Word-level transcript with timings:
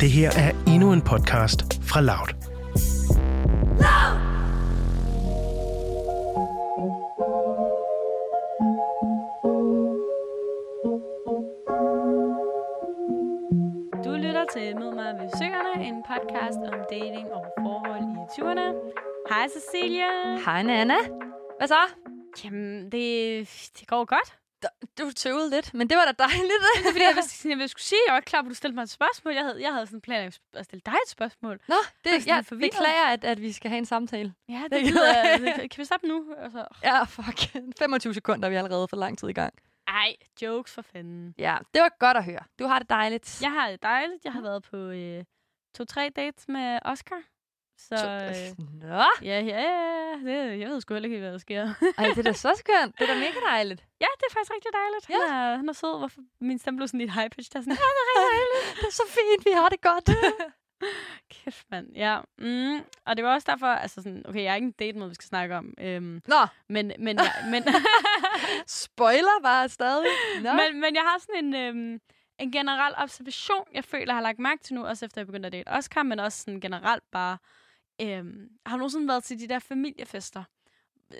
Det 0.00 0.10
her 0.10 0.30
er 0.30 0.50
endnu 0.66 0.92
en 0.92 1.02
podcast 1.02 1.60
fra 1.82 2.00
Loud. 2.00 2.28
Du 14.04 14.12
lytter 14.24 14.44
til 14.52 14.76
Mød 14.76 14.94
mig 14.94 15.14
ved 15.20 15.28
Søerne, 15.38 15.84
en 15.86 16.02
podcast 16.10 16.58
om 16.72 16.80
dating 16.90 17.32
og 17.32 17.46
forhold 17.62 18.02
i 18.02 18.40
20'erne. 18.40 18.68
Hej 19.28 19.48
Cecilia. 19.48 20.36
Hej 20.44 20.62
Nana. 20.62 20.96
Hvad 21.58 21.68
så? 21.68 21.82
Jamen, 22.44 22.92
det, 22.92 23.70
det 23.80 23.88
går 23.88 24.04
godt. 24.04 24.38
Du 24.98 25.12
tøvede 25.12 25.50
lidt, 25.50 25.74
men 25.74 25.90
det 25.90 25.96
var 25.96 26.04
da 26.04 26.12
dejligt. 26.24 26.52
Fordi 26.92 27.04
jeg, 27.04 27.14
jeg, 27.44 27.58
jeg 27.60 27.70
skulle 27.70 27.82
sige, 27.82 27.98
at 28.02 28.06
jeg 28.08 28.14
var 28.14 28.20
klar 28.20 28.42
på, 28.42 28.46
at 28.46 28.50
du 28.50 28.54
stillede 28.54 28.74
mig 28.74 28.82
et 28.82 28.90
spørgsmål. 28.90 29.34
Jeg 29.34 29.44
havde, 29.44 29.62
jeg 29.62 29.72
havde 29.72 29.86
sådan 29.86 29.96
en 29.96 30.00
plan 30.00 30.32
at 30.54 30.64
stille 30.64 30.82
dig 30.86 30.92
et 31.04 31.08
spørgsmål. 31.10 31.60
Nå, 31.68 31.74
det, 32.04 32.26
jeg 32.26 32.44
forvirret. 32.46 32.70
beklager, 32.72 33.04
at, 33.06 33.24
at 33.24 33.40
vi 33.40 33.52
skal 33.52 33.68
have 33.70 33.78
en 33.78 33.86
samtale. 33.86 34.34
Ja, 34.48 34.54
det, 34.54 34.70
Det 34.70 34.80
det 34.80 34.86
gider 34.86 35.06
jeg. 35.22 35.40
jeg. 35.58 35.70
Kan 35.70 35.80
vi 35.80 35.84
stoppe 35.84 36.06
nu? 36.08 36.34
Altså, 36.38 36.66
Ja, 36.82 37.02
fuck. 37.04 37.38
25 37.78 38.14
sekunder, 38.14 38.48
vi 38.48 38.54
er 38.54 38.58
allerede 38.62 38.88
for 38.88 38.96
lang 38.96 39.18
tid 39.18 39.28
i 39.28 39.32
gang. 39.32 39.54
ej, 39.88 40.14
jokes 40.42 40.74
for 40.74 40.82
fanden. 40.82 41.34
Ja, 41.38 41.56
det 41.74 41.82
var 41.82 41.92
godt 41.98 42.16
at 42.16 42.24
høre. 42.24 42.40
Du 42.58 42.66
har 42.66 42.78
det 42.78 42.90
dejligt. 42.90 43.42
Jeg 43.42 43.52
har 43.52 43.70
det 43.70 43.82
dejligt. 43.82 44.24
Jeg 44.24 44.32
har 44.32 44.40
været 44.40 44.62
på 44.62 44.76
øh, 44.76 45.24
to-tre 45.74 46.10
dates 46.16 46.48
med 46.48 46.78
Oscar. 46.84 47.22
Så 47.78 47.94
øh, 47.94 48.66
Nå, 48.82 49.04
ja, 49.22 49.40
ja, 49.40 49.60
ja. 49.62 50.12
Det, 50.24 50.60
jeg 50.60 50.68
ved 50.68 50.80
sgu 50.80 50.94
heller 50.94 51.06
ikke, 51.08 51.18
hvad 51.18 51.32
der 51.32 51.38
sker. 51.38 51.74
Ej, 51.98 52.06
det 52.06 52.18
er 52.18 52.22
da 52.22 52.32
så 52.32 52.52
skønt. 52.56 52.98
Det 52.98 53.10
er 53.10 53.14
da 53.14 53.20
mega 53.26 53.40
dejligt. 53.50 53.84
Ja, 54.00 54.06
det 54.18 54.24
er 54.28 54.32
faktisk 54.32 54.52
rigtig 54.54 54.70
dejligt. 54.72 55.10
Ja. 55.10 55.34
Han, 55.34 55.52
er, 55.52 55.56
han 55.56 55.68
er 55.68 55.72
sød. 55.72 55.98
Hvorfor 55.98 56.20
min 56.40 56.58
stemme 56.58 56.78
blev 56.78 56.88
sådan 56.88 57.00
lidt 57.00 57.12
high 57.12 57.30
pitch. 57.30 57.52
Der 57.52 57.58
er 57.58 57.62
sådan, 57.62 57.76
Det 58.80 58.86
er 58.86 58.92
så 58.92 59.02
fint, 59.08 59.46
vi 59.46 59.50
har 59.54 59.68
det 59.68 59.80
godt. 59.80 60.10
kæft 61.34 61.66
mand. 61.70 61.86
Ja. 61.94 62.20
Mm. 62.38 62.84
Og 63.06 63.16
det 63.16 63.24
var 63.24 63.34
også 63.34 63.46
derfor, 63.50 63.66
altså 63.66 64.02
sådan, 64.02 64.22
okay, 64.28 64.42
jeg 64.42 64.50
er 64.50 64.54
ikke 64.54 64.66
en 64.66 64.72
date 64.72 64.98
måde, 64.98 65.08
vi 65.08 65.14
skal 65.14 65.26
snakke 65.26 65.56
om. 65.56 65.74
Øhm, 65.80 66.22
Nå, 66.26 66.46
men, 66.68 66.92
men, 66.98 67.16
jeg, 67.16 67.32
men, 67.50 67.64
spoiler 68.66 69.42
bare 69.42 69.68
stadig. 69.68 70.06
Nå. 70.42 70.52
men, 70.52 70.80
men 70.80 70.94
jeg 70.94 71.02
har 71.02 71.18
sådan 71.18 71.44
en, 71.44 71.54
øhm, 71.54 72.00
en 72.38 72.52
generel 72.52 72.94
observation, 72.96 73.64
jeg 73.74 73.84
føler, 73.84 74.04
jeg 74.06 74.14
har 74.14 74.22
lagt 74.22 74.38
mærke 74.38 74.62
til 74.62 74.74
nu, 74.74 74.86
også 74.86 75.04
efter 75.04 75.20
jeg 75.20 75.26
begyndte 75.26 75.46
at 75.46 75.52
date 75.52 75.68
Oscar, 75.68 76.02
men 76.02 76.20
også 76.20 76.42
sådan 76.42 76.60
generelt 76.60 77.04
bare, 77.12 77.38
øhm, 78.00 78.48
har 78.66 78.76
du 78.76 78.78
nogensinde 78.78 79.08
været 79.08 79.24
til 79.24 79.40
de 79.40 79.48
der 79.48 79.58
familiefester? 79.58 80.44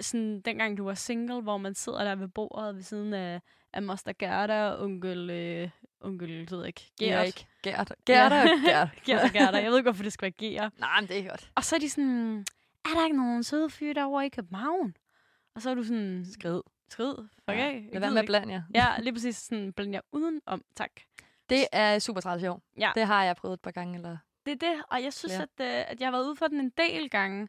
Sådan 0.00 0.40
dengang 0.40 0.78
du 0.78 0.84
var 0.84 0.94
single, 0.94 1.40
hvor 1.40 1.56
man 1.58 1.74
sidder 1.74 2.04
der 2.04 2.14
ved 2.14 2.28
bordet 2.28 2.74
ved 2.74 2.82
siden 2.82 3.14
af, 3.14 3.40
af 3.72 3.82
Moster 3.82 4.12
Gerda 4.18 4.68
og 4.68 4.84
onkel, 4.84 5.30
øh, 5.30 5.70
onkel, 6.00 6.30
jeg 6.30 6.50
ved 6.50 6.66
ikke, 6.66 6.92
Gert. 7.00 7.46
Gert. 7.62 7.92
Gert 8.06 8.32
og 8.32 8.48
Gert. 8.64 8.88
Gert 9.06 9.22
og 9.22 9.30
Gerda. 9.30 9.58
Jeg 9.58 9.70
ved 9.70 9.78
ikke, 9.78 9.90
hvorfor 9.90 10.02
det 10.02 10.12
skal 10.12 10.24
være 10.40 10.50
Gert. 10.50 10.72
Nej, 10.78 11.00
men 11.00 11.08
det 11.08 11.18
er 11.18 11.28
godt. 11.28 11.50
Og 11.54 11.64
så 11.64 11.76
er 11.76 11.80
de 11.80 11.90
sådan, 11.90 12.44
er 12.84 12.88
der 12.94 13.04
ikke 13.04 13.16
nogen 13.16 13.42
søde 13.44 13.70
fyre 13.70 13.94
derovre 13.94 14.26
i 14.26 14.28
København? 14.28 14.94
Og 15.54 15.62
så 15.62 15.70
er 15.70 15.74
du 15.74 15.82
sådan, 15.82 16.26
Skrid. 16.32 16.60
skrid, 16.88 17.14
fuck 17.16 17.48
Ja. 17.58 17.72
Lad 17.92 18.00
være 18.00 18.10
med 18.10 18.18
at 18.18 18.22
ikke." 18.22 18.30
blande 18.30 18.54
jer. 18.54 18.62
Ja, 18.74 18.86
lige 19.00 19.12
præcis 19.12 19.36
sådan, 19.36 19.72
blande 19.72 19.94
jer 19.94 20.00
udenom, 20.12 20.62
tak. 20.76 20.90
Det 21.48 21.66
er 21.72 21.98
super 21.98 22.20
tradition. 22.20 22.62
Ja. 22.78 22.92
Det 22.94 23.06
har 23.06 23.24
jeg 23.24 23.36
prøvet 23.36 23.54
et 23.54 23.60
par 23.60 23.70
gange. 23.70 23.94
Eller... 23.96 24.16
Det 24.48 24.62
er 24.62 24.72
det, 24.74 24.84
og 24.90 25.02
jeg 25.02 25.12
synes, 25.12 25.32
Ja. 25.34 25.42
at, 25.42 25.48
øh, 25.60 25.84
at 25.90 26.00
jeg 26.00 26.06
har 26.06 26.12
været 26.12 26.26
ude 26.26 26.36
for 26.36 26.46
den 26.48 26.60
en 26.60 26.70
del 26.76 27.10
gange. 27.10 27.48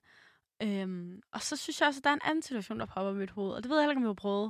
Øhm, 0.64 1.22
og 1.32 1.42
så 1.42 1.56
synes 1.56 1.80
jeg 1.82 1.88
også, 1.88 2.00
at 2.00 2.04
der 2.04 2.10
er 2.10 2.14
en 2.14 2.22
anden 2.24 2.42
situation, 2.42 2.80
der 2.80 2.86
popper 2.86 3.12
i 3.12 3.16
mit 3.16 3.30
hoved, 3.32 3.52
og 3.54 3.64
det 3.64 3.70
ved 3.70 3.78
jeg 3.78 3.84
heller 3.84 3.92
ikke, 3.92 4.00
om 4.00 4.04
vi 4.04 4.08
har 4.10 4.14
prøvet. 4.14 4.46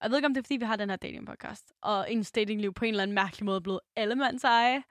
Og 0.00 0.02
jeg 0.02 0.10
ved 0.10 0.18
ikke, 0.18 0.26
om 0.26 0.34
det 0.34 0.40
er, 0.40 0.44
fordi 0.44 0.56
vi 0.56 0.64
har 0.64 0.76
den 0.76 0.90
her 0.90 0.96
dating-podcast, 0.96 1.72
og 1.82 2.12
ens 2.12 2.32
datingliv 2.32 2.72
på 2.74 2.84
en 2.84 2.88
eller 2.90 3.02
anden 3.02 3.14
mærkelig 3.14 3.44
måde 3.44 3.56
er 3.56 3.60
blevet 3.60 3.80
allemands 3.96 4.44
eje. 4.44 4.82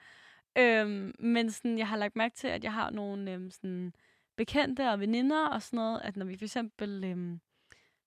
Øhm, 0.58 1.16
men 1.20 1.52
sådan, 1.52 1.78
jeg 1.78 1.88
har 1.88 1.98
lagt 1.98 2.16
mærke 2.16 2.36
til, 2.36 2.48
at 2.48 2.64
jeg 2.64 2.74
har 2.74 2.90
nogle 2.90 3.32
øhm, 3.32 3.52
sådan, 3.52 3.94
bekendte 4.38 4.90
og 4.90 5.00
veninder 5.00 5.48
og 5.48 5.62
sådan 5.62 5.78
noget, 5.78 6.02
at 6.04 6.16
når 6.18 6.26
vi 6.26 6.38
for 6.38 6.46
eksempel 6.46 7.04
øhm, 7.04 7.40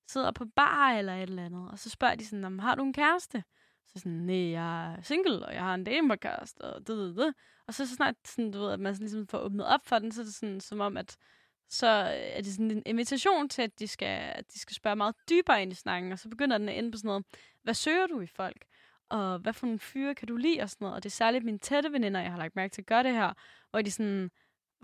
sidder 0.08 0.32
på 0.32 0.44
bar 0.56 0.90
eller 0.92 1.14
et 1.14 1.22
eller 1.22 1.44
andet, 1.44 1.70
og 1.70 1.78
så 1.78 1.90
spørger 1.90 2.14
de 2.14 2.26
sådan, 2.26 2.42
"Jamen, 2.42 2.60
har 2.60 2.74
du 2.74 2.82
en 2.82 2.92
kæreste? 2.92 3.44
Så 3.86 3.98
sådan, 3.98 4.12
nej, 4.12 4.50
jeg 4.50 4.94
er 4.94 5.02
single, 5.02 5.46
og 5.46 5.54
jeg 5.54 5.62
har 5.62 5.74
en 5.74 5.84
dating-podcast, 5.84 6.60
og 6.60 6.86
det, 6.86 6.96
det, 6.96 7.16
det. 7.16 7.34
Og 7.66 7.74
så, 7.74 7.86
så 7.86 7.94
snart 7.94 8.14
sådan, 8.24 8.50
du 8.50 8.58
ved, 8.58 8.72
at 8.72 8.80
man 8.80 8.94
sådan 8.94 9.04
ligesom 9.04 9.26
får 9.26 9.38
åbnet 9.38 9.66
op 9.66 9.80
for 9.86 9.98
den, 9.98 10.12
så 10.12 10.20
er 10.20 10.24
det 10.24 10.34
sådan, 10.34 10.60
som 10.60 10.80
om, 10.80 10.96
at 10.96 11.16
så 11.68 11.86
er 11.86 12.40
det 12.40 12.52
sådan 12.52 12.70
en 12.70 12.82
invitation 12.86 13.48
til, 13.48 13.62
at 13.62 13.78
de 13.78 13.88
skal, 13.88 14.32
at 14.34 14.52
de 14.52 14.58
skal 14.58 14.76
spørge 14.76 14.96
meget 14.96 15.14
dybere 15.30 15.62
ind 15.62 15.72
i 15.72 15.74
snakken, 15.74 16.12
og 16.12 16.18
så 16.18 16.28
begynder 16.28 16.58
den 16.58 16.68
at 16.68 16.78
ende 16.78 16.90
på 16.90 16.98
sådan 16.98 17.08
noget, 17.08 17.24
hvad 17.62 17.74
søger 17.74 18.06
du 18.06 18.20
i 18.20 18.26
folk? 18.26 18.64
Og 19.08 19.38
hvad 19.38 19.52
for 19.52 19.66
nogle 19.66 19.78
fyre 19.78 20.14
kan 20.14 20.28
du 20.28 20.36
lide? 20.36 20.60
Og 20.60 20.70
sådan 20.70 20.84
noget. 20.84 20.96
Og 20.96 21.02
det 21.02 21.08
er 21.08 21.14
særligt 21.14 21.44
mine 21.44 21.58
tætte 21.58 21.92
veninder, 21.92 22.20
jeg 22.20 22.30
har 22.30 22.38
lagt 22.38 22.56
mærke 22.56 22.72
til 22.72 22.82
at 22.82 22.86
gøre 22.86 23.02
det 23.02 23.12
her, 23.12 23.32
hvor 23.70 23.82
de 23.82 23.90
sådan 23.90 24.30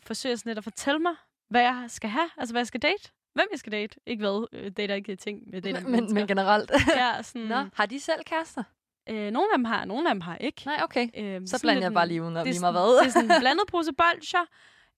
forsøger 0.03 0.37
sådan 0.37 0.50
lidt 0.50 0.59
at 0.59 0.65
fortælle 0.65 0.99
mig, 0.99 1.15
hvad 1.49 1.62
jeg 1.62 1.84
skal 1.88 2.11
have, 2.11 2.31
altså 2.37 2.53
hvad 2.53 2.61
jeg 2.61 2.67
skal 2.67 2.82
date. 2.82 3.11
Hvem 3.32 3.47
jeg 3.50 3.59
skal 3.59 3.72
date. 3.72 4.00
Ikke 4.06 4.21
hvad, 4.21 4.47
øh, 4.53 4.71
date 4.71 4.93
er 4.93 4.97
ikke 4.97 5.17
ting 5.17 5.50
med 5.50 5.62
dating 5.62 5.91
Men, 5.91 6.05
men, 6.05 6.15
men 6.15 6.27
generelt. 6.27 6.71
ja, 6.97 7.22
sådan, 7.22 7.49
Nå, 7.49 7.65
har 7.75 7.87
de 7.87 8.00
selv 8.00 8.25
kærester? 8.25 8.62
Øh, 9.10 9.31
nogle 9.31 9.48
af 9.53 9.59
dem 9.59 9.65
har, 9.65 9.84
nogle 9.84 10.09
af 10.09 10.15
dem 10.15 10.21
har 10.21 10.37
ikke. 10.37 10.62
Nej, 10.66 10.81
okay. 10.82 11.09
Øhm, 11.16 11.47
Så 11.47 11.60
blander 11.60 11.82
jeg 11.82 11.93
bare 11.93 12.09
lige 12.09 12.22
udenom 12.22 12.47
lige 12.47 12.60
meget 12.60 12.75
hvad. 12.75 12.98
Det 13.00 13.06
er 13.06 13.10
sådan 13.10 13.31
en 13.31 13.41
blandet 13.44 13.66
pose 13.69 13.93
bolcher. 13.93 14.44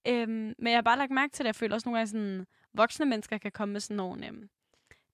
Øhm, 0.07 0.29
men 0.59 0.67
jeg 0.67 0.75
har 0.77 0.81
bare 0.81 0.97
lagt 0.97 1.11
mærke 1.11 1.31
til 1.31 1.43
det. 1.43 1.47
Jeg 1.47 1.55
føler 1.55 1.75
også 1.75 1.89
nogle 1.89 1.97
gange, 1.99 2.07
sådan, 2.09 2.45
voksne 2.73 3.05
mennesker 3.05 3.37
kan 3.37 3.51
komme 3.51 3.71
med 3.73 3.81
sådan 3.81 3.97
nogle 3.97 4.27
øhm, 4.27 4.49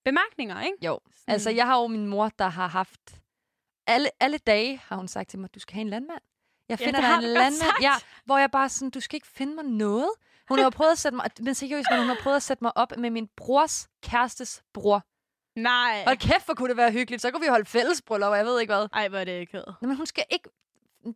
bemærkninger, 0.04 0.62
ikke? 0.62 0.76
Jo, 0.86 1.00
Sådan, 1.16 1.32
altså 1.32 1.50
jeg 1.50 1.66
har 1.66 1.80
jo 1.80 1.86
min 1.86 2.06
mor, 2.06 2.28
der 2.38 2.48
har 2.48 2.66
haft... 2.68 3.00
Alle, 3.86 4.08
alle 4.20 4.38
dage 4.38 4.80
har 4.84 4.96
hun 4.96 5.08
sagt 5.08 5.28
til 5.30 5.38
mig, 5.38 5.54
du 5.54 5.60
skal 5.60 5.74
have 5.74 5.80
en 5.82 5.88
landmand. 5.88 6.20
Jeg 6.68 6.80
Ja, 6.80 6.86
finder 6.86 7.00
det 7.00 7.08
dig 7.08 7.16
en 7.16 7.22
landmand. 7.22 7.54
sagt. 7.54 7.82
Ja, 7.82 7.92
hvor 8.24 8.38
jeg 8.38 8.50
bare 8.50 8.68
sådan, 8.68 8.90
du 8.90 9.00
skal 9.00 9.16
ikke 9.16 9.26
finde 9.26 9.54
mig 9.54 9.64
noget. 9.64 10.10
Hun 10.48 10.58
har 10.58 10.70
prøvet 10.70 10.92
at 10.92 10.98
sætte 10.98 11.16
mig, 11.16 11.30
men 11.40 11.54
seriøst, 11.54 11.86
men 11.90 11.98
hun 12.00 12.08
har 12.08 12.16
prøvet 12.22 12.36
at 12.36 12.42
sætte 12.42 12.64
mig 12.64 12.76
op 12.76 12.92
med 12.98 13.10
min 13.10 13.28
brors 13.36 13.88
kærestes 14.02 14.62
bror. 14.74 15.02
Nej. 15.62 16.04
Hold 16.04 16.16
kæft, 16.16 16.44
hvor 16.44 16.54
kunne 16.54 16.68
det 16.68 16.76
være 16.76 16.92
hyggeligt. 16.92 17.22
Så 17.22 17.30
kunne 17.30 17.40
vi 17.40 17.48
holde 17.48 17.64
fællesbryllup, 17.64 18.30
og 18.30 18.36
jeg 18.36 18.46
ved 18.46 18.60
ikke 18.60 18.72
hvad. 18.72 18.88
Ej, 18.92 19.08
hvor 19.08 19.18
er 19.18 19.24
det 19.24 19.40
ikke 19.40 19.52
hed. 19.52 19.64
Men 19.80 19.96
hun 19.96 20.06
skal 20.06 20.24
ikke... 20.30 20.48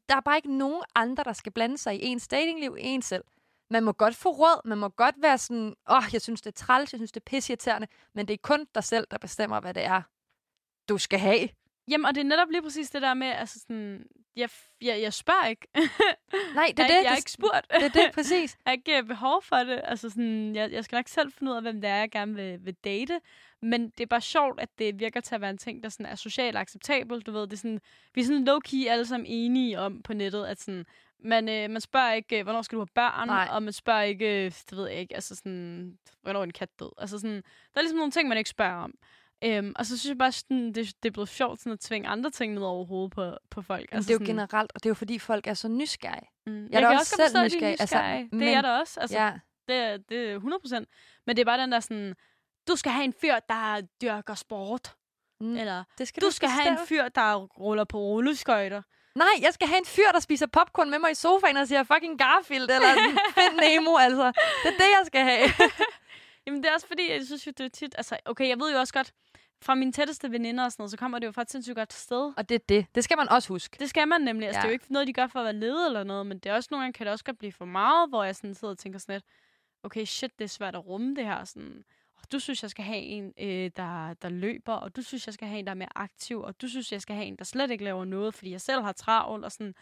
Der 0.08 0.16
er 0.16 0.20
bare 0.20 0.36
ikke 0.36 0.56
nogen 0.56 0.82
andre, 0.94 1.24
der 1.24 1.32
skal 1.32 1.52
blande 1.52 1.78
sig 1.78 1.94
i 1.94 2.04
ens 2.06 2.28
datingliv, 2.28 2.76
en 2.78 3.02
selv. 3.02 3.24
Man 3.70 3.84
må 3.84 3.92
godt 3.92 4.16
få 4.16 4.30
råd, 4.30 4.68
man 4.68 4.78
må 4.78 4.88
godt 4.88 5.14
være 5.18 5.38
sådan, 5.38 5.74
åh, 5.90 5.96
oh, 5.96 6.04
jeg 6.12 6.22
synes, 6.22 6.40
det 6.40 6.50
er 6.50 6.64
træls, 6.64 6.92
jeg 6.92 6.98
synes, 6.98 7.12
det 7.12 7.20
er 7.20 7.30
pisseirriterende, 7.30 7.88
men 8.14 8.28
det 8.28 8.34
er 8.34 8.38
kun 8.42 8.66
dig 8.74 8.84
selv, 8.84 9.06
der 9.10 9.18
bestemmer, 9.18 9.60
hvad 9.60 9.74
det 9.74 9.84
er, 9.84 10.02
du 10.88 10.98
skal 10.98 11.18
have. 11.18 11.48
Jamen, 11.90 12.04
og 12.04 12.14
det 12.14 12.20
er 12.20 12.24
netop 12.24 12.50
lige 12.50 12.62
præcis 12.62 12.90
det 12.90 13.02
der 13.02 13.14
med, 13.14 13.26
altså 13.26 13.60
sådan, 13.60 14.06
jeg, 14.36 14.48
jeg, 14.80 15.02
jeg 15.02 15.12
spørger 15.12 15.46
ikke. 15.46 15.68
Nej, 16.54 16.72
det 16.76 16.80
er 16.80 16.84
jeg, 16.84 16.88
det. 16.88 16.94
Jeg 16.94 17.04
er 17.04 17.10
det, 17.10 17.18
ikke 17.18 17.30
spurgt. 17.30 17.66
det 17.70 17.82
er 17.82 17.88
det, 17.88 18.10
præcis. 18.14 18.56
Jeg 18.64 18.70
har 18.70 18.72
ikke 18.72 18.98
øh, 18.98 19.04
behov 19.04 19.42
for 19.42 19.56
det. 19.56 19.80
Altså 19.84 20.10
sådan, 20.10 20.54
jeg, 20.54 20.72
jeg 20.72 20.84
skal 20.84 20.96
nok 20.96 21.08
selv 21.08 21.32
finde 21.32 21.52
ud 21.52 21.56
af, 21.56 21.62
hvem 21.62 21.80
det 21.80 21.90
er, 21.90 21.96
jeg 21.96 22.10
gerne 22.10 22.34
vil, 22.34 22.64
vil 22.64 22.74
date. 22.74 23.20
Men 23.64 23.88
det 23.90 24.00
er 24.00 24.06
bare 24.06 24.20
sjovt, 24.20 24.60
at 24.60 24.68
det 24.78 24.98
virker 25.00 25.20
til 25.20 25.34
at 25.34 25.40
være 25.40 25.50
en 25.50 25.58
ting, 25.58 25.82
der 25.82 25.88
sådan 25.88 26.06
er 26.06 26.14
socialt 26.14 26.56
acceptabel. 26.56 27.20
Du 27.20 27.32
ved, 27.32 27.40
det 27.42 27.52
er 27.52 27.56
sådan, 27.56 27.80
vi 28.14 28.20
er 28.20 28.24
sådan 28.24 28.48
low-key 28.48 28.88
alle 28.88 29.06
sammen 29.06 29.26
enige 29.26 29.80
om 29.80 30.02
på 30.02 30.12
nettet, 30.12 30.44
at 30.46 30.60
sådan, 30.60 30.86
man, 31.18 31.48
øh, 31.48 31.70
man 31.70 31.80
spørger 31.80 32.12
ikke, 32.12 32.38
øh, 32.38 32.42
hvornår 32.42 32.62
skal 32.62 32.76
du 32.76 32.80
have 32.80 32.88
børn, 32.94 33.28
Nej. 33.28 33.48
og 33.50 33.62
man 33.62 33.72
spørger 33.72 34.02
ikke, 34.02 34.44
øh, 34.44 34.52
det 34.70 34.76
ved 34.78 34.88
jeg 34.88 34.98
ikke, 34.98 35.14
altså 35.14 35.36
sådan, 35.36 35.98
hvornår 36.22 36.40
er 36.40 36.44
en 36.44 36.52
kat 36.52 36.68
død. 36.80 36.90
Altså 36.98 37.18
sådan, 37.18 37.36
der 37.36 37.40
er 37.76 37.80
ligesom 37.80 37.98
nogle 37.98 38.12
ting, 38.12 38.28
man 38.28 38.38
ikke 38.38 38.50
spørger 38.50 38.74
om. 38.76 38.94
Øhm, 39.44 39.72
og 39.76 39.86
så 39.86 39.98
synes 39.98 40.08
jeg 40.10 40.18
bare, 40.18 40.32
sådan, 40.32 40.66
det, 40.72 40.92
det 41.02 41.08
er 41.08 41.12
blevet 41.12 41.28
sjovt 41.28 41.60
sådan 41.60 41.72
at 41.72 41.80
tvinge 41.80 42.08
andre 42.08 42.30
ting 42.30 42.54
ned 42.54 42.62
over 42.62 42.84
hovedet 42.84 43.12
på, 43.12 43.32
på 43.50 43.62
folk. 43.62 43.88
Altså, 43.92 44.08
det 44.08 44.14
er 44.20 44.24
jo 44.24 44.26
generelt, 44.32 44.72
og 44.74 44.82
det 44.82 44.86
er 44.86 44.90
jo 44.90 44.94
fordi, 44.94 45.18
folk 45.18 45.46
er 45.46 45.54
så 45.54 45.68
nysgerrige. 45.68 46.28
Mm. 46.46 46.62
Jeg 46.62 46.68
Jeg, 46.72 46.82
er 46.82 46.88
kan 46.88 46.98
også 46.98 47.16
selv 47.26 47.36
er 47.36 47.44
nysgerrig, 47.44 47.76
altså, 47.80 47.98
det 48.22 48.32
men- 48.32 48.42
er 48.48 48.62
der 48.62 48.78
også. 48.80 49.00
Altså, 49.00 49.18
Ja. 49.18 49.32
det, 49.68 50.08
det 50.08 50.30
er 50.30 50.34
100 50.34 50.60
procent. 50.60 50.88
Men 51.26 51.36
det 51.36 51.40
er 51.42 51.46
bare 51.46 51.60
den 51.62 51.72
der 51.72 51.80
sådan, 51.80 52.14
du 52.68 52.76
skal 52.76 52.92
have 52.92 53.04
en 53.04 53.12
fyr, 53.20 53.34
der 53.48 53.80
dyrker 54.02 54.34
sport. 54.34 54.94
Mm. 55.40 55.56
Eller 55.56 55.84
Det 55.98 56.08
skal 56.08 56.22
du 56.22 56.30
skal 56.30 56.48
have 56.48 56.68
en 56.68 56.78
fyr, 56.86 57.08
der 57.08 57.34
ruller 57.34 57.84
på 57.84 57.98
rulleskøjter. 57.98 58.82
Nej, 59.14 59.28
jeg 59.40 59.54
skal 59.54 59.68
have 59.68 59.78
en 59.78 59.84
fyr, 59.86 60.10
der 60.12 60.20
spiser 60.20 60.46
popcorn 60.46 60.90
med 60.90 60.98
mig 60.98 61.10
i 61.10 61.14
sofaen 61.14 61.56
og 61.56 61.68
siger 61.68 61.82
fucking 61.82 62.18
Garfield 62.18 62.62
eller 62.70 62.88
Find 63.38 63.60
Nemo, 63.60 63.96
altså. 63.96 64.26
Det 64.62 64.68
er 64.72 64.76
det, 64.76 64.90
jeg 64.98 65.02
skal 65.06 65.24
have. 65.24 65.48
Jamen 66.46 66.62
det 66.62 66.68
er 66.70 66.74
også 66.74 66.86
fordi, 66.86 67.12
jeg 67.12 67.26
synes 67.26 67.46
jo, 67.46 67.52
det 67.58 67.64
er 67.64 67.68
tit... 67.70 67.94
Altså, 67.98 68.16
okay, 68.24 68.48
jeg 68.48 68.60
ved 68.60 68.72
jo 68.72 68.78
også 68.78 68.92
godt, 68.92 69.12
fra 69.62 69.74
mine 69.74 69.92
tætteste 69.92 70.30
veninder 70.32 70.64
og 70.64 70.72
sådan 70.72 70.82
noget, 70.82 70.90
så 70.90 70.96
kommer 70.96 71.18
det 71.18 71.26
jo 71.26 71.32
fra 71.32 71.42
et 71.42 71.50
sindssygt 71.50 71.76
godt 71.76 71.92
sted. 71.92 72.32
og 72.36 72.48
det 72.48 72.54
er 72.54 72.58
det. 72.68 72.86
Det 72.94 73.04
skal 73.04 73.16
man 73.16 73.28
også 73.28 73.48
huske. 73.48 73.76
Det 73.80 73.88
skal 73.90 74.08
man 74.08 74.20
nemlig. 74.20 74.46
Altså, 74.46 74.58
Ja. 74.58 74.62
det 74.62 74.66
er 74.66 74.70
jo 74.70 74.72
ikke 74.72 74.92
noget, 74.92 75.08
de 75.08 75.12
gør 75.12 75.26
for 75.26 75.38
at 75.38 75.44
være 75.44 75.52
lede 75.52 75.86
eller 75.86 76.04
noget, 76.04 76.26
men 76.26 76.38
det 76.38 76.50
er 76.50 76.54
også 76.54 76.68
nogle 76.70 76.82
gange, 76.84 76.92
kan 76.92 77.06
det 77.06 77.12
også 77.12 77.24
godt 77.24 77.38
blive 77.38 77.52
for 77.52 77.64
meget, 77.64 78.08
hvor 78.08 78.24
jeg 78.24 78.36
sådan 78.36 78.54
sidder 78.54 78.72
og 78.72 78.78
tænker 78.78 78.98
sådan 78.98 79.14
lidt, 79.14 79.24
okay, 79.82 80.04
shit, 80.04 80.38
det 80.38 80.44
er 80.44 80.48
svært 80.48 80.74
at 80.74 80.86
rumme 80.86 81.14
det 81.16 81.24
her. 81.24 81.44
Sådan, 81.44 81.84
"Åh, 82.24 82.28
du 82.32 82.38
synes, 82.38 82.62
jeg 82.62 82.70
skal 82.70 82.84
have 82.84 82.98
en, 83.00 83.32
øh, 83.38 83.70
der, 83.76 84.14
der 84.14 84.28
løber, 84.28 84.72
og 84.74 84.96
du 84.96 85.02
synes, 85.02 85.26
jeg 85.26 85.34
skal 85.34 85.48
have 85.48 85.58
en, 85.58 85.64
der 85.66 85.70
er 85.70 85.74
mere 85.76 85.88
aktiv, 85.98 86.40
og 86.40 86.60
du 86.60 86.68
synes, 86.68 86.92
jeg 86.92 87.00
skal 87.02 87.16
have 87.16 87.26
en, 87.26 87.36
der 87.36 87.44
slet 87.44 87.70
ikke 87.70 87.84
laver 87.84 88.04
noget, 88.04 88.34
fordi 88.34 88.50
jeg 88.50 88.60
selv 88.60 88.82
har 88.82 88.92
travlt, 88.92 89.44
og 89.44 89.52
sådan, 89.52 89.74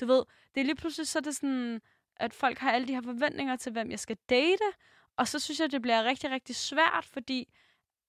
du 0.00 0.06
ved, 0.06 0.22
det 0.54 0.60
er 0.60 0.64
lige 0.64 0.76
pludselig 0.76 1.08
så 1.08 1.18
er 1.18 1.22
det 1.22 1.36
sådan, 1.36 1.80
at 2.16 2.34
folk 2.34 2.58
har 2.58 2.72
alle 2.72 2.88
de 2.88 2.94
her 2.94 3.02
forventninger 3.02 3.56
til, 3.56 3.72
hvem 3.72 3.90
jeg 3.90 3.98
skal 3.98 4.16
date, 4.30 4.64
og 5.16 5.28
så 5.28 5.38
synes 5.38 5.60
jeg, 5.60 5.72
det 5.72 5.82
bliver 5.82 6.04
rigtig, 6.04 6.30
rigtig 6.30 6.56
svært, 6.56 7.04
fordi 7.04 7.48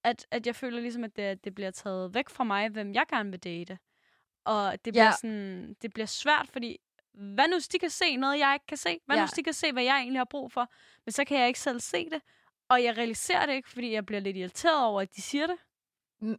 at, 0.04 0.28
at 0.32 0.48
jeg 0.48 0.56
føler 0.56 0.82
ligesom, 0.82 1.04
at 1.04 1.16
det, 1.16 1.44
det 1.44 1.56
bliver 1.56 1.72
taget 1.72 2.14
væk 2.14 2.30
fra 2.30 2.44
mig, 2.44 2.70
hvem 2.70 2.94
jeg 2.94 3.04
gerne 3.10 3.32
vil 3.32 3.40
date. 3.40 3.78
Og 4.46 4.86
det 4.86 4.94
bliver, 4.94 5.06
Ja. 5.06 5.12
sådan, 5.22 5.76
det 5.82 5.94
bliver 5.94 6.06
svært, 6.06 6.48
fordi 6.50 6.78
hvad 7.14 7.48
nu 7.48 7.56
hvis 7.56 7.68
de 7.68 7.80
kan 7.80 7.90
se 7.90 8.16
noget, 8.16 8.40
jeg 8.40 8.54
ikke 8.54 8.66
kan 8.66 8.78
se? 8.78 9.00
Hvad. 9.06 9.16
Ja. 9.16 9.22
nu 9.22 9.26
hvis 9.26 9.34
de 9.34 9.44
kan 9.44 9.54
se, 9.54 9.72
hvad 9.72 9.84
jeg 9.84 9.98
egentlig 9.98 10.20
har 10.20 10.26
brug 10.26 10.52
for? 10.52 10.72
Men 11.06 11.12
så 11.12 11.26
kan 11.26 11.40
jeg 11.40 11.48
ikke 11.48 11.60
selv 11.60 11.80
se 11.80 12.10
det. 12.10 12.22
Og 12.70 12.84
jeg 12.84 12.98
realiserer 12.98 13.46
det 13.46 13.54
ikke, 13.54 13.70
fordi 13.70 13.92
jeg 13.92 14.06
bliver 14.06 14.20
lidt 14.20 14.38
irriteret 14.38 14.84
over, 14.86 15.02
at 15.02 15.16
de 15.16 15.22
siger 15.22 15.48
det. 15.48 15.58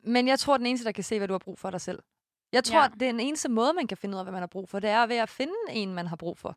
Men 0.04 0.28
jeg 0.28 0.38
tror, 0.38 0.54
at 0.54 0.58
den 0.58 0.66
eneste, 0.66 0.84
der 0.84 0.92
kan 0.92 1.04
se, 1.04 1.18
hvad 1.18 1.28
du 1.28 1.34
har 1.34 1.38
brug 1.38 1.58
for 1.58 1.68
er 1.68 1.70
dig 1.70 1.80
selv. 1.80 2.02
Jeg 2.52 2.64
tror, 2.64 2.78
Ja. 2.78 2.84
er 2.84 2.88
den 2.88 3.20
eneste 3.20 3.48
måde, 3.48 3.72
man 3.72 3.86
kan 3.86 3.96
finde 3.96 4.14
ud 4.14 4.18
af, 4.18 4.24
hvad 4.24 4.32
man 4.32 4.42
har 4.42 4.46
brug 4.46 4.68
for. 4.68 4.80
Det 4.80 4.90
er 4.90 5.06
ved 5.06 5.16
at 5.16 5.28
finde 5.28 5.54
en, 5.70 5.94
man 5.94 6.06
har 6.06 6.16
brug 6.16 6.38
for. 6.38 6.56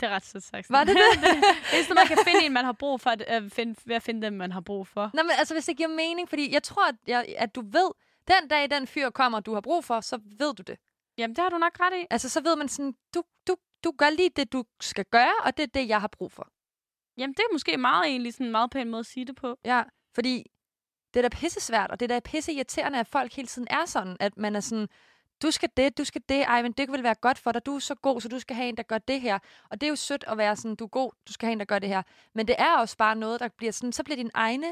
Det 0.00 0.06
er 0.06 0.10
ret 0.10 0.24
sødt 0.24 0.44
sagt. 0.44 0.70
Var 0.70 0.84
det 0.84 0.96
det? 0.96 1.22
det 1.70 1.90
er 1.90 1.94
man 1.94 2.06
kan 2.06 2.18
finde 2.24 2.46
en, 2.46 2.52
man 2.52 2.64
har 2.64 2.72
brug 2.72 3.00
for, 3.00 3.10
at, 3.10 3.22
at 3.22 3.52
finde, 3.52 3.80
ved 3.84 3.96
at 3.96 4.02
finde 4.02 4.22
dem, 4.26 4.32
man 4.32 4.52
har 4.52 4.60
brug 4.60 4.86
for. 4.86 5.10
Nå, 5.14 5.22
men 5.22 5.30
altså, 5.38 5.54
hvis 5.54 5.64
det 5.66 5.76
giver 5.76 5.88
mening, 5.88 6.28
fordi 6.28 6.52
jeg 6.52 6.62
tror, 6.62 6.88
at, 6.88 6.94
jeg, 7.06 7.34
at 7.38 7.54
du 7.54 7.60
ved, 7.60 7.90
den 8.28 8.48
dag 8.48 8.70
den 8.70 8.86
fyr 8.86 9.10
kommer, 9.10 9.40
du 9.40 9.54
har 9.54 9.60
brug 9.60 9.84
for, 9.84 10.00
så 10.00 10.20
ved 10.24 10.54
du 10.54 10.62
det. 10.62 10.78
Jamen, 11.18 11.36
det 11.36 11.42
har 11.42 11.48
du 11.50 11.58
nok 11.58 11.80
ret 11.80 12.02
i. 12.02 12.06
Altså, 12.10 12.28
så 12.28 12.40
ved 12.40 12.56
man 12.56 12.68
sådan, 12.68 12.94
du, 13.14 13.22
du, 13.48 13.56
du 13.84 13.92
gør 13.98 14.10
lige 14.10 14.30
det, 14.36 14.52
du 14.52 14.64
skal 14.80 15.04
gøre, 15.04 15.34
og 15.44 15.56
det 15.56 15.62
er 15.62 15.66
det, 15.66 15.88
jeg 15.88 16.00
har 16.00 16.08
brug 16.08 16.32
for. 16.32 16.48
Jamen, 17.16 17.34
det 17.34 17.40
er 17.40 17.52
måske 17.52 17.76
meget 17.76 18.06
egentlig 18.06 18.32
sådan 18.34 18.46
en 18.46 18.52
meget 18.52 18.70
pæn 18.70 18.90
måde 18.90 19.00
at 19.00 19.06
sige 19.06 19.26
det 19.26 19.36
på. 19.36 19.56
Ja, 19.64 19.82
fordi 20.14 20.44
det 21.14 21.24
er 21.24 21.28
da 21.28 21.36
pisse 21.36 21.60
svært, 21.60 21.90
og 21.90 22.00
det 22.00 22.10
er 22.10 22.14
da 22.14 22.20
pisse 22.20 22.52
irriterende, 22.52 22.98
at 22.98 23.06
folk 23.06 23.32
hele 23.32 23.48
tiden 23.48 23.68
er 23.70 23.84
sådan, 23.84 24.16
at 24.20 24.36
man 24.36 24.56
er 24.56 24.60
sådan, 24.60 24.88
du 25.42 25.50
skal 25.50 25.70
det, 25.76 25.98
du 25.98 26.04
skal 26.04 26.22
det, 26.28 26.42
ej, 26.42 26.62
men 26.62 26.72
det 26.72 26.92
vil 26.92 27.02
være 27.02 27.14
godt 27.14 27.38
for 27.38 27.52
dig, 27.52 27.66
du 27.66 27.74
er 27.74 27.78
så 27.78 27.94
god, 27.94 28.20
så 28.20 28.28
du 28.28 28.38
skal 28.38 28.56
have 28.56 28.68
en, 28.68 28.76
der 28.76 28.82
gør 28.82 28.98
det 28.98 29.20
her. 29.20 29.38
Og 29.70 29.80
det 29.80 29.86
er 29.86 29.90
jo 29.90 29.96
sødt 29.96 30.24
at 30.28 30.38
være 30.38 30.56
sådan, 30.56 30.76
du 30.76 30.84
er 30.84 30.88
god, 30.88 31.10
du 31.28 31.32
skal 31.32 31.46
have 31.46 31.52
en, 31.52 31.58
der 31.58 31.64
gør 31.64 31.78
det 31.78 31.88
her. 31.88 32.02
Men 32.34 32.48
det 32.48 32.56
er 32.58 32.76
også 32.76 32.96
bare 32.96 33.16
noget, 33.16 33.40
der 33.40 33.48
bliver 33.48 33.72
sådan, 33.72 33.92
så 33.92 34.04
bliver 34.04 34.16
din 34.16 34.30
egne 34.34 34.66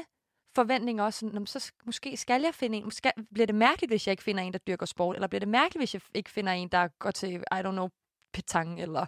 forventninger 0.55 1.03
også 1.03 1.19
sådan, 1.19 1.47
så 1.47 1.71
måske 1.85 2.17
skal 2.17 2.41
jeg 2.41 2.53
finde 2.55 2.77
en, 2.77 2.83
måske 2.83 3.11
bliver 3.33 3.45
det 3.45 3.55
mærkeligt, 3.55 3.91
hvis 3.91 4.07
jeg 4.07 4.11
ikke 4.11 4.23
finder 4.23 4.43
en, 4.43 4.53
der 4.53 4.59
dyrker 4.59 4.85
sport, 4.85 5.15
eller 5.15 5.27
bliver 5.27 5.39
det 5.39 5.49
mærkeligt, 5.49 5.81
hvis 5.81 5.93
jeg 5.93 6.01
ikke 6.13 6.29
finder 6.29 6.51
en, 6.51 6.67
der 6.67 6.87
går 6.87 7.11
til, 7.11 7.29
I 7.29 7.55
don't 7.55 7.71
know, 7.71 7.89
petang, 8.33 8.81
eller... 8.81 9.05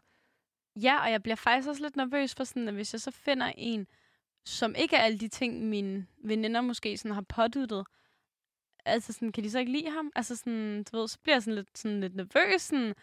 Ja, 0.76 1.04
og 1.04 1.12
jeg 1.12 1.24
bliver 1.24 1.36
faktisk 1.36 1.70
også 1.70 1.82
lidt 1.82 1.96
nervøs 1.96 2.36
for 2.36 2.44
sådan, 2.44 2.68
at 2.68 2.74
hvis 2.74 2.94
jeg 2.94 3.02
så 3.02 3.12
finder 3.12 3.52
en, 3.58 3.88
som 4.46 4.76
ikke 4.76 4.96
er 4.96 5.02
alle 5.02 5.20
de 5.20 5.28
ting, 5.28 5.70
mine 5.70 6.08
veninder 6.24 6.62
måske 6.62 6.98
sådan 6.98 7.16
har 7.16 7.26
påduttet, 7.30 7.86
altså 8.86 9.14
sådan, 9.14 9.32
kan 9.32 9.44
de 9.44 9.52
så 9.52 9.60
ikke 9.60 9.72
lide 9.72 9.92
ham? 9.92 10.12
Altså 10.16 10.36
sådan, 10.36 10.84
du 10.84 10.98
ved, 10.98 11.08
så 11.08 11.20
bliver 11.24 11.36
jeg 11.36 11.44
sådan 11.44 11.56
lidt, 11.56 11.78
sådan 11.78 12.02
lidt 12.02 12.16
nervøs, 12.16 12.62
sådan, 12.62 12.94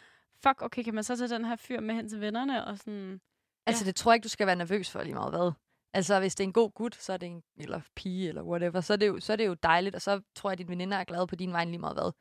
fuck, 0.43 0.63
okay, 0.63 0.83
kan 0.83 0.95
man 0.95 1.05
så 1.05 1.17
tage 1.17 1.29
den 1.29 1.45
her 1.45 1.57
fyr 1.57 1.81
med 1.81 1.95
hen 1.95 2.09
til 2.09 2.21
vennerne, 2.21 2.65
og 2.67 2.79
sådan, 2.79 3.21
Altså, 3.69 3.85
det 3.85 3.97
tror 3.97 4.13
jeg 4.13 4.17
ikke, 4.17 4.25
du 4.25 4.29
skal 4.29 4.47
være 4.47 4.57
nervøs 4.57 4.91
for 4.91 5.03
lige 5.03 5.15
meget 5.15 5.33
hvad. 5.33 5.53
Altså, 5.95 6.21
hvis 6.21 6.35
det 6.35 6.45
er 6.45 6.49
en 6.49 6.53
god 6.53 6.71
gut, 6.71 6.95
så 6.95 7.13
er 7.13 7.17
det 7.17 7.27
en, 7.27 7.43
eller 7.57 7.81
pige, 7.97 8.29
eller 8.29 8.43
whatever, 8.43 8.81
så 8.81 8.93
er 8.93 8.97
det 8.97 9.07
jo, 9.07 9.21
så 9.21 9.33
er 9.33 9.37
det 9.37 9.47
jo 9.47 9.55
dejligt, 9.55 9.95
og 9.95 10.03
så 10.03 10.21
tror 10.35 10.51
jeg, 10.51 10.53
at 10.53 10.59
dine 10.59 10.71
veninder 10.71 10.97
er 10.97 11.05
glade 11.05 11.27
på 11.27 11.37
din 11.37 11.53
vej 11.53 11.65
lige 11.65 11.79
meget 11.79 11.97
hvad. 11.97 12.13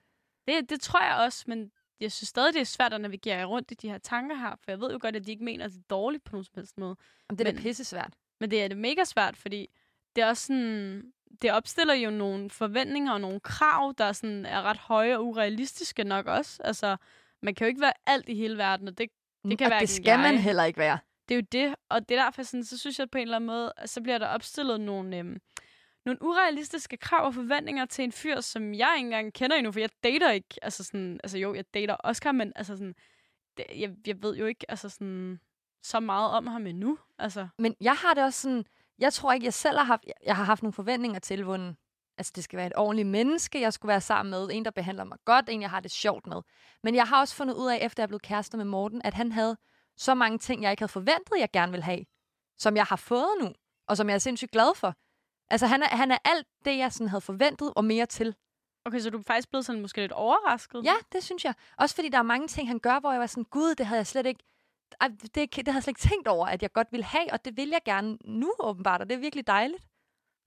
det, 0.48 0.70
det 0.70 0.82
tror 0.82 1.04
jeg 1.04 1.26
også, 1.26 1.44
men 1.48 1.72
jeg 2.00 2.12
synes 2.12 2.30
stadig, 2.30 2.54
det 2.54 2.60
er 2.62 2.66
svært 2.66 2.94
at 2.94 3.02
navigere 3.02 3.46
rundt 3.46 3.72
i 3.72 3.74
de 3.74 3.90
her 3.90 3.98
tanker 3.98 4.36
her, 4.36 4.50
for 4.64 4.72
jeg 4.72 4.80
ved 4.80 4.92
jo 4.92 4.98
godt, 5.02 5.16
at 5.16 5.26
de 5.26 5.32
ikke 5.32 5.44
mener, 5.44 5.66
at 5.66 5.72
det 5.72 5.78
er 5.78 5.84
dårligt 5.90 6.24
på 6.24 6.32
nogen 6.32 6.44
som 6.46 6.54
helst 6.56 6.78
måde. 6.78 6.96
Jamen, 7.30 7.38
det 7.40 7.48
er 7.48 7.54
Men- 7.54 7.62
pisse 7.62 7.84
svært. 7.84 8.14
Men 8.40 8.52
det 8.52 8.64
er 8.64 8.68
det 8.68 8.78
mega 8.78 9.04
svært, 9.04 9.38
fordi 9.38 9.68
det 10.16 10.22
er 10.24 10.28
også 10.28 10.46
sådan, 10.48 11.12
det 11.42 11.52
opstiller 11.52 11.94
jo 11.94 12.10
nogle 12.10 12.50
forventninger 12.50 13.12
og 13.14 13.22
nogle 13.22 13.40
krav, 13.40 13.94
der 13.98 14.12
sådan 14.12 14.46
er 14.46 14.62
ret 14.62 14.78
høje 14.78 15.18
og 15.18 15.26
urealistiske 15.26 16.04
nok 16.04 16.26
også. 16.28 16.64
Altså, 16.64 16.98
man 17.42 17.56
kan 17.56 17.66
jo 17.66 17.70
ikke 17.70 17.82
være 17.82 17.94
alt 18.06 18.30
i 18.30 18.36
hele 18.36 18.58
verden, 18.58 18.88
og 18.88 18.98
det, 18.98 19.10
Det 19.44 19.58
kan 19.58 19.66
og 19.66 19.70
hverken 19.70 19.82
det 19.88 19.90
skal 19.96 20.20
man 20.20 20.34
jeg- 20.34 20.44
heller 20.44 20.64
ikke 20.64 20.80
være. 20.80 21.00
det 21.30 21.36
er 21.36 21.40
jo 21.40 21.46
det. 21.52 21.76
Og 21.90 22.10
det 22.10 22.18
er 22.18 22.24
derfor, 22.24 22.44
sådan, 22.44 22.64
så 22.64 22.78
synes 22.78 23.00
jeg 23.00 23.10
på 23.10 23.18
en 23.18 23.22
eller 23.22 23.36
anden 23.36 23.48
måde, 23.48 23.74
at 23.78 23.90
så 23.90 24.02
bliver 24.02 24.18
der 24.18 24.28
opstillet 24.28 24.82
nogle, 24.82 25.18
øhm, 25.18 25.38
nogle 26.08 26.22
urealistiske 26.22 26.98
krav 26.98 27.26
og 27.26 27.34
forventninger 27.34 27.86
til 27.86 28.04
en 28.04 28.12
fyr, 28.12 28.42
som 28.42 28.74
jeg 28.74 28.94
ikke 28.98 29.06
engang 29.06 29.34
kender 29.34 29.56
endnu, 29.56 29.72
for 29.72 29.80
jeg 29.80 29.90
dater 30.04 30.32
ikke. 30.32 30.56
Altså, 30.62 30.84
sådan, 30.84 31.20
altså 31.24 31.38
jo, 31.38 31.54
jeg 31.54 31.74
dater 31.74 31.96
Oscar, 32.04 32.32
men 32.32 32.54
altså 32.56 32.78
sådan, 32.78 32.96
det, 33.58 33.66
jeg, 33.76 33.96
jeg 34.08 34.24
ved 34.24 34.38
jo 34.38 34.46
ikke 34.46 34.66
altså 34.70 34.90
sådan, 34.90 35.40
så 35.84 36.00
meget 36.00 36.32
om 36.32 36.48
ham 36.48 36.68
endnu. 36.68 36.98
Altså, 37.20 37.48
Men 37.58 37.76
jeg 37.82 37.94
har 37.94 38.14
det 38.14 38.24
også 38.24 38.42
sådan, 38.42 38.66
jeg 39.00 39.14
tror 39.14 39.34
ikke, 39.34 39.46
jeg 39.46 39.54
selv 39.54 39.78
har 39.78 39.86
haft, 39.86 40.04
jeg 40.26 40.36
har 40.36 40.44
haft 40.44 40.64
nogle 40.64 40.74
forventninger 40.74 41.20
til, 41.20 41.44
hvordan 41.44 41.78
altså, 42.18 42.34
det 42.36 42.44
skal 42.44 42.58
være 42.58 42.68
et 42.68 42.74
ordentligt 42.76 43.08
menneske, 43.08 43.62
jeg 43.62 43.74
skulle 43.74 43.90
være 43.90 44.02
sammen 44.02 44.32
med, 44.32 44.50
en, 44.52 44.66
der 44.66 44.72
behandler 44.72 45.04
mig 45.04 45.18
godt, 45.26 45.50
en, 45.50 45.62
jeg 45.62 45.70
har 45.70 45.80
det 45.80 45.92
sjovt 45.92 46.28
med. 46.28 46.42
Men 46.84 46.96
jeg 46.96 47.08
har 47.08 47.20
også 47.20 47.36
fundet 47.36 47.56
ud 47.56 47.70
af, 47.70 47.78
efter 47.82 48.04
jeg 48.04 48.08
blev 48.08 48.20
kærester 48.20 48.58
med 48.58 48.66
Morten, 48.66 49.02
at 49.04 49.14
han 49.14 49.32
havde 49.32 49.58
så 49.98 50.16
mange 50.16 50.38
ting, 50.38 50.64
jeg 50.64 50.72
ikke 50.72 50.82
havde 50.82 50.92
forventet, 50.92 51.40
jeg 51.40 51.50
gerne 51.54 51.72
ville 51.72 51.84
have, 51.84 52.06
som 52.58 52.76
jeg 52.76 52.86
har 52.86 52.96
fået 52.96 53.36
nu, 53.42 53.54
og 53.88 53.98
som 53.98 54.10
jeg 54.10 54.16
er 54.16 54.20
sindssygt 54.20 54.52
glad 54.52 54.76
for. 54.76 54.96
Altså, 55.50 55.68
han 55.68 55.84
er, 55.84 55.88
han 55.88 56.12
er 56.12 56.18
alt 56.26 56.48
det, 56.66 56.78
jeg 56.78 56.94
sådan 56.94 57.08
havde 57.08 57.22
forventet, 57.22 57.74
og 57.76 57.86
mere 57.86 58.06
til. 58.06 58.36
okay, 58.86 59.00
så 59.00 59.10
du 59.10 59.18
er 59.18 59.24
faktisk 59.24 59.50
blevet 59.50 59.66
sådan 59.66 59.82
måske 59.82 60.02
lidt 60.02 60.12
overrasket. 60.12 60.86
Ja, 60.86 60.96
det 61.12 61.24
synes 61.24 61.46
jeg. 61.46 61.54
Også 61.78 61.96
fordi 61.96 62.10
der 62.10 62.18
er 62.18 62.24
mange 62.24 62.48
ting, 62.48 62.68
han 62.68 62.80
gør, 62.80 63.00
hvor 63.00 63.12
jeg 63.12 63.20
var 63.20 63.28
sådan, 63.28 63.44
gud, 63.44 63.76
det 63.76 63.86
havde 63.86 64.00
jeg 64.00 64.08
slet 64.08 64.26
ikke, 64.26 64.44
ej, 65.02 65.08
det, 65.08 65.36
det 65.36 65.68
havde 65.68 65.76
jeg 65.76 65.84
slet 65.84 65.92
ikke 65.92 66.10
tænkt 66.10 66.28
over, 66.28 66.48
at 66.48 66.62
jeg 66.62 66.74
godt 66.74 66.88
ville 66.92 67.04
have, 67.04 67.34
og 67.34 67.46
det 67.46 67.58
vil 67.58 67.70
jeg 67.70 67.82
gerne 67.86 68.18
nu 68.26 68.54
åbenbart, 68.60 69.02
og 69.02 69.10
det 69.10 69.16
er 69.16 69.20
virkelig 69.20 69.48
dejligt. 69.48 69.84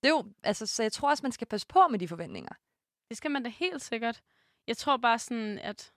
Det 0.02 0.08
er 0.08 0.12
jo, 0.12 0.25
altså, 0.43 0.67
så 0.67 0.82
jeg 0.82 0.93
tror 0.93 1.11
også, 1.11 1.23
man 1.23 1.32
skal 1.32 1.46
passe 1.46 1.67
på 1.67 1.88
med 1.91 1.99
de 1.99 2.08
forventninger. 2.08 2.53
Det 3.08 3.17
skal 3.17 3.31
man 3.31 3.43
da 3.43 3.49
helt 3.49 3.82
sikkert. 3.82 4.20
Jeg 4.67 4.76
tror 4.76 4.96
bare 4.96 5.19
sådan, 5.19 5.58
at 5.58 5.93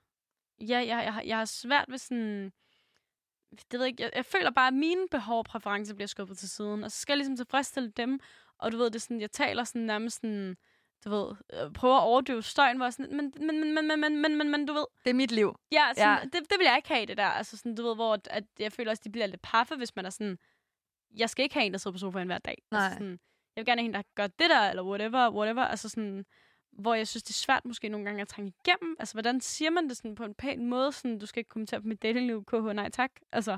ja, 0.59 0.77
jeg, 0.77 0.87
jeg, 0.87 1.21
jeg 1.25 1.37
har 1.37 1.45
svært 1.45 1.85
ved 1.89 1.97
sådan... 1.97 2.53
Det 3.51 3.79
ved 3.79 3.79
jeg, 3.79 3.87
ikke, 3.87 4.03
jeg, 4.03 4.11
jeg 4.15 4.25
føler 4.25 4.51
bare, 4.51 4.67
at 4.67 4.73
mine 4.73 5.07
behov 5.11 5.39
og 5.39 5.45
præferencer 5.45 5.95
bliver 5.95 6.07
skubbet 6.07 6.37
til 6.37 6.49
siden. 6.49 6.83
Og 6.83 6.91
så 6.91 6.99
skal 6.99 7.13
jeg 7.13 7.17
ligesom 7.17 7.35
tilfredsstille 7.35 7.89
dem. 7.89 8.19
Og 8.59 8.71
du 8.71 8.77
ved, 8.77 8.85
det 8.85 8.95
er 8.95 8.99
sådan, 8.99 9.21
jeg 9.21 9.31
taler 9.31 9.63
sådan 9.63 9.81
nærmest 9.81 10.15
sådan, 10.15 10.57
du 11.05 11.09
ved, 11.09 11.35
øh, 11.53 11.71
prøver 11.73 11.97
at 11.97 12.03
overdøve 12.03 12.43
støjen, 12.43 12.77
hvor 12.77 12.89
sådan, 12.89 13.15
men, 13.17 13.33
men, 13.39 13.59
men, 13.59 13.73
men, 13.75 13.87
men, 13.87 13.99
men, 13.99 14.21
men, 14.21 14.37
men, 14.37 14.51
men, 14.51 14.65
du 14.65 14.73
ved, 14.73 14.85
Det 15.03 15.09
er 15.09 15.13
mit 15.13 15.31
liv. 15.31 15.55
ja, 15.71 15.85
sådan, 15.95 16.09
Ja. 16.09 16.13
ja. 16.13 16.23
Det, 16.23 16.33
det 16.33 16.59
vil 16.59 16.65
jeg 16.65 16.75
ikke 16.77 16.87
have, 16.89 17.05
det 17.05 17.17
der. 17.17 17.25
Altså 17.25 17.57
sådan, 17.57 17.75
du 17.75 17.83
ved, 17.83 17.95
hvor 17.95 18.13
at, 18.13 18.27
at 18.31 18.43
jeg 18.59 18.71
føler 18.71 18.91
også, 18.91 19.01
de 19.05 19.09
bliver 19.11 19.25
lidt 19.27 19.41
paffe, 19.41 19.75
hvis 19.75 19.95
man 19.95 20.05
er 20.05 20.09
sådan, 20.09 20.37
jeg 21.15 21.29
skal 21.29 21.43
ikke 21.43 21.55
have 21.55 21.65
en, 21.65 21.71
der 21.71 21.77
sidder 21.77 21.95
på 21.95 21.99
sofaen 21.99 22.27
hver 22.27 22.37
dag. 22.37 22.61
Nej. 22.71 22.81
Altså 22.83 22.93
sådan, 22.95 23.19
jeg 23.55 23.61
vil 23.61 23.65
gerne 23.65 23.81
have 23.81 23.87
en, 23.87 23.93
der 23.93 24.01
gør 24.15 24.27
det 24.27 24.49
der, 24.49 24.69
eller 24.69 24.83
whatever, 24.83 25.29
whatever. 25.29 25.63
Altså 25.63 25.89
sådan, 25.89 26.25
hvor 26.71 26.93
jeg 26.93 27.07
synes, 27.07 27.23
det 27.23 27.29
er 27.29 27.33
svært 27.45 27.65
måske 27.65 27.89
nogle 27.89 28.05
gange 28.05 28.21
at 28.21 28.27
trænge 28.27 28.53
igennem. 28.65 28.95
Altså, 28.99 29.13
hvordan 29.13 29.41
siger 29.41 29.69
man 29.71 29.89
det 29.89 29.97
sådan 29.97 30.15
på 30.15 30.23
en 30.25 30.33
pæn 30.33 30.65
måde? 30.65 30.91
Sådan, 30.91 31.19
du 31.19 31.25
skal 31.25 31.39
ikke 31.39 31.49
kommentere 31.49 31.81
på 31.81 31.87
mit 31.87 32.01
datingliv, 32.01 32.45
KH, 32.45 32.65
nej 32.65 32.89
tak. 32.89 33.11
Altså, 33.31 33.57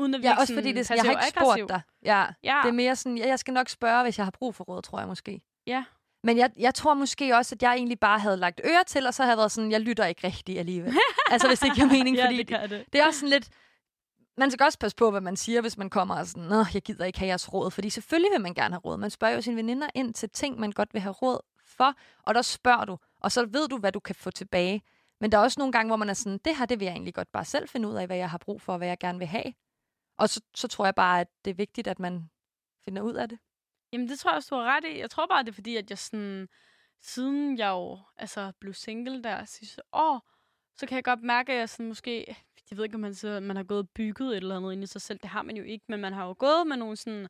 uden 0.00 0.14
at 0.14 0.22
Ja, 0.22 0.28
virke 0.28 0.40
også 0.40 0.54
fordi 0.54 0.84
sådan 0.84 0.98
det, 0.98 1.04
jeg 1.04 1.16
har 1.16 1.26
ikke 1.26 1.38
spurgt 1.40 1.68
dig. 1.68 1.80
Ja, 2.04 2.26
Ja, 2.44 2.60
det 2.62 2.68
er 2.68 2.72
mere 2.72 2.96
sådan, 2.96 3.18
jeg 3.18 3.26
jeg 3.26 3.38
skal 3.38 3.54
nok 3.54 3.68
spørge, 3.68 4.02
hvis 4.02 4.18
jeg 4.18 4.26
har 4.26 4.30
brug 4.30 4.54
for 4.54 4.64
råd, 4.64 4.82
tror 4.82 4.98
jeg 4.98 5.08
måske. 5.08 5.40
Ja. 5.66 5.84
Men 6.24 6.36
jeg, 6.36 6.50
jeg 6.58 6.74
tror 6.74 6.94
måske 6.94 7.36
også, 7.36 7.54
at 7.54 7.62
jeg 7.62 7.74
egentlig 7.74 8.00
bare 8.00 8.18
havde 8.18 8.36
lagt 8.36 8.60
øre 8.64 8.84
til, 8.86 9.06
og 9.06 9.14
så 9.14 9.22
havde 9.22 9.30
jeg 9.30 9.38
været 9.38 9.52
sådan, 9.52 9.70
jeg 9.70 9.80
lytter 9.80 10.06
ikke 10.06 10.26
rigtigt 10.26 10.58
alligevel. 10.58 10.94
altså, 11.32 11.48
hvis 11.48 11.58
det 11.58 11.74
giver 11.74 11.86
mening, 11.86 12.16
ja, 12.16 12.26
fordi 12.26 12.42
det 12.42 12.70
det. 12.70 12.84
det 12.92 13.00
er 13.00 13.06
også 13.06 13.20
sådan 13.20 13.30
lidt... 13.30 13.48
Man 14.36 14.50
skal 14.50 14.64
også 14.64 14.78
passe 14.78 14.96
på, 14.96 15.10
hvad 15.10 15.20
man 15.20 15.36
siger, 15.36 15.60
hvis 15.60 15.78
man 15.78 15.90
kommer 15.90 16.14
og 16.18 16.26
sådan, 16.26 16.42
Nå, 16.42 16.64
jeg 16.74 16.82
gider 16.82 17.04
ikke 17.04 17.18
have 17.18 17.28
jeres 17.28 17.52
råd, 17.52 17.70
fordi 17.70 17.90
selvfølgelig 17.90 18.30
vil 18.32 18.40
man 18.40 18.54
gerne 18.54 18.74
have 18.74 18.80
råd. 18.80 18.96
Man 18.96 19.10
spørger 19.10 19.34
jo 19.34 19.40
sine 19.42 19.56
veninder 19.56 19.86
ind 19.94 20.14
til 20.14 20.30
ting, 20.30 20.60
man 20.60 20.70
godt 20.70 20.94
vil 20.94 21.00
have 21.02 21.12
råd 21.12 21.40
for, 21.64 21.94
og 22.22 22.34
der 22.34 22.42
spørger 22.42 22.84
du, 22.84 22.98
og 23.20 23.32
så 23.32 23.46
ved 23.46 23.68
du, 23.68 23.76
hvad 23.78 23.92
du 23.92 24.00
kan 24.00 24.14
få 24.14 24.30
tilbage. 24.30 24.82
Men 25.20 25.32
der 25.32 25.38
er 25.38 25.42
også 25.42 25.60
nogle 25.60 25.72
gange, 25.72 25.88
hvor 25.88 25.96
man 25.96 26.08
er 26.08 26.14
sådan, 26.14 26.38
det 26.44 26.56
her, 26.56 26.66
det 26.66 26.80
vil 26.80 26.86
jeg 26.86 26.92
egentlig 26.92 27.14
godt 27.14 27.32
bare 27.32 27.44
selv 27.44 27.68
finde 27.68 27.88
ud 27.88 27.94
af, 27.94 28.06
hvad 28.06 28.16
jeg 28.16 28.30
har 28.30 28.38
brug 28.38 28.62
for, 28.62 28.72
og 28.72 28.78
hvad 28.78 28.88
jeg 28.88 28.98
gerne 28.98 29.18
vil 29.18 29.26
have. 29.26 29.52
Og 30.20 30.28
så, 30.28 30.40
så 30.54 30.68
tror 30.68 30.84
jeg 30.84 30.94
bare, 30.94 31.20
at 31.20 31.28
det 31.44 31.50
er 31.50 31.54
vigtigt, 31.54 31.88
at 31.88 31.98
man 31.98 32.30
finder 32.84 33.02
ud 33.02 33.14
af 33.14 33.28
det. 33.28 33.38
Jamen, 33.92 34.08
det 34.08 34.18
tror 34.18 34.30
jeg 34.30 34.36
også, 34.36 34.54
du 34.54 34.60
har 34.60 34.76
ret 34.76 34.84
i. 34.84 34.98
Jeg 34.98 35.10
tror 35.10 35.26
bare, 35.26 35.42
det 35.42 35.48
er 35.48 35.52
fordi, 35.52 35.76
at 35.76 35.90
jeg 35.90 35.98
sådan... 35.98 36.48
Siden 37.02 37.58
jeg 37.58 37.68
jo 37.68 37.98
altså, 38.16 38.52
blev 38.60 38.74
single 38.74 39.22
der 39.22 39.44
sidste 39.44 39.82
år, 39.92 40.30
så 40.76 40.86
kan 40.86 40.96
jeg 40.96 41.04
godt 41.04 41.22
mærke, 41.22 41.52
at 41.52 41.58
jeg 41.58 41.68
sådan 41.68 41.86
måske... 41.88 42.36
Jeg 42.70 42.76
ved 42.76 42.84
ikke, 42.84 42.94
om 42.94 43.00
man, 43.00 43.14
siger, 43.14 43.40
man 43.40 43.56
har 43.56 43.62
gået 43.62 43.78
og 43.78 43.88
bygget 43.94 44.30
et 44.30 44.36
eller 44.36 44.56
andet 44.56 44.72
ind 44.72 44.82
i 44.82 44.86
sig 44.86 45.00
selv. 45.00 45.18
Det 45.18 45.30
har 45.30 45.42
man 45.42 45.56
jo 45.56 45.62
ikke, 45.62 45.84
men 45.88 46.00
man 46.00 46.12
har 46.12 46.26
jo 46.26 46.34
gået 46.38 46.66
med 46.66 46.76
nogle 46.76 46.96
sådan 46.96 47.28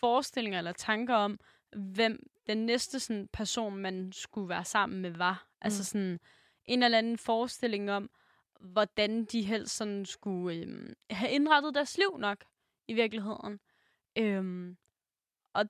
forestillinger 0.00 0.58
eller 0.58 0.72
tanker 0.72 1.14
om, 1.14 1.40
hvem 1.76 2.26
den 2.46 2.66
næste 2.66 3.00
sådan, 3.00 3.28
person, 3.32 3.76
man 3.76 4.12
skulle 4.12 4.48
være 4.48 4.64
sammen 4.64 5.02
med, 5.02 5.10
var. 5.10 5.46
Mm. 5.46 5.58
Altså 5.60 5.84
sådan 5.84 6.20
en 6.64 6.82
eller 6.82 6.98
anden 6.98 7.18
forestilling 7.18 7.90
om, 7.90 8.10
hvordan 8.60 9.24
de 9.24 9.42
helst 9.42 9.76
sådan 9.76 10.04
skulle 10.04 10.56
øhm, 10.56 10.94
have 11.10 11.30
indrettet 11.30 11.74
deres 11.74 11.98
liv 11.98 12.18
nok 12.18 12.44
i 12.88 12.94
virkeligheden. 12.94 13.60
Øhm, 14.18 14.76
og 15.54 15.64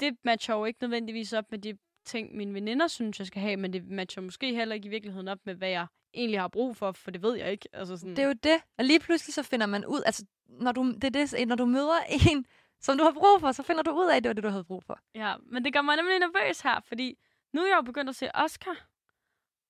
det 0.00 0.16
matcher 0.24 0.54
jo 0.54 0.64
ikke 0.64 0.82
nødvendigvis 0.82 1.32
op 1.32 1.50
med 1.50 1.58
de 1.58 1.78
ting, 2.04 2.36
mine 2.36 2.54
veninder 2.54 2.86
synes, 2.88 3.18
jeg 3.18 3.26
skal 3.26 3.42
have, 3.42 3.56
men 3.56 3.72
det 3.72 3.84
matcher 3.88 4.22
måske 4.22 4.54
heller 4.54 4.74
ikke 4.74 4.86
i 4.86 4.90
virkeligheden 4.90 5.28
op 5.28 5.38
med, 5.44 5.54
hvad 5.54 5.68
jeg 5.68 5.86
egentlig 6.14 6.40
har 6.40 6.48
brug 6.48 6.76
for, 6.76 6.92
for 6.92 7.10
det 7.10 7.22
ved 7.22 7.36
jeg 7.36 7.52
ikke. 7.52 7.68
Altså 7.72 7.96
sådan, 7.96 8.16
Det 8.16 8.22
er 8.22 8.26
jo 8.26 8.32
det. 8.32 8.62
Og 8.78 8.84
lige 8.84 9.00
pludselig 9.00 9.34
så 9.34 9.42
finder 9.42 9.66
man 9.66 9.86
ud, 9.86 10.02
altså 10.06 10.26
når 10.46 10.72
du, 10.72 10.92
det 10.92 11.04
er 11.04 11.26
det, 11.26 11.48
når 11.48 11.56
du 11.56 11.64
møder 11.66 12.00
en, 12.30 12.46
som 12.80 12.98
du 12.98 13.04
har 13.04 13.12
brug 13.12 13.40
for, 13.40 13.52
så 13.52 13.62
finder 13.62 13.82
du 13.82 13.90
ud 13.90 14.10
af, 14.10 14.16
at 14.16 14.22
det 14.24 14.28
var 14.28 14.34
det, 14.34 14.44
du 14.44 14.48
havde 14.48 14.64
brug 14.64 14.84
for. 14.84 15.00
Ja, 15.14 15.34
men 15.42 15.64
det 15.64 15.72
gør 15.72 15.82
mig 15.82 15.96
nemlig 15.96 16.18
nervøs 16.18 16.60
her, 16.60 16.80
fordi 16.80 17.18
nu 17.52 17.60
er 17.60 17.66
jeg 17.66 17.76
jo 17.76 17.82
begyndt 17.82 18.08
at 18.08 18.16
se 18.16 18.34
Oscar, 18.34 18.86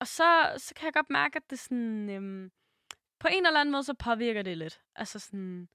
og 0.01 0.07
så, 0.07 0.55
så 0.57 0.75
kan 0.75 0.85
jeg 0.85 0.93
godt 0.95 1.11
mærke, 1.11 1.37
at 1.37 1.51
det 1.51 1.59
sådan, 1.59 2.11
øhm, 2.11 2.51
på 3.21 3.29
en 3.33 3.47
eller 3.47 3.61
anden 3.61 3.73
måde, 3.73 3.85
så 3.85 3.95
påvirker 3.95 4.43
det 4.43 4.59
lidt. 4.59 4.81
Altså 4.97 5.19
sådan, 5.19 5.69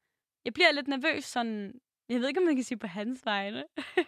jeg 0.46 0.54
bliver 0.54 0.72
lidt 0.72 0.88
nervøs 0.88 1.24
sådan, 1.26 1.80
jeg 2.10 2.20
ved 2.20 2.28
ikke, 2.28 2.40
om 2.40 2.46
man 2.46 2.56
kan 2.56 2.64
sige 2.64 2.78
på 2.78 2.88
hans 2.88 3.26
vegne. 3.26 3.64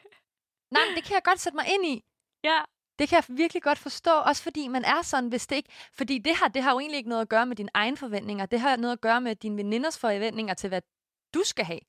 Nej, 0.74 0.86
men 0.88 0.96
det 0.96 1.04
kan 1.04 1.14
jeg 1.14 1.24
godt 1.24 1.40
sætte 1.40 1.56
mig 1.56 1.66
ind 1.74 1.86
i. 1.86 2.04
ja, 2.44 2.60
Det 3.00 3.10
kan 3.10 3.16
jeg 3.16 3.38
virkelig 3.38 3.64
godt 3.64 3.78
forstå, 3.78 4.12
også 4.12 4.44
fordi 4.44 4.68
man 4.68 4.86
er 4.86 5.02
sådan, 5.02 5.30
hvis 5.30 5.48
det 5.48 5.56
ikke... 5.56 5.70
Fordi 5.94 6.18
det 6.18 6.40
her, 6.40 6.48
det 6.48 6.64
har 6.64 6.72
jo 6.72 6.80
egentlig 6.80 6.98
ikke 6.98 7.10
noget 7.10 7.22
at 7.22 7.30
gøre 7.30 7.46
med 7.46 7.56
dine 7.56 7.70
egne 7.74 7.98
forventninger. 7.98 8.46
Det 8.46 8.60
har 8.60 8.76
noget 8.76 8.94
at 8.94 9.02
gøre 9.02 9.22
med 9.22 9.36
dine 9.36 9.58
veninders 9.58 10.00
forventninger 10.00 10.54
til, 10.54 10.68
hvad 10.68 10.82
du 11.34 11.42
skal 11.44 11.66
have. 11.66 11.80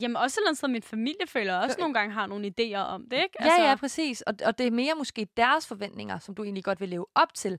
Jamen 0.00 0.16
også 0.16 0.40
et 0.40 0.42
eller 0.42 0.50
andet 0.50 0.70
min 0.70 0.82
familie 0.82 1.26
føler 1.26 1.56
også 1.56 1.76
nogle 1.78 1.94
gange 1.94 2.14
har 2.14 2.26
nogle 2.26 2.46
idéer 2.46 2.76
om 2.76 3.08
det, 3.08 3.16
ikke? 3.16 3.42
Altså... 3.42 3.62
Ja, 3.62 3.68
ja, 3.68 3.76
præcis. 3.76 4.20
Og, 4.20 4.34
og 4.44 4.58
det 4.58 4.66
er 4.66 4.70
mere 4.70 4.94
måske 4.94 5.28
deres 5.36 5.68
forventninger, 5.68 6.18
som 6.18 6.34
du 6.34 6.44
egentlig 6.44 6.64
godt 6.64 6.80
vil 6.80 6.88
leve 6.88 7.06
op 7.14 7.34
til, 7.34 7.58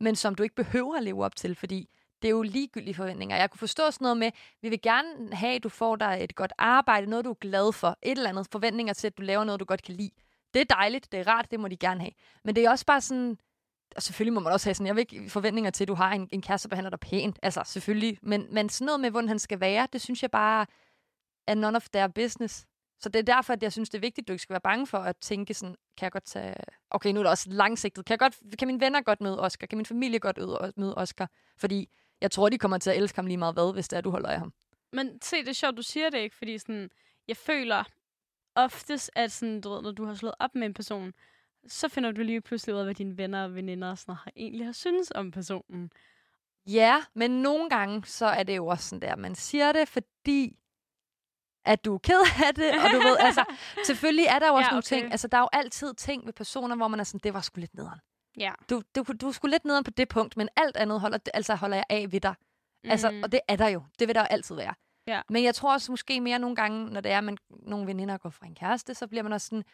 men 0.00 0.16
som 0.16 0.34
du 0.34 0.42
ikke 0.42 0.54
behøver 0.54 0.96
at 0.96 1.02
leve 1.02 1.24
op 1.24 1.36
til, 1.36 1.54
fordi 1.54 1.88
det 2.22 2.28
er 2.28 2.32
jo 2.32 2.42
ligegyldige 2.42 2.94
forventninger. 2.94 3.36
Jeg 3.36 3.50
kunne 3.50 3.58
forstå 3.58 3.90
sådan 3.90 4.04
noget 4.04 4.16
med, 4.16 4.30
vi 4.62 4.68
vil 4.68 4.82
gerne 4.82 5.34
have, 5.36 5.54
at 5.54 5.62
du 5.62 5.68
får 5.68 5.96
dig 5.96 6.18
et 6.20 6.34
godt 6.34 6.52
arbejde, 6.58 7.06
noget 7.06 7.24
du 7.24 7.30
er 7.30 7.34
glad 7.34 7.72
for, 7.72 7.98
et 8.02 8.10
eller 8.10 8.28
andet 8.28 8.46
forventninger 8.52 8.92
til, 8.92 9.06
at 9.06 9.18
du 9.18 9.22
laver 9.22 9.44
noget, 9.44 9.60
du 9.60 9.64
godt 9.64 9.82
kan 9.82 9.94
lide. 9.94 10.10
Det 10.54 10.60
er 10.60 10.64
dejligt, 10.64 11.12
det 11.12 11.20
er 11.20 11.28
rart, 11.28 11.50
det 11.50 11.60
må 11.60 11.68
de 11.68 11.76
gerne 11.76 12.00
have. 12.00 12.12
Men 12.44 12.56
det 12.56 12.64
er 12.64 12.70
også 12.70 12.86
bare 12.86 13.00
sådan, 13.00 13.38
og 13.96 14.02
selvfølgelig 14.02 14.32
må 14.32 14.40
man 14.40 14.52
også 14.52 14.68
have 14.68 14.74
sådan, 14.74 14.86
jeg 14.86 14.96
vil 14.96 15.00
ikke 15.00 15.30
forventninger 15.30 15.70
til, 15.70 15.84
at 15.84 15.88
du 15.88 15.94
har 15.94 16.12
en, 16.12 16.28
en 16.32 16.42
kæreste, 16.42 16.68
der 16.68 16.70
behandler 16.70 16.90
dig 16.90 17.00
pænt. 17.00 17.38
Altså, 17.42 17.62
selvfølgelig. 17.66 18.18
Men, 18.22 18.46
men 18.50 18.68
sådan 18.68 18.86
noget 18.86 19.00
med, 19.00 19.10
hvordan 19.10 19.28
han 19.28 19.38
skal 19.38 19.60
være, 19.60 19.88
det 19.92 20.00
synes 20.00 20.22
jeg 20.22 20.30
bare 20.30 20.66
er 21.46 21.54
none 21.54 21.76
of 21.76 21.88
their 21.88 22.06
business. 22.06 22.66
Så 23.00 23.08
det 23.08 23.18
er 23.18 23.34
derfor, 23.34 23.52
at 23.52 23.62
jeg 23.62 23.72
synes, 23.72 23.90
det 23.90 23.98
er 23.98 24.00
vigtigt, 24.00 24.24
at 24.24 24.28
du 24.28 24.32
ikke 24.32 24.42
skal 24.42 24.54
være 24.54 24.60
bange 24.60 24.86
for 24.86 24.98
at 24.98 25.16
tænke 25.16 25.54
sådan, 25.54 25.76
kan 25.96 26.04
jeg 26.04 26.12
godt 26.12 26.24
tage... 26.24 26.54
Okay, 26.90 27.12
nu 27.12 27.20
er 27.20 27.22
det 27.22 27.30
også 27.30 27.50
langsigtet. 27.50 28.04
Kan, 28.04 28.12
jeg 28.12 28.18
godt, 28.18 28.58
kan 28.58 28.68
mine 28.68 28.80
venner 28.80 29.00
godt 29.00 29.20
møde 29.20 29.40
Oscar? 29.40 29.66
Kan 29.66 29.78
min 29.78 29.86
familie 29.86 30.18
godt 30.18 30.38
møde 30.76 30.94
Oscar? 30.94 31.30
Fordi 31.56 31.88
jeg 32.20 32.30
tror, 32.30 32.48
de 32.48 32.58
kommer 32.58 32.78
til 32.78 32.90
at 32.90 32.96
elske 32.96 33.16
ham 33.16 33.26
lige 33.26 33.36
meget 33.36 33.54
hvad, 33.54 33.72
hvis 33.72 33.88
det 33.88 33.96
er, 33.96 34.00
du 34.00 34.10
holder 34.10 34.28
af 34.28 34.38
ham. 34.38 34.52
Men 34.92 35.22
se, 35.22 35.36
det 35.36 35.48
er 35.48 35.52
sjovt, 35.52 35.76
du 35.76 35.82
siger 35.82 36.10
det 36.10 36.18
ikke, 36.18 36.36
fordi 36.36 36.58
sådan, 36.58 36.90
jeg 37.28 37.36
føler 37.36 37.84
oftest, 38.54 39.10
at 39.14 39.32
sådan, 39.32 39.60
du 39.60 39.70
ved, 39.70 39.82
når 39.82 39.92
du 39.92 40.04
har 40.04 40.14
slået 40.14 40.34
op 40.38 40.54
med 40.54 40.66
en 40.66 40.74
person, 40.74 41.12
så 41.66 41.88
finder 41.88 42.12
du 42.12 42.22
lige 42.22 42.40
pludselig 42.40 42.74
ud 42.74 42.80
af, 42.80 42.86
hvad 42.86 42.94
dine 42.94 43.18
venner 43.18 43.44
og 43.44 43.54
veninder 43.54 43.94
sådan 43.94 44.12
noget, 44.12 44.32
egentlig 44.36 44.66
har 44.66 44.72
synes 44.72 45.12
om 45.14 45.30
personen. 45.30 45.90
Ja, 46.66 47.04
men 47.14 47.30
nogle 47.30 47.70
gange, 47.70 48.04
så 48.04 48.26
er 48.26 48.42
det 48.42 48.56
jo 48.56 48.66
også 48.66 48.88
sådan 48.88 49.08
der, 49.08 49.16
man 49.16 49.34
siger 49.34 49.72
det, 49.72 49.88
fordi 49.88 50.58
at 51.68 51.84
du 51.84 51.94
er 51.94 51.98
ked 51.98 52.20
af 52.46 52.54
det, 52.54 52.70
og 52.84 52.90
du 52.92 52.98
ved, 52.98 53.16
altså, 53.28 53.44
selvfølgelig 53.84 54.26
er 54.26 54.38
der 54.38 54.48
jo 54.48 54.54
også 54.54 54.64
ja, 54.64 54.66
okay. 54.66 54.72
nogle 54.72 54.82
ting, 54.82 55.12
altså, 55.12 55.28
der 55.28 55.36
er 55.36 55.40
jo 55.40 55.48
altid 55.52 55.94
ting 55.94 56.26
ved 56.26 56.32
personer, 56.32 56.76
hvor 56.76 56.88
man 56.88 57.00
er 57.00 57.04
sådan, 57.04 57.20
det 57.24 57.34
var 57.34 57.40
sgu 57.40 57.60
lidt 57.60 57.74
nederen. 57.74 58.00
Ja. 58.38 58.52
Du, 58.70 58.82
du, 58.96 59.04
du 59.20 59.28
er 59.28 59.32
sgu 59.32 59.46
lidt 59.46 59.64
nederen 59.64 59.84
på 59.84 59.90
det 59.90 60.08
punkt, 60.08 60.36
men 60.36 60.48
alt 60.56 60.76
andet 60.76 61.00
holder, 61.00 61.18
altså, 61.34 61.54
holder 61.54 61.76
jeg 61.76 61.84
af 61.88 62.12
ved 62.12 62.20
dig. 62.20 62.34
Mm. 62.84 62.90
Altså, 62.90 63.20
og 63.22 63.32
det 63.32 63.40
er 63.48 63.56
der 63.56 63.68
jo. 63.68 63.82
Det 63.98 64.08
vil 64.08 64.14
der 64.14 64.20
jo 64.20 64.26
altid 64.30 64.54
være. 64.54 64.74
Ja. 65.06 65.22
Men 65.28 65.44
jeg 65.44 65.54
tror 65.54 65.72
også 65.72 65.92
måske 65.92 66.20
mere 66.20 66.38
nogle 66.38 66.56
gange, 66.56 66.90
når 66.90 67.00
det 67.00 67.12
er, 67.12 67.18
at 67.18 67.24
man, 67.24 67.38
nogle 67.50 67.86
veninder 67.86 68.18
går 68.18 68.30
fra 68.30 68.46
en 68.46 68.54
kæreste, 68.54 68.94
så 68.94 69.06
bliver 69.06 69.22
man 69.22 69.32
også 69.32 69.46
sådan, 69.46 69.64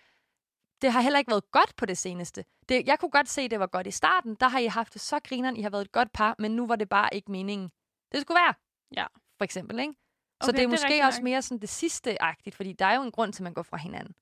det 0.82 0.92
har 0.92 1.00
heller 1.00 1.18
ikke 1.18 1.30
været 1.30 1.50
godt 1.50 1.76
på 1.76 1.86
det 1.86 1.98
seneste. 1.98 2.44
Det, 2.68 2.86
jeg 2.86 2.98
kunne 2.98 3.10
godt 3.10 3.28
se, 3.28 3.42
at 3.42 3.50
det 3.50 3.60
var 3.60 3.66
godt 3.66 3.86
i 3.86 3.90
starten. 3.90 4.34
Der 4.34 4.48
har 4.48 4.58
I 4.58 4.66
haft 4.66 4.92
det 4.92 5.00
så 5.00 5.20
grineren, 5.20 5.56
I 5.56 5.62
har 5.62 5.70
været 5.70 5.84
et 5.84 5.92
godt 5.92 6.12
par, 6.12 6.34
men 6.38 6.56
nu 6.56 6.66
var 6.66 6.76
det 6.76 6.88
bare 6.88 7.14
ikke 7.14 7.30
meningen. 7.30 7.70
Det 8.12 8.20
skulle 8.20 8.38
være. 8.44 8.54
Ja. 8.96 9.06
For 9.38 9.44
eksempel, 9.44 9.78
ikke? 9.78 9.94
Okay, 10.40 10.46
så 10.46 10.52
det 10.52 10.58
er 10.58 10.62
det 10.62 10.70
måske 10.70 10.98
er 10.98 11.06
også 11.06 11.22
mere 11.22 11.42
sådan 11.42 11.60
det 11.60 11.68
sidste-agtigt, 11.68 12.56
fordi 12.56 12.72
der 12.72 12.86
er 12.86 12.96
jo 12.96 13.02
en 13.02 13.12
grund 13.12 13.32
til, 13.32 13.42
at 13.42 13.44
man 13.44 13.54
går 13.54 13.62
fra 13.62 13.76
hinanden. 13.76 14.14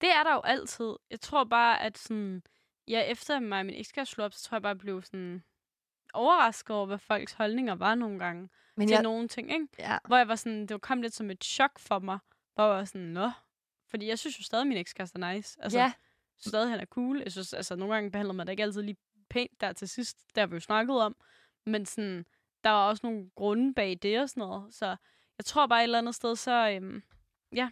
Det 0.00 0.08
er 0.12 0.22
der 0.22 0.34
jo 0.34 0.40
altid. 0.44 0.96
Jeg 1.10 1.20
tror 1.20 1.44
bare, 1.44 1.82
at 1.82 1.98
sådan, 1.98 2.42
ja, 2.88 3.00
efter 3.00 3.40
mig 3.40 3.58
og 3.58 3.66
min 3.66 3.74
ekskæreste 3.74 4.14
slog 4.14 4.24
op, 4.24 4.32
så 4.32 4.42
tror 4.42 4.56
jeg 4.56 4.62
bare, 4.62 4.70
at 4.70 4.74
jeg 4.74 4.80
blev 4.80 5.02
sådan 5.02 5.44
overrasket 6.14 6.76
over, 6.76 6.86
hvad 6.86 6.98
folks 6.98 7.32
holdninger 7.32 7.74
var 7.74 7.94
nogle 7.94 8.18
gange 8.18 8.48
Men 8.76 8.88
til 8.88 8.94
jeg... 8.94 9.02
nogle 9.02 9.28
ting, 9.28 9.52
ikke? 9.52 9.68
Ja. 9.78 9.98
Hvor 10.06 10.16
jeg 10.16 10.28
var 10.28 10.36
sådan, 10.36 10.66
det 10.66 10.80
kom 10.80 11.02
lidt 11.02 11.14
som 11.14 11.30
et 11.30 11.44
chok 11.44 11.78
for 11.78 11.98
mig, 11.98 12.18
hvor 12.54 12.64
jeg 12.64 12.74
var 12.74 12.84
sådan, 12.84 13.06
nå. 13.06 13.30
Fordi 13.90 14.08
jeg 14.08 14.18
synes 14.18 14.38
jo 14.38 14.44
stadig, 14.44 14.62
at 14.62 14.66
min 14.66 14.78
ekskæreste 14.78 15.18
er 15.18 15.32
nice. 15.32 15.58
Altså, 15.62 15.78
ja. 15.78 15.92
stadig 16.38 16.70
han 16.70 16.80
er 16.80 16.86
cool. 16.86 17.18
Jeg 17.18 17.32
synes, 17.32 17.52
altså, 17.52 17.76
nogle 17.76 17.94
gange 17.94 18.10
behandler 18.10 18.34
man 18.34 18.46
det 18.46 18.52
ikke 18.52 18.62
altid 18.62 18.82
lige 18.82 18.96
pænt 19.30 19.60
der 19.60 19.72
til 19.72 19.88
sidst. 19.88 20.18
Der 20.34 20.40
har 20.40 20.46
vi 20.46 20.54
jo 20.54 20.60
snakket 20.60 21.00
om. 21.00 21.16
Men 21.66 21.86
sådan, 21.86 22.26
der 22.64 22.70
var 22.70 22.88
også 22.88 23.06
nogle 23.06 23.30
grunde 23.34 23.74
bag 23.74 23.98
det 24.02 24.20
og 24.20 24.28
sådan 24.28 24.40
noget. 24.40 24.74
Så 24.74 24.96
jeg 25.38 25.44
tror 25.44 25.66
bare 25.66 25.80
et 25.80 25.82
eller 25.82 25.98
andet 25.98 26.14
sted, 26.14 26.36
så, 26.36 26.70
øhm, 26.70 27.02
ja, 27.52 27.70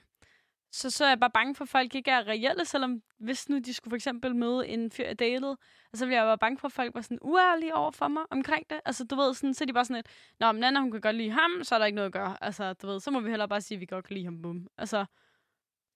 så, 0.73 0.91
så 0.91 1.05
er 1.05 1.09
jeg 1.09 1.21
bare 1.21 1.31
bange 1.31 1.55
for, 1.55 1.65
at 1.65 1.69
folk 1.69 1.95
ikke 1.95 2.11
er 2.11 2.29
reelle, 2.29 2.65
selvom 2.65 3.03
hvis 3.19 3.49
nu 3.49 3.59
de 3.59 3.75
skulle 3.75 3.93
for 3.93 3.97
eksempel 3.97 4.37
møde 4.37 4.69
en 4.69 4.91
fyr, 4.91 5.05
jeg 5.05 5.19
datede, 5.19 5.57
og 5.93 5.99
så 5.99 6.05
ville 6.05 6.17
jeg 6.17 6.27
være 6.27 6.39
bange 6.39 6.59
for, 6.59 6.69
at 6.69 6.73
folk 6.73 6.95
var 6.95 7.01
sådan 7.01 7.19
uærlige 7.23 7.75
over 7.75 7.91
for 7.91 8.09
mig 8.09 8.23
omkring 8.31 8.71
det. 8.71 8.81
Altså, 8.85 9.05
du 9.05 9.17
ved, 9.17 9.35
sådan, 9.35 9.55
så 9.55 9.65
er 9.65 9.67
de 9.67 9.73
bare 9.73 9.85
sådan 9.85 9.97
et, 9.97 10.07
Nå, 10.41 10.53
men 10.53 10.61
Nana, 10.61 10.81
hun 10.81 10.91
kan 10.91 11.01
godt 11.01 11.17
lide 11.17 11.31
ham, 11.31 11.65
så 11.65 11.75
er 11.75 11.79
der 11.79 11.87
ikke 11.87 11.97
noget 11.97 12.07
at 12.07 12.13
gøre. 12.13 12.37
Altså, 12.45 12.73
du 12.73 12.87
ved, 12.87 13.01
så 13.01 13.11
må 13.11 13.21
vi 13.21 13.31
heller 13.31 13.47
bare 13.47 13.61
sige, 13.61 13.77
at 13.77 13.81
vi 13.81 13.87
godt 13.87 14.05
kan 14.05 14.15
lide 14.15 14.25
ham, 14.25 14.43
bum. 14.43 14.67
Altså, 14.79 15.05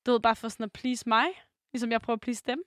du 0.06 0.12
ved, 0.12 0.20
bare 0.20 0.36
for 0.36 0.48
sådan 0.48 0.64
at 0.64 0.72
please 0.72 1.08
mig, 1.08 1.26
ligesom 1.72 1.92
jeg 1.92 2.00
prøver 2.00 2.16
at 2.16 2.20
please 2.20 2.42
dem. 2.46 2.62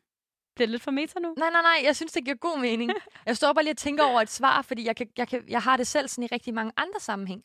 Bliver 0.56 0.68
det 0.68 0.72
lidt 0.72 0.82
for 0.82 0.92
meta 0.92 1.20
nu? 1.20 1.34
Nej, 1.38 1.50
nej, 1.50 1.62
nej. 1.62 1.82
Jeg 1.84 1.96
synes, 1.96 2.12
det 2.12 2.26
giver 2.26 2.38
god 2.38 2.60
mening. 2.60 2.92
jeg 3.26 3.38
står 3.38 3.54
bare 3.54 3.64
lige 3.64 3.74
og 3.74 3.78
tænker 3.78 4.04
over 4.04 4.22
et 4.22 4.30
svar, 4.30 4.62
fordi 4.62 4.86
jeg, 4.86 4.96
kan, 4.96 5.10
jeg, 5.18 5.28
kan, 5.28 5.44
jeg 5.48 5.62
har 5.62 5.78
det 5.78 5.88
selv 5.88 6.08
sådan 6.08 6.24
i 6.24 6.28
rigtig 6.28 6.54
mange 6.54 6.72
andre 6.78 7.00
sammenhæng. 7.00 7.44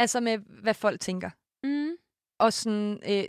Altså 0.00 0.20
med, 0.20 0.38
hvad 0.38 0.74
folk 0.74 1.00
tænker. 1.00 1.30
Mm. 1.62 1.92
Og 2.38 2.52
sådan, 2.52 3.00
øh, 3.08 3.24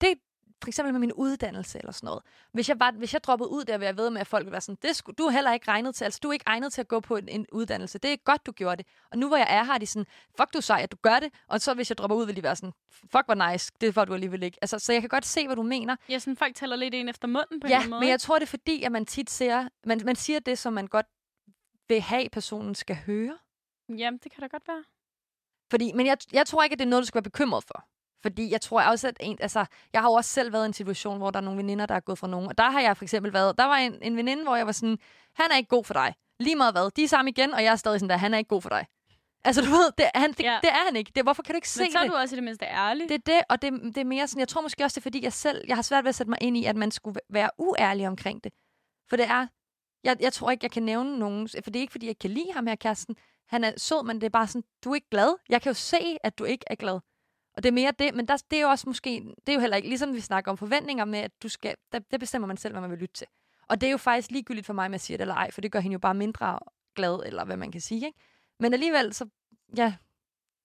det, 0.00 0.18
for 0.62 0.68
eksempel 0.68 0.92
med 0.92 1.00
min 1.00 1.12
uddannelse 1.12 1.78
eller 1.78 1.92
sådan 1.92 2.06
noget. 2.06 2.22
Hvis 2.52 2.68
jeg, 2.68 2.80
var, 2.80 2.90
hvis 2.90 3.12
jeg 3.12 3.24
droppede 3.24 3.50
ud 3.50 3.64
der, 3.64 3.78
vil 3.78 3.86
jeg 3.86 3.96
ved 3.96 4.10
med, 4.10 4.20
at 4.20 4.26
folk 4.26 4.44
ville 4.44 4.52
være 4.52 4.60
sådan, 4.60 4.78
det 4.82 4.96
skulle, 4.96 5.16
du 5.16 5.22
er 5.22 5.30
heller 5.30 5.52
ikke 5.52 5.68
regnet 5.68 5.94
til, 5.94 6.04
altså 6.04 6.20
du 6.22 6.28
er 6.28 6.32
ikke 6.32 6.44
egnet 6.46 6.72
til 6.72 6.80
at 6.80 6.88
gå 6.88 7.00
på 7.00 7.16
en, 7.16 7.28
en 7.28 7.46
uddannelse. 7.52 7.98
Det 7.98 8.12
er 8.12 8.16
godt, 8.16 8.46
du 8.46 8.52
gjorde 8.52 8.76
det. 8.76 8.86
Og 9.10 9.18
nu 9.18 9.28
hvor 9.28 9.36
jeg 9.36 9.46
er 9.50 9.64
her, 9.64 9.72
er 9.72 9.78
de 9.78 9.86
sådan, 9.86 10.06
fuck 10.36 10.54
du 10.54 10.60
sej, 10.60 10.80
at 10.82 10.92
du 10.92 10.96
gør 11.02 11.20
det. 11.20 11.32
Og 11.48 11.60
så 11.60 11.74
hvis 11.74 11.90
jeg 11.90 11.98
dropper 11.98 12.16
ud, 12.16 12.26
vil 12.26 12.36
de 12.36 12.42
være 12.42 12.56
sådan, 12.56 12.72
fuck 12.92 13.24
hvor 13.24 13.50
nice, 13.50 13.72
det 13.80 13.94
får 13.94 14.04
du 14.04 14.14
alligevel 14.14 14.42
ikke. 14.42 14.58
Altså, 14.62 14.78
så 14.78 14.92
jeg 14.92 15.02
kan 15.02 15.08
godt 15.08 15.26
se, 15.26 15.46
hvad 15.46 15.56
du 15.56 15.62
mener. 15.62 15.96
Ja, 16.08 16.18
sådan 16.18 16.36
folk 16.36 16.54
taler 16.54 16.76
lidt 16.76 16.94
en 16.94 17.08
efter 17.08 17.28
munden 17.28 17.60
på 17.60 17.68
ja, 17.68 17.82
en 17.84 17.90
måde. 17.90 18.00
men 18.00 18.08
jeg 18.08 18.20
tror, 18.20 18.38
det 18.38 18.42
er 18.42 18.50
fordi, 18.50 18.82
at 18.82 18.92
man 18.92 19.06
tit 19.06 19.30
ser, 19.30 19.68
man, 19.84 20.00
man 20.04 20.16
siger 20.16 20.40
det, 20.40 20.58
som 20.58 20.72
man 20.72 20.86
godt 20.86 21.06
vil 21.88 22.00
have, 22.00 22.28
personen 22.32 22.74
skal 22.74 22.96
høre. 22.96 23.38
Jamen, 23.88 24.20
det 24.24 24.32
kan 24.32 24.40
da 24.40 24.46
godt 24.46 24.68
være. 24.68 24.84
Fordi, 25.70 25.92
men 25.92 26.06
jeg, 26.06 26.16
jeg 26.32 26.46
tror 26.46 26.62
ikke, 26.62 26.72
at 26.72 26.78
det 26.78 26.84
er 26.84 26.88
noget, 26.88 27.02
du 27.02 27.06
skal 27.06 27.18
være 27.18 27.30
bekymret 27.30 27.64
for. 27.64 27.84
Fordi 28.22 28.52
jeg 28.52 28.60
tror 28.60 28.82
også, 28.82 29.08
at 29.08 29.16
en, 29.20 29.38
altså, 29.40 29.64
jeg 29.92 30.00
har 30.00 30.08
jo 30.08 30.12
også 30.12 30.30
selv 30.30 30.52
været 30.52 30.64
i 30.64 30.66
en 30.66 30.72
situation, 30.72 31.18
hvor 31.18 31.30
der 31.30 31.38
er 31.38 31.44
nogle 31.44 31.58
veninder, 31.58 31.86
der 31.86 31.94
er 31.94 32.00
gået 32.00 32.18
fra 32.18 32.26
nogen. 32.26 32.48
Og 32.48 32.58
der 32.58 32.70
har 32.70 32.80
jeg 32.80 32.96
for 32.96 33.04
eksempel 33.04 33.32
været, 33.32 33.58
der 33.58 33.64
var 33.64 33.76
en, 33.76 33.98
en 34.02 34.16
veninde, 34.16 34.42
hvor 34.42 34.56
jeg 34.56 34.66
var 34.66 34.72
sådan, 34.72 34.98
han 35.34 35.46
er 35.52 35.56
ikke 35.56 35.68
god 35.68 35.84
for 35.84 35.94
dig. 35.94 36.14
Lige 36.40 36.56
meget 36.56 36.74
hvad. 36.74 36.90
De 36.90 37.04
er 37.04 37.08
sammen 37.08 37.28
igen, 37.28 37.54
og 37.54 37.64
jeg 37.64 37.72
er 37.72 37.76
stadig 37.76 38.00
sådan 38.00 38.10
der, 38.10 38.16
han 38.16 38.34
er 38.34 38.38
ikke 38.38 38.48
god 38.48 38.62
for 38.62 38.68
dig. 38.68 38.86
Altså, 39.44 39.62
du 39.62 39.70
ved, 39.70 39.92
det, 39.98 40.06
han, 40.14 40.32
det, 40.32 40.44
ja. 40.44 40.58
det 40.62 40.70
er 40.70 40.84
han 40.86 40.96
ikke. 40.96 41.12
Det, 41.14 41.22
hvorfor 41.22 41.42
kan 41.42 41.52
du 41.52 41.56
ikke 41.56 41.68
se 41.68 41.80
det? 41.80 41.86
Men 41.86 41.92
så 41.92 41.98
er 41.98 42.02
det? 42.02 42.12
du 42.12 42.16
også 42.16 42.34
i 42.34 42.36
det 42.36 42.44
mindste 42.44 42.66
ærlig. 42.66 43.08
Det 43.08 43.14
er 43.14 43.18
det, 43.26 43.40
og 43.48 43.62
det, 43.62 43.72
det 43.72 43.98
er 43.98 44.04
mere 44.04 44.28
sådan, 44.28 44.40
jeg 44.40 44.48
tror 44.48 44.60
måske 44.60 44.84
også, 44.84 44.94
det 44.94 45.00
er 45.00 45.02
fordi, 45.02 45.24
jeg 45.24 45.32
selv, 45.32 45.64
jeg 45.68 45.76
har 45.76 45.82
svært 45.82 46.04
ved 46.04 46.08
at 46.08 46.14
sætte 46.14 46.30
mig 46.30 46.38
ind 46.40 46.56
i, 46.56 46.64
at 46.64 46.76
man 46.76 46.90
skulle 46.90 47.20
være 47.30 47.50
uærlig 47.58 48.08
omkring 48.08 48.44
det. 48.44 48.52
For 49.08 49.16
det 49.16 49.26
er, 49.26 49.46
jeg, 50.04 50.16
jeg 50.20 50.32
tror 50.32 50.50
ikke, 50.50 50.64
jeg 50.64 50.70
kan 50.70 50.82
nævne 50.82 51.18
nogen, 51.18 51.48
for 51.48 51.70
det 51.70 51.76
er 51.76 51.80
ikke, 51.80 51.90
fordi 51.90 52.06
jeg 52.06 52.18
kan 52.18 52.30
lide 52.30 52.52
ham 52.52 52.66
her, 52.66 52.74
kæresten. 52.74 53.16
Han 53.48 53.64
er 53.64 53.72
sød, 53.76 54.04
men 54.04 54.20
det 54.20 54.26
er 54.26 54.30
bare 54.30 54.46
sådan, 54.46 54.64
du 54.84 54.90
er 54.90 54.94
ikke 54.94 55.10
glad. 55.10 55.36
Jeg 55.48 55.62
kan 55.62 55.70
jo 55.70 55.74
se, 55.74 56.16
at 56.24 56.38
du 56.38 56.44
ikke 56.44 56.64
er 56.66 56.74
glad. 56.74 57.00
Og 57.54 57.62
det 57.62 57.68
er 57.68 57.72
mere 57.72 57.92
det, 57.98 58.14
men 58.14 58.28
der, 58.28 58.36
det 58.50 58.56
er 58.56 58.62
jo 58.62 58.68
også 58.68 58.88
måske, 58.88 59.34
det 59.46 59.48
er 59.48 59.54
jo 59.54 59.60
heller 59.60 59.76
ikke, 59.76 59.88
ligesom 59.88 60.14
vi 60.14 60.20
snakker 60.20 60.50
om 60.50 60.58
forventninger 60.58 61.04
med, 61.04 61.18
at 61.18 61.42
du 61.42 61.48
skal, 61.48 61.74
der, 61.92 61.98
det 61.98 62.20
bestemmer 62.20 62.48
man 62.48 62.56
selv, 62.56 62.72
hvad 62.74 62.80
man 62.80 62.90
vil 62.90 62.98
lytte 62.98 63.14
til. 63.14 63.26
Og 63.68 63.80
det 63.80 63.86
er 63.86 63.90
jo 63.90 63.96
faktisk 63.96 64.30
ligegyldigt 64.30 64.66
for 64.66 64.72
mig, 64.72 64.86
om 64.86 64.92
jeg 64.92 65.00
siger 65.00 65.18
det 65.18 65.22
eller 65.22 65.34
ej, 65.34 65.50
for 65.50 65.60
det 65.60 65.72
gør 65.72 65.80
hende 65.80 65.92
jo 65.92 65.98
bare 65.98 66.14
mindre 66.14 66.58
glad, 66.94 67.22
eller 67.26 67.44
hvad 67.44 67.56
man 67.56 67.72
kan 67.72 67.80
sige, 67.80 68.06
ikke? 68.06 68.18
Men 68.58 68.72
alligevel, 68.72 69.14
så, 69.14 69.28
ja, 69.76 69.96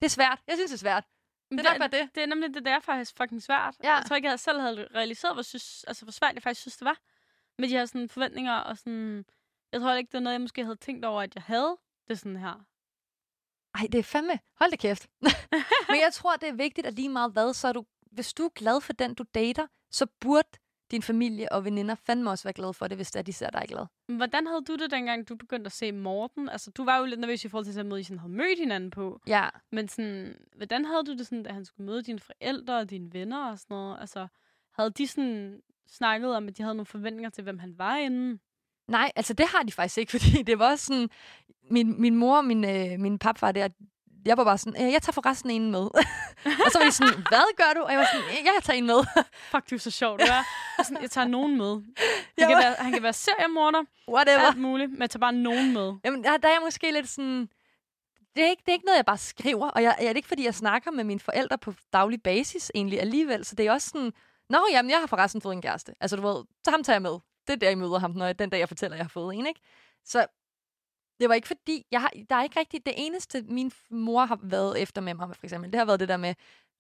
det 0.02 0.06
er 0.06 0.10
svært. 0.10 0.40
Jeg 0.48 0.56
synes, 0.56 0.72
det 0.72 0.78
er 0.78 0.80
svært. 0.80 1.06
Det 1.52 1.60
er 1.60 1.64
det, 1.64 1.72
derfor 1.72 1.88
det. 1.88 2.10
Det 2.16 2.24
er 2.24 2.28
nemlig 2.28 2.54
det, 2.54 2.66
der 2.66 2.72
er 2.72 2.80
faktisk 2.80 3.18
fucking 3.18 3.44
svært. 3.44 3.76
Ja. 3.84 3.96
Jeg 3.96 4.06
tror 4.06 4.16
ikke, 4.16 4.30
jeg 4.30 4.40
selv 4.40 4.60
havde 4.60 4.88
realiseret, 4.96 5.36
hvor, 5.36 5.42
synes, 5.42 5.84
altså, 5.84 6.06
hvor 6.06 6.12
svært 6.12 6.34
jeg 6.34 6.44
faktisk 6.44 6.62
synes, 6.62 6.78
det 6.78 6.86
var. 6.86 6.98
Med 7.60 7.70
de 7.70 7.74
her 7.74 7.86
sådan, 7.86 8.10
forventninger 8.10 8.54
og 8.54 8.78
sådan... 8.78 9.26
Jeg 9.72 9.82
tror 9.82 9.94
ikke, 9.94 10.12
det 10.12 10.18
er 10.18 10.22
noget, 10.22 10.34
jeg 10.34 10.42
måske 10.42 10.64
havde 10.64 10.76
tænkt 10.76 11.06
over, 11.06 11.22
at 11.22 11.36
jeg 11.36 11.44
havde 11.44 11.78
det 12.08 12.20
sådan 12.20 12.38
her. 12.38 12.66
Ej, 13.76 13.88
det 13.92 14.00
er 14.00 14.04
fandme. 14.04 14.40
Hold 14.60 14.72
det 14.72 14.80
kæft. 14.80 15.08
Men 15.90 16.00
jeg 16.02 16.10
tror, 16.14 16.36
det 16.36 16.50
er 16.50 16.54
vigtigt, 16.54 16.88
at 16.88 16.94
lige 16.94 17.10
meget 17.10 17.32
hvad, 17.32 17.54
så 17.54 17.68
er 17.68 17.74
du, 17.74 17.86
hvis 18.12 18.34
du 18.34 18.44
er 18.44 18.50
glad 18.50 18.82
for 18.82 18.94
den, 18.94 19.14
du 19.14 19.24
dater, 19.34 19.68
så 19.92 20.06
burde 20.20 20.50
din 20.92 21.02
familie 21.02 21.52
og 21.52 21.66
veninder 21.66 21.96
fandme 21.96 22.30
også 22.30 22.44
være 22.44 22.54
glade 22.54 22.74
for 22.74 22.88
det, 22.88 22.98
hvis 22.98 23.12
det 23.12 23.20
er, 23.20 23.24
de 23.24 23.34
ser 23.34 23.50
dig 23.50 23.66
glad. 23.68 23.86
Hvordan 24.18 24.48
havde 24.48 24.62
du 24.62 24.76
det, 24.76 24.92
dengang 24.92 25.30
du 25.30 25.36
begyndte 25.36 25.66
at 25.66 25.72
se 25.72 25.92
Morten? 25.92 26.50
Altså, 26.50 26.72
du 26.72 26.86
var 26.86 26.98
jo 26.98 27.06
lidt 27.06 27.20
nervøs 27.20 27.46
i 27.46 27.50
forhold 27.50 27.66
til 27.66 27.76
den 27.76 27.90
måde, 27.90 28.00
I 28.02 28.04
sådan 28.04 28.20
havde 28.20 28.34
mødt 28.34 28.60
hinanden 28.60 28.92
på. 28.92 29.22
Ja. 29.28 29.50
Men 29.72 29.88
sådan, 29.88 30.36
hvordan 30.56 30.86
havde 30.86 31.04
du 31.04 31.14
det 31.18 31.26
sådan, 31.26 31.44
da 31.44 31.52
han 31.54 31.66
skulle 31.66 31.86
møde 31.86 32.04
dine 32.04 32.20
forældre 32.20 32.78
og 32.78 32.90
dine 32.90 33.14
venner 33.14 33.50
og 33.52 33.60
sådan 33.60 33.76
noget? 33.76 33.98
Altså, 34.00 34.28
havde 34.74 34.92
de 34.92 35.08
sådan 35.08 35.62
snakket 35.88 36.36
om, 36.36 36.48
at 36.48 36.58
de 36.58 36.64
havde 36.64 36.76
nogle 36.76 36.86
forventninger 36.86 37.30
til, 37.30 37.44
hvem 37.44 37.60
han 37.60 37.78
var 37.78 37.98
inden? 37.98 38.40
Nej, 38.88 39.12
altså 39.16 39.34
det 39.34 39.48
har 39.48 39.64
de 39.64 39.72
faktisk 39.72 39.98
ikke, 39.98 40.12
fordi 40.18 40.44
det 40.44 40.60
var 40.60 40.76
sådan, 40.76 41.10
min, 41.72 42.02
min 42.02 42.16
mor 42.16 42.38
og 42.38 42.46
min, 42.46 42.66
øh, 42.66 43.00
min 43.00 43.20
papfar 43.20 43.52
der, 43.52 43.68
jeg 44.26 44.38
var 44.38 44.44
bare 44.44 44.58
sådan, 44.58 44.86
øh, 44.86 44.92
jeg 44.94 45.02
tager 45.02 45.14
forresten 45.14 45.50
en 45.50 45.72
med. 45.72 45.80
og 46.66 46.72
så 46.72 46.80
var 46.80 46.86
de 46.86 46.92
sådan, 46.92 47.14
hvad 47.14 47.56
gør 47.58 47.74
du? 47.80 47.82
Og 47.82 47.92
jeg 47.92 48.00
var 48.00 48.08
sådan, 48.14 48.46
jeg 48.46 48.64
tager 48.64 48.78
en 48.78 48.86
med. 48.86 49.24
Fuck, 49.52 49.70
du 49.70 49.76
er 49.76 49.80
så 49.80 49.92
sjov, 49.92 50.20
du 50.20 50.24
er. 50.24 50.44
Jeg, 50.78 50.86
sådan, 50.86 51.02
jeg 51.02 51.12
tager 51.12 51.28
nogen 51.28 51.58
med. 51.58 51.74
Han, 52.40 52.48
kan 52.50 52.58
være, 52.58 52.76
han 52.80 52.92
kan 52.92 53.04
være 53.04 53.14
seriemorder. 53.14 53.84
Whatever. 54.10 54.40
Alt 54.40 54.58
muligt, 54.58 54.92
men 54.92 55.02
jeg 55.02 55.10
tager 55.10 55.20
bare 55.20 55.34
nogen 55.34 55.74
med. 55.74 55.94
Jamen, 56.06 56.24
der, 56.24 56.38
der 56.38 56.48
er 56.48 56.54
jeg 56.54 56.62
måske 56.64 56.92
lidt 56.92 57.10
sådan... 57.10 57.50
Det 58.36 58.44
er, 58.44 58.50
ikke, 58.50 58.64
det 58.66 58.72
er 58.72 58.74
ikke 58.74 58.86
noget, 58.86 58.98
jeg 58.98 59.06
bare 59.06 59.18
skriver. 59.18 59.70
Og 59.70 59.84
jeg, 59.84 59.96
jeg, 60.00 60.08
det 60.08 60.12
er 60.12 60.16
ikke, 60.16 60.28
fordi 60.28 60.46
jeg 60.46 60.56
snakker 60.56 60.92
med 60.92 61.04
mine 61.04 61.20
forældre 61.20 61.58
på 61.58 61.74
daglig 61.94 62.24
basis 62.24 62.72
egentlig 62.76 63.02
alligevel. 63.02 63.46
Så 63.46 63.56
det 63.56 63.68
er 63.68 63.72
også 63.72 63.90
sådan, 63.90 64.14
Nå, 64.50 64.68
jamen, 64.72 64.90
jeg 64.90 65.00
har 65.00 65.08
forresten 65.08 65.42
fået 65.42 65.54
en 65.54 65.62
kæreste. 65.62 65.94
Altså, 66.02 66.16
du 66.16 66.22
ved, 66.22 66.44
så 66.66 66.72
ham 66.72 66.84
tager 66.84 66.96
jeg 66.96 67.02
med 67.02 67.18
det 67.48 67.54
er 67.54 67.58
der, 67.58 67.70
jeg 67.70 67.78
møder 67.78 68.00
ham, 68.00 68.12
når 68.12 68.26
jeg, 68.26 68.40
den 68.40 68.50
dag, 68.50 68.60
jeg 68.60 68.68
fortæller, 68.68 68.96
at 68.96 68.98
jeg 68.98 69.06
har 69.06 69.10
fået 69.10 69.36
en, 69.36 69.48
ikke? 69.48 69.62
Så 70.06 70.26
det 71.20 71.30
var 71.30 71.36
ikke 71.36 71.48
fordi, 71.48 71.86
jeg 71.92 72.02
har, 72.02 72.12
der 72.30 72.36
er 72.36 72.44
ikke 72.44 72.60
rigtigt, 72.60 72.86
det 72.86 72.94
eneste, 72.98 73.42
min 73.42 73.72
mor 73.90 74.26
har 74.26 74.40
været 74.44 74.82
efter 74.82 75.02
med 75.02 75.14
mig, 75.14 75.36
for 75.36 75.44
eksempel, 75.46 75.72
det 75.72 75.78
har 75.78 75.86
været 75.86 76.00
det 76.00 76.10
der 76.10 76.18
med, 76.18 76.36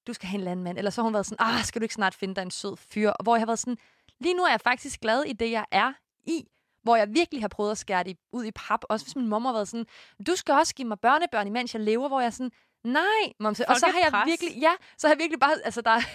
du 0.08 0.13
skal 0.13 0.27
have 0.29 0.39
en 0.39 0.46
landmand, 0.46 0.77
eller 0.77 0.91
så 0.91 1.01
har 1.01 1.03
hun 1.03 1.13
været 1.13 1.25
sådan, 1.25 1.46
ah, 1.46 1.63
skal 1.63 1.82
du 1.82 1.84
ikke 1.84 1.93
snart 1.93 2.15
finde 2.15 2.36
dig 2.36 2.41
en 2.41 2.51
sød 2.51 2.77
fyr, 2.77 3.12
hvor 3.24 3.36
jeg 3.36 3.41
har 3.41 3.46
været 3.46 3.60
sådan, 3.60 3.77
lige 4.20 4.34
nu 4.34 4.43
er 4.43 4.50
jeg 4.50 4.62
faktisk 4.62 5.01
glad 5.01 5.24
i 5.24 5.34
det, 5.34 5.51
jeg 5.51 5.65
er 5.72 5.93
i, 6.24 6.48
hvor 6.84 6.96
jeg 6.96 7.13
virkelig 7.13 7.43
har 7.43 7.48
prøvet 7.48 7.72
at 7.72 7.77
skære 7.77 8.03
det 8.03 8.17
ud 8.32 8.46
i 8.46 8.51
pap. 8.51 8.79
Også 8.89 9.05
hvis 9.05 9.15
min 9.15 9.27
mor 9.27 9.39
har 9.39 9.53
været 9.53 9.67
sådan, 9.67 9.86
du 10.27 10.36
skal 10.36 10.53
også 10.53 10.75
give 10.75 10.88
mig 10.88 11.00
børnebørn, 11.00 11.48
imens 11.48 11.74
jeg 11.74 11.82
lever, 11.82 12.08
hvor 12.08 12.22
jeg 12.22 12.34
sådan, 12.34 12.51
nej, 12.84 13.24
momse. 13.40 13.70
Og 13.70 13.75
så 13.80 13.86
har 13.86 14.00
jeg 14.04 14.12
pres. 14.12 14.25
virkelig, 14.25 14.62
ja, 14.62 14.72
så 14.98 15.08
har 15.08 15.13
jeg 15.13 15.20
virkelig 15.20 15.40
bare, 15.40 15.56
altså 15.66 15.82
der, 15.82 15.96
Det 15.96 16.06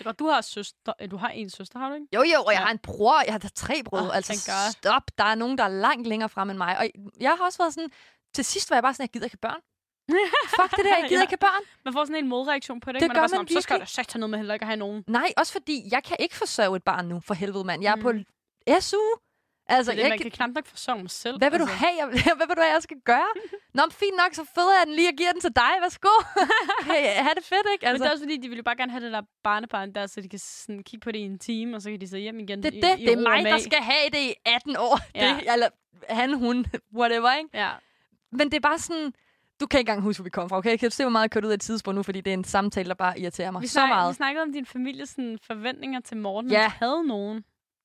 er 0.00 0.04
godt, 0.04 0.18
du 0.18 0.26
har 0.26 0.40
søster. 0.40 0.92
øh, 1.00 1.10
Du 1.10 1.16
har 1.16 1.28
en 1.28 1.50
søster, 1.50 1.78
har 1.78 1.88
du 1.88 1.94
ikke? 1.94 2.06
jo 2.14 2.22
jo, 2.22 2.42
og 2.42 2.52
jeg 2.52 2.58
Ja. 2.60 2.64
har 2.64 2.70
en 2.72 2.78
bror, 2.78 3.22
jeg 3.26 3.34
har 3.34 3.50
tre 3.54 3.82
brødre, 3.84 4.06
Åh, 4.08 4.16
altså 4.16 4.32
stop, 4.72 5.02
der 5.18 5.24
er 5.24 5.34
nogen, 5.34 5.58
der 5.58 5.64
er 5.64 5.68
langt 5.68 6.06
længere 6.06 6.28
frem 6.28 6.50
end 6.50 6.58
mig. 6.58 6.78
Og 6.78 6.86
jeg 7.20 7.30
har 7.38 7.44
også 7.44 7.58
været 7.58 7.74
sådan, 7.74 7.90
til 8.34 8.44
sidst 8.44 8.70
var 8.70 8.76
jeg 8.76 8.82
bare 8.82 8.94
sådan, 8.94 9.02
jeg 9.04 9.10
gider 9.10 9.26
ikke 9.26 9.36
børn. 9.36 9.60
Fuck 10.60 10.76
det 10.76 10.84
der, 10.84 10.96
jeg 10.96 11.04
gider 11.08 11.20
Ja. 11.20 11.22
ikke 11.22 11.36
børn. 11.36 11.62
Man 11.84 11.92
får 11.94 12.04
sådan 12.04 12.16
en 12.24 12.28
modreaktion 12.28 12.80
på 12.80 12.92
det. 12.92 12.94
Det 12.94 13.02
ikke? 13.02 13.08
man 13.08 13.16
er 13.16 13.20
gør 13.20 13.22
bare 13.22 13.28
sådan, 13.28 13.38
man 13.38 13.40
"Om, 13.40 13.48
så 13.48 13.60
skal 13.60 13.74
der 13.74 13.78
virkelig." 13.80 13.94
sagt 13.94 14.14
noget 14.14 14.30
med 14.30 14.38
heller 14.38 14.54
ikke 14.54 14.62
at 14.64 14.68
have 14.68 14.76
nogen. 14.76 15.04
Nej, 15.08 15.32
også 15.36 15.52
fordi, 15.52 15.88
jeg 15.90 16.04
kan 16.04 16.16
ikke 16.20 16.36
forsørge 16.36 16.76
et 16.76 16.84
barn 16.84 17.04
nu, 17.06 17.20
for 17.20 17.34
helvede 17.34 17.64
mand. 17.64 17.82
Jeg 17.82 17.92
er 17.92 17.96
Mm. 17.96 18.02
på 18.02 18.12
SU. 18.80 18.96
Altså, 19.68 19.92
det, 19.92 19.98
jeg 19.98 20.08
man 20.08 20.18
kan 20.18 20.30
knap 20.30 20.50
nok 20.54 20.66
forsørge 20.66 21.02
mig 21.02 21.10
selv. 21.10 21.38
Hvad 21.38 21.50
vil 21.50 21.60
du 21.60 21.64
altså. 21.64 21.76
have? 21.76 21.94
Jeg, 21.98 22.06
hvad 22.38 22.46
vil 22.46 22.56
du 22.56 22.62
have, 22.62 22.72
jeg 22.72 22.82
skal 22.82 22.96
gøre? 23.04 23.30
Nå, 23.74 23.82
men 23.86 23.92
fint 23.92 24.16
nok, 24.16 24.34
så 24.34 24.44
føder 24.54 24.74
jeg 24.78 24.86
den 24.86 24.94
lige 24.94 25.08
og 25.08 25.14
giver 25.14 25.32
den 25.32 25.40
til 25.40 25.52
dig. 25.56 25.72
Værsgo. 25.82 26.08
hey, 26.90 27.04
ha' 27.24 27.34
det 27.36 27.44
fedt, 27.44 27.66
ikke? 27.72 27.82
Men 27.82 27.88
Altså, 27.88 28.04
det 28.04 28.08
er 28.08 28.12
også 28.12 28.24
fordi, 28.24 28.36
de 28.36 28.48
vil 28.48 28.56
jo 28.56 28.62
bare 28.62 28.76
gerne 28.76 28.92
have 28.92 29.04
det 29.04 29.12
der 29.12 29.22
barnebarn 29.44 29.92
der, 29.94 30.06
så 30.06 30.20
de 30.20 30.28
kan 30.28 30.38
sådan 30.38 30.82
kigge 30.82 31.04
på 31.04 31.12
det 31.12 31.18
i 31.18 31.22
en 31.22 31.38
time, 31.38 31.76
og 31.76 31.82
så 31.82 31.90
kan 31.90 32.00
de 32.00 32.08
så 32.08 32.16
hjem 32.16 32.38
igen 32.38 32.62
det 32.62 32.74
i, 32.74 32.78
er 32.78 32.82
det. 32.82 33.00
i 33.02 33.06
Det 33.06 33.12
er 33.12 33.20
mig, 33.20 33.44
der 33.44 33.58
skal 33.58 33.78
have 33.78 34.10
det 34.12 34.18
i 34.18 34.34
18 34.44 34.76
år. 34.76 35.00
Ja. 35.14 35.28
Det, 35.40 35.52
eller 35.52 35.68
han, 36.08 36.34
hun, 36.34 36.66
whatever, 36.98 37.32
ikke? 37.32 37.50
Ja. 37.54 37.70
Men 38.32 38.50
det 38.50 38.54
er 38.54 38.60
bare 38.60 38.78
sådan... 38.78 39.12
Du 39.60 39.66
kan 39.66 39.80
ikke 39.80 39.90
engang 39.90 40.02
huske, 40.02 40.20
hvor 40.20 40.24
vi 40.24 40.30
kom 40.30 40.48
fra, 40.48 40.56
okay? 40.56 40.76
Kan 40.76 40.90
du 40.90 40.94
se, 40.94 41.04
hvor 41.04 41.10
meget 41.10 41.22
jeg 41.22 41.30
kørte 41.30 41.46
ud 41.46 41.52
af 41.52 41.54
et 41.54 41.60
tidsspor 41.60 41.92
nu, 41.92 42.02
fordi 42.02 42.20
det 42.20 42.30
er 42.30 42.34
en 42.34 42.44
samtale, 42.44 42.88
der 42.88 42.94
bare 42.94 43.20
irriterer 43.20 43.50
mig 43.50 43.62
Vi, 43.62 43.66
så 43.66 43.72
snak, 43.72 43.86
vi 43.86 43.88
meget. 43.88 44.16
snakkede 44.16 44.42
om 44.42 44.52
din 44.52 44.66
families 44.66 45.08
sådan, 45.08 45.38
forventninger 45.46 46.00
til 46.00 46.16
Morten, 46.16 46.50
ja. 46.50 46.68
havde 46.68 47.06
nogen. 47.06 47.44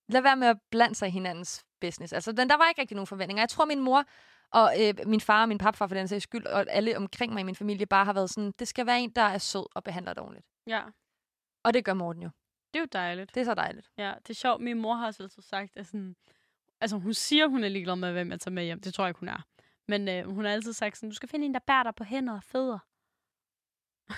Lad 0.09 0.21
være 0.21 0.35
med 0.35 0.47
at 0.47 0.57
blande 0.71 0.95
sig 0.95 1.07
i 1.07 1.11
hinandens 1.11 1.65
business. 1.81 2.13
Altså, 2.13 2.31
den, 2.31 2.49
der 2.49 2.57
var 2.57 2.69
ikke 2.69 2.81
rigtig 2.81 2.95
nogen 2.95 3.07
forventninger. 3.07 3.41
Jeg 3.41 3.49
tror, 3.49 3.65
min 3.65 3.79
mor 3.79 4.03
og 4.51 4.73
øh, 4.81 4.93
min 5.05 5.21
far 5.21 5.41
og 5.41 5.47
min 5.47 5.57
papfar 5.57 5.87
for 5.87 5.95
den 5.95 6.07
sags 6.07 6.23
skyld, 6.23 6.45
og 6.45 6.65
alle 6.69 6.97
omkring 6.97 7.33
mig 7.33 7.41
i 7.41 7.43
min 7.43 7.55
familie, 7.55 7.85
bare 7.85 8.05
har 8.05 8.13
været 8.13 8.29
sådan, 8.29 8.53
det 8.59 8.67
skal 8.67 8.85
være 8.85 8.99
en, 9.01 9.09
der 9.09 9.21
er 9.21 9.37
sød 9.37 9.65
og 9.75 9.83
behandler 9.83 10.13
dig 10.13 10.23
ordentligt. 10.23 10.45
Ja, 10.67 10.81
Og 11.63 11.73
det 11.73 11.85
gør 11.85 11.93
Morten 11.93 12.23
jo. 12.23 12.29
det 12.73 12.79
er 12.79 12.83
jo 12.83 12.87
dejligt. 12.93 13.35
Det 13.35 13.41
er 13.41 13.45
så 13.45 13.53
dejligt. 13.53 13.89
Ja, 13.97 14.13
det 14.27 14.29
er 14.29 14.33
sjovt. 14.33 14.61
Min 14.61 14.81
mor 14.81 14.93
har 14.95 15.05
også 15.07 15.23
altid 15.23 15.41
sagt, 15.43 15.71
at 15.77 15.85
sådan, 15.87 16.15
altså 16.81 16.97
hun 16.97 17.13
siger, 17.13 17.47
hun 17.47 17.63
er 17.63 17.69
ligeglad 17.69 17.95
med, 17.95 18.11
hvem 18.11 18.31
jeg 18.31 18.39
tager 18.39 18.53
med 18.53 18.63
hjem. 18.63 18.81
Det 18.81 18.93
tror 18.93 19.03
jeg 19.03 19.09
ikke, 19.09 19.19
hun 19.19 19.29
er. 19.29 19.45
Men 19.87 20.07
øh, 20.09 20.29
hun 20.35 20.45
har 20.45 20.51
altid 20.51 20.73
sagt 20.73 20.97
sådan, 20.97 21.09
du 21.09 21.15
skal 21.15 21.29
finde 21.29 21.45
en, 21.45 21.53
der 21.53 21.59
bærer 21.67 21.83
dig 21.83 21.95
på 21.95 22.03
hænder 22.03 22.33
og 22.33 22.43
fødder. 22.43 22.79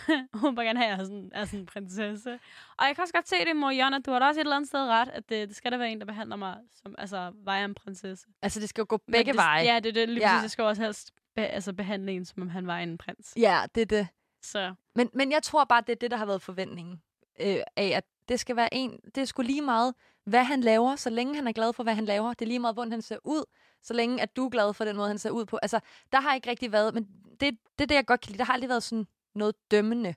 hun 0.41 0.57
vil 0.57 0.65
gerne 0.65 0.79
have, 0.79 0.91
at 0.91 0.97
jeg 0.97 0.99
er 1.01 1.05
sådan, 1.05 1.31
er 1.33 1.45
sådan 1.45 1.59
en 1.59 1.65
prinsesse. 1.65 2.39
Og 2.77 2.85
jeg 2.85 2.95
kan 2.95 3.01
også 3.01 3.13
godt 3.13 3.29
se 3.29 3.35
det, 3.45 3.55
mor 3.55 3.71
Jonna. 3.71 3.99
Du 3.99 4.11
har 4.11 4.19
da 4.19 4.25
også 4.25 4.39
et 4.39 4.43
eller 4.43 4.55
andet 4.55 4.67
sted 4.67 4.79
ret, 4.87 5.09
at 5.09 5.29
det, 5.29 5.47
det 5.47 5.55
skal 5.57 5.71
der 5.71 5.77
være 5.77 5.89
en, 5.91 5.99
der 5.99 6.05
behandler 6.05 6.35
mig 6.35 6.57
som, 6.81 6.95
altså, 6.97 7.31
var 7.43 7.55
jeg 7.55 7.65
en 7.65 7.75
prinsesse. 7.75 8.27
Altså, 8.41 8.59
det 8.59 8.69
skal 8.69 8.81
jo 8.81 8.85
gå 8.89 8.99
Men 9.07 9.11
begge 9.11 9.31
det, 9.31 9.37
veje. 9.37 9.63
Ja, 9.63 9.79
det 9.79 9.89
er 9.89 9.93
det. 9.93 10.09
Lige 10.09 10.19
Ja. 10.19 10.29
præcis. 10.29 10.43
Jeg 10.43 10.51
skal 10.51 10.63
også 10.63 10.81
helst 10.81 11.11
be, 11.35 11.41
altså, 11.41 11.73
behandle 11.73 12.11
en, 12.11 12.25
som 12.25 12.41
om 12.41 12.49
han 12.49 12.67
var 12.67 12.77
en 12.77 12.97
prins. 12.97 13.33
Ja, 13.37 13.61
det 13.75 13.81
er 13.81 13.85
det. 13.85 14.07
Så 14.41 14.73
Men, 14.95 15.09
men 15.13 15.31
jeg 15.31 15.43
tror 15.43 15.63
bare, 15.63 15.81
det 15.81 15.89
er 15.89 15.95
det, 15.95 16.11
der 16.11 16.17
har 16.17 16.25
været 16.25 16.41
forventningen 16.41 17.01
øh, 17.41 17.57
af, 17.75 17.87
at 17.95 18.03
det 18.29 18.39
skal 18.39 18.55
være 18.55 18.73
en, 18.73 18.99
det 19.15 19.17
er 19.21 19.25
sgu 19.25 19.41
lige 19.41 19.61
meget, 19.61 19.93
hvad 20.25 20.43
han 20.43 20.61
laver, 20.61 20.95
så 20.95 21.09
længe 21.09 21.35
han 21.35 21.47
er 21.47 21.51
glad 21.51 21.73
for, 21.73 21.83
hvad 21.83 21.95
han 21.95 22.05
laver. 22.05 22.29
Det 22.33 22.41
er 22.41 22.47
lige 22.47 22.59
meget, 22.59 22.75
hvordan 22.75 22.91
han 22.91 23.01
ser 23.01 23.17
ud, 23.23 23.43
så 23.83 23.93
længe 23.93 24.21
at 24.21 24.35
du 24.35 24.45
er 24.45 24.49
glad 24.49 24.73
for 24.73 24.85
den 24.85 24.95
måde, 24.95 25.07
han 25.07 25.17
ser 25.17 25.29
ud 25.29 25.45
på. 25.45 25.59
Altså, 25.61 25.79
der 26.11 26.21
har 26.21 26.35
ikke 26.35 26.49
rigtig 26.49 26.71
været, 26.71 26.93
men 26.93 27.03
det, 27.39 27.57
det 27.77 27.83
er 27.83 27.85
det, 27.85 27.95
jeg 27.95 28.05
godt 28.05 28.21
kan 28.21 28.29
lide. 28.31 28.37
Der 28.37 28.45
har 28.45 28.53
aldrig 28.53 28.69
været 28.69 28.83
sådan 28.83 29.07
noget 29.35 29.55
dømmende. 29.71 30.15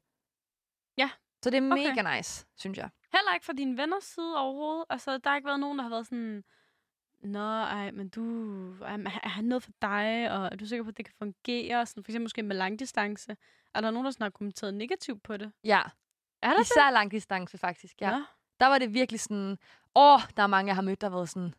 Ja. 0.99 1.11
Så 1.43 1.51
det 1.51 1.59
er 1.59 1.73
Okay. 1.73 1.89
mega 1.97 2.17
nice, 2.17 2.47
synes 2.57 2.79
jeg. 2.79 2.91
heller 3.15 3.35
ikke 3.35 3.47
fra 3.47 3.53
dine 3.53 3.77
venners 3.77 4.05
side 4.05 4.37
overhovedet. 4.39 4.85
Altså, 4.91 5.19
der 5.19 5.31
har 5.31 5.37
ikke 5.37 5.47
været 5.47 5.61
nogen, 5.61 5.79
der 5.79 5.83
har 5.83 5.91
været 5.91 6.07
sådan, 6.07 6.45
Nå, 7.23 7.49
ej, 7.63 7.91
men 7.91 8.09
du, 8.09 8.23
ej, 8.85 8.95
er 9.23 9.29
han 9.29 9.45
noget 9.45 9.63
for 9.63 9.71
dig, 9.83 10.31
og 10.31 10.49
er 10.53 10.57
du 10.57 10.67
sikker 10.67 10.83
på, 10.85 10.89
at 10.89 10.97
det 10.97 11.05
kan 11.05 11.15
fungere? 11.19 11.87
Sådan, 11.87 12.05
for 12.05 12.11
eksempel 12.11 12.25
måske 12.25 12.43
med 12.43 12.57
langdistance. 12.57 13.37
Er 13.75 13.81
der 13.81 13.91
nogen, 13.91 14.05
der 14.05 14.11
sådan 14.11 14.25
har 14.25 14.31
kommenteret 14.31 14.75
negativt 14.75 15.23
på 15.23 15.37
det? 15.37 15.53
Ja, 15.65 15.83
Er 16.43 16.51
der 16.53 16.61
især 16.61 16.91
lang 16.91 17.11
distance 17.11 17.59
faktisk. 17.59 18.01
Ja. 18.01 18.11
Nå. 18.11 18.25
Der 18.61 18.67
var 18.67 18.79
det 18.79 18.95
virkelig 18.95 19.21
sådan, 19.21 19.59
åh, 19.95 20.21
der 20.37 20.43
er 20.43 20.47
mange, 20.47 20.69
jeg 20.69 20.75
har 20.75 20.83
mødt, 20.83 21.01
der 21.01 21.09
har 21.09 21.17
været 21.17 21.29
sådan, 21.29 21.55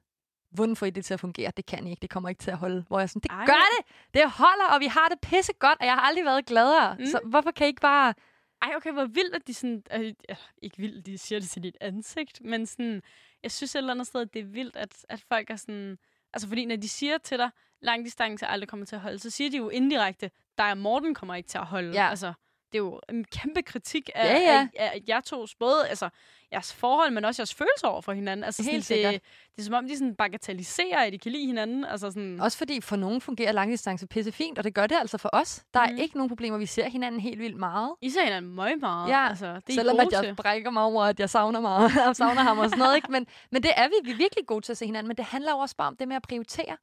hvordan 0.57 0.75
får 0.75 0.85
I 0.85 0.89
det 0.89 1.05
til 1.05 1.13
at 1.13 1.19
fungere? 1.19 1.51
Det 1.57 1.65
kan 1.65 1.87
I 1.87 1.89
ikke, 1.89 2.01
det 2.01 2.09
kommer 2.09 2.29
ikke 2.29 2.39
til 2.39 2.51
at 2.51 2.57
holde. 2.57 2.85
Hvor 2.87 2.99
jeg 2.99 3.09
sådan, 3.09 3.19
det 3.19 3.31
Ej. 3.31 3.45
gør 3.45 3.65
det! 3.77 3.81
Det 4.13 4.31
holder, 4.31 4.67
og 4.73 4.79
vi 4.79 4.85
har 4.85 5.07
det 5.09 5.19
pisse 5.21 5.53
godt, 5.59 5.79
og 5.79 5.85
jeg 5.85 5.93
har 5.93 6.01
aldrig 6.01 6.25
været 6.25 6.45
gladere. 6.45 6.95
Mm. 6.95 6.99
Mm. 6.99 7.05
Så 7.05 7.19
hvorfor 7.25 7.51
kan 7.51 7.67
I 7.67 7.69
ikke 7.69 7.81
bare... 7.81 8.13
Ej, 8.61 8.73
okay, 8.75 8.91
hvor 8.91 9.05
vildt, 9.05 9.35
at 9.35 9.47
de 9.47 9.53
sådan... 9.53 9.83
Øh, 9.93 10.13
øh, 10.29 10.35
ikke 10.61 10.77
vildt, 10.77 11.05
de 11.05 11.17
siger 11.17 11.39
det 11.39 11.49
til 11.49 11.63
dit 11.63 11.77
ansigt, 11.81 12.41
men 12.41 12.65
sådan... 12.65 13.01
Jeg 13.43 13.51
synes 13.51 13.75
et 13.75 13.79
eller 13.79 13.93
andet 13.93 14.07
sted, 14.07 14.21
at 14.21 14.33
det 14.33 14.39
er 14.39 14.45
vildt, 14.45 14.75
at, 14.75 15.05
at 15.09 15.23
folk 15.29 15.49
er 15.49 15.55
sådan... 15.55 15.97
Altså, 16.33 16.47
fordi 16.47 16.65
når 16.65 16.75
de 16.75 16.89
siger 16.89 17.17
til 17.17 17.37
dig, 17.37 17.49
langdistance 17.81 18.45
aldrig 18.45 18.69
kommer 18.69 18.85
til 18.85 18.95
at 18.95 19.01
holde, 19.01 19.19
så 19.19 19.29
siger 19.29 19.49
de 19.49 19.57
jo 19.57 19.69
indirekte, 19.69 20.31
dig 20.57 20.71
og 20.71 20.77
Morten 20.77 21.13
kommer 21.13 21.35
ikke 21.35 21.49
til 21.49 21.57
at 21.57 21.65
holde. 21.65 21.91
Ja. 21.91 22.09
Altså, 22.09 22.33
det 22.71 22.75
er 22.77 22.83
jo 22.83 23.01
en 23.09 23.23
kæmpe 23.23 23.61
kritik 23.61 24.09
af, 24.15 24.25
Ja, 24.33 24.39
ja. 24.39 24.67
af, 24.77 24.85
af 24.93 25.01
jer 25.07 25.21
tos 25.21 25.55
både 25.55 25.87
altså, 25.89 26.09
jeres 26.51 26.73
forhold, 26.73 27.11
men 27.11 27.25
også 27.25 27.41
jeres 27.41 27.53
følelser 27.53 27.87
over 27.87 28.01
for 28.01 28.13
hinanden. 28.13 28.43
Altså, 28.43 28.63
Helt 28.63 28.71
sådan, 28.71 28.83
sikkert. 28.83 29.13
det, 29.13 29.21
det 29.55 29.61
er 29.61 29.65
som 29.65 29.73
om, 29.73 29.87
de 29.87 29.97
sådan 29.97 30.15
bagatelliserer, 30.15 30.99
at 30.99 31.13
de 31.13 31.17
kan 31.19 31.31
lide 31.31 31.45
hinanden. 31.45 31.85
Altså, 31.85 32.07
sådan, 32.11 32.41
Også 32.41 32.57
fordi 32.57 32.81
for 32.81 32.95
nogen 32.95 33.21
fungerer 33.21 33.51
langdistance 33.51 34.07
pisse 34.07 34.31
fint, 34.31 34.57
og 34.57 34.63
det 34.63 34.73
gør 34.73 34.87
det 34.87 34.95
altså 34.99 35.17
for 35.17 35.29
os. 35.33 35.63
Der 35.73 35.79
er 35.79 35.89
Mhm. 35.91 35.97
ikke 36.01 36.17
nogen 36.17 36.29
problemer. 36.29 36.57
Vi 36.57 36.65
ser 36.65 36.89
hinanden 36.89 37.21
helt 37.21 37.39
vildt 37.39 37.57
meget. 37.57 37.91
I 38.01 38.09
ser 38.09 38.23
hinanden 38.23 38.55
meget 38.55 38.79
meget. 38.81 39.09
Ja, 39.09 39.29
altså, 39.29 39.45
det 39.53 39.69
er 39.69 39.73
Selvom 39.73 39.99
at 39.99 40.11
jeg 40.11 40.35
brækker 40.35 40.69
mig 40.71 40.83
over, 40.83 41.03
at 41.03 41.19
jeg 41.19 41.29
savner, 41.29 41.59
mig, 41.59 41.91
jeg 41.95 42.15
savner 42.15 42.41
ham 42.41 42.59
og 42.59 42.65
sådan 42.65 42.79
noget. 42.79 42.95
Ikke? 42.95 43.11
Men, 43.11 43.27
men 43.51 43.63
det 43.63 43.71
er 43.75 43.87
vi. 43.87 43.93
Vi 44.03 44.11
er 44.11 44.17
virkelig 44.17 44.45
gode 44.47 44.65
til 44.65 44.71
at 44.73 44.77
se 44.77 44.85
hinanden. 44.85 45.07
Men 45.07 45.17
det 45.17 45.25
handler 45.25 45.51
jo 45.51 45.57
også 45.57 45.75
bare 45.75 45.87
om 45.87 45.95
det 45.97 46.07
med 46.07 46.15
at 46.15 46.21
prioritere. 46.21 46.77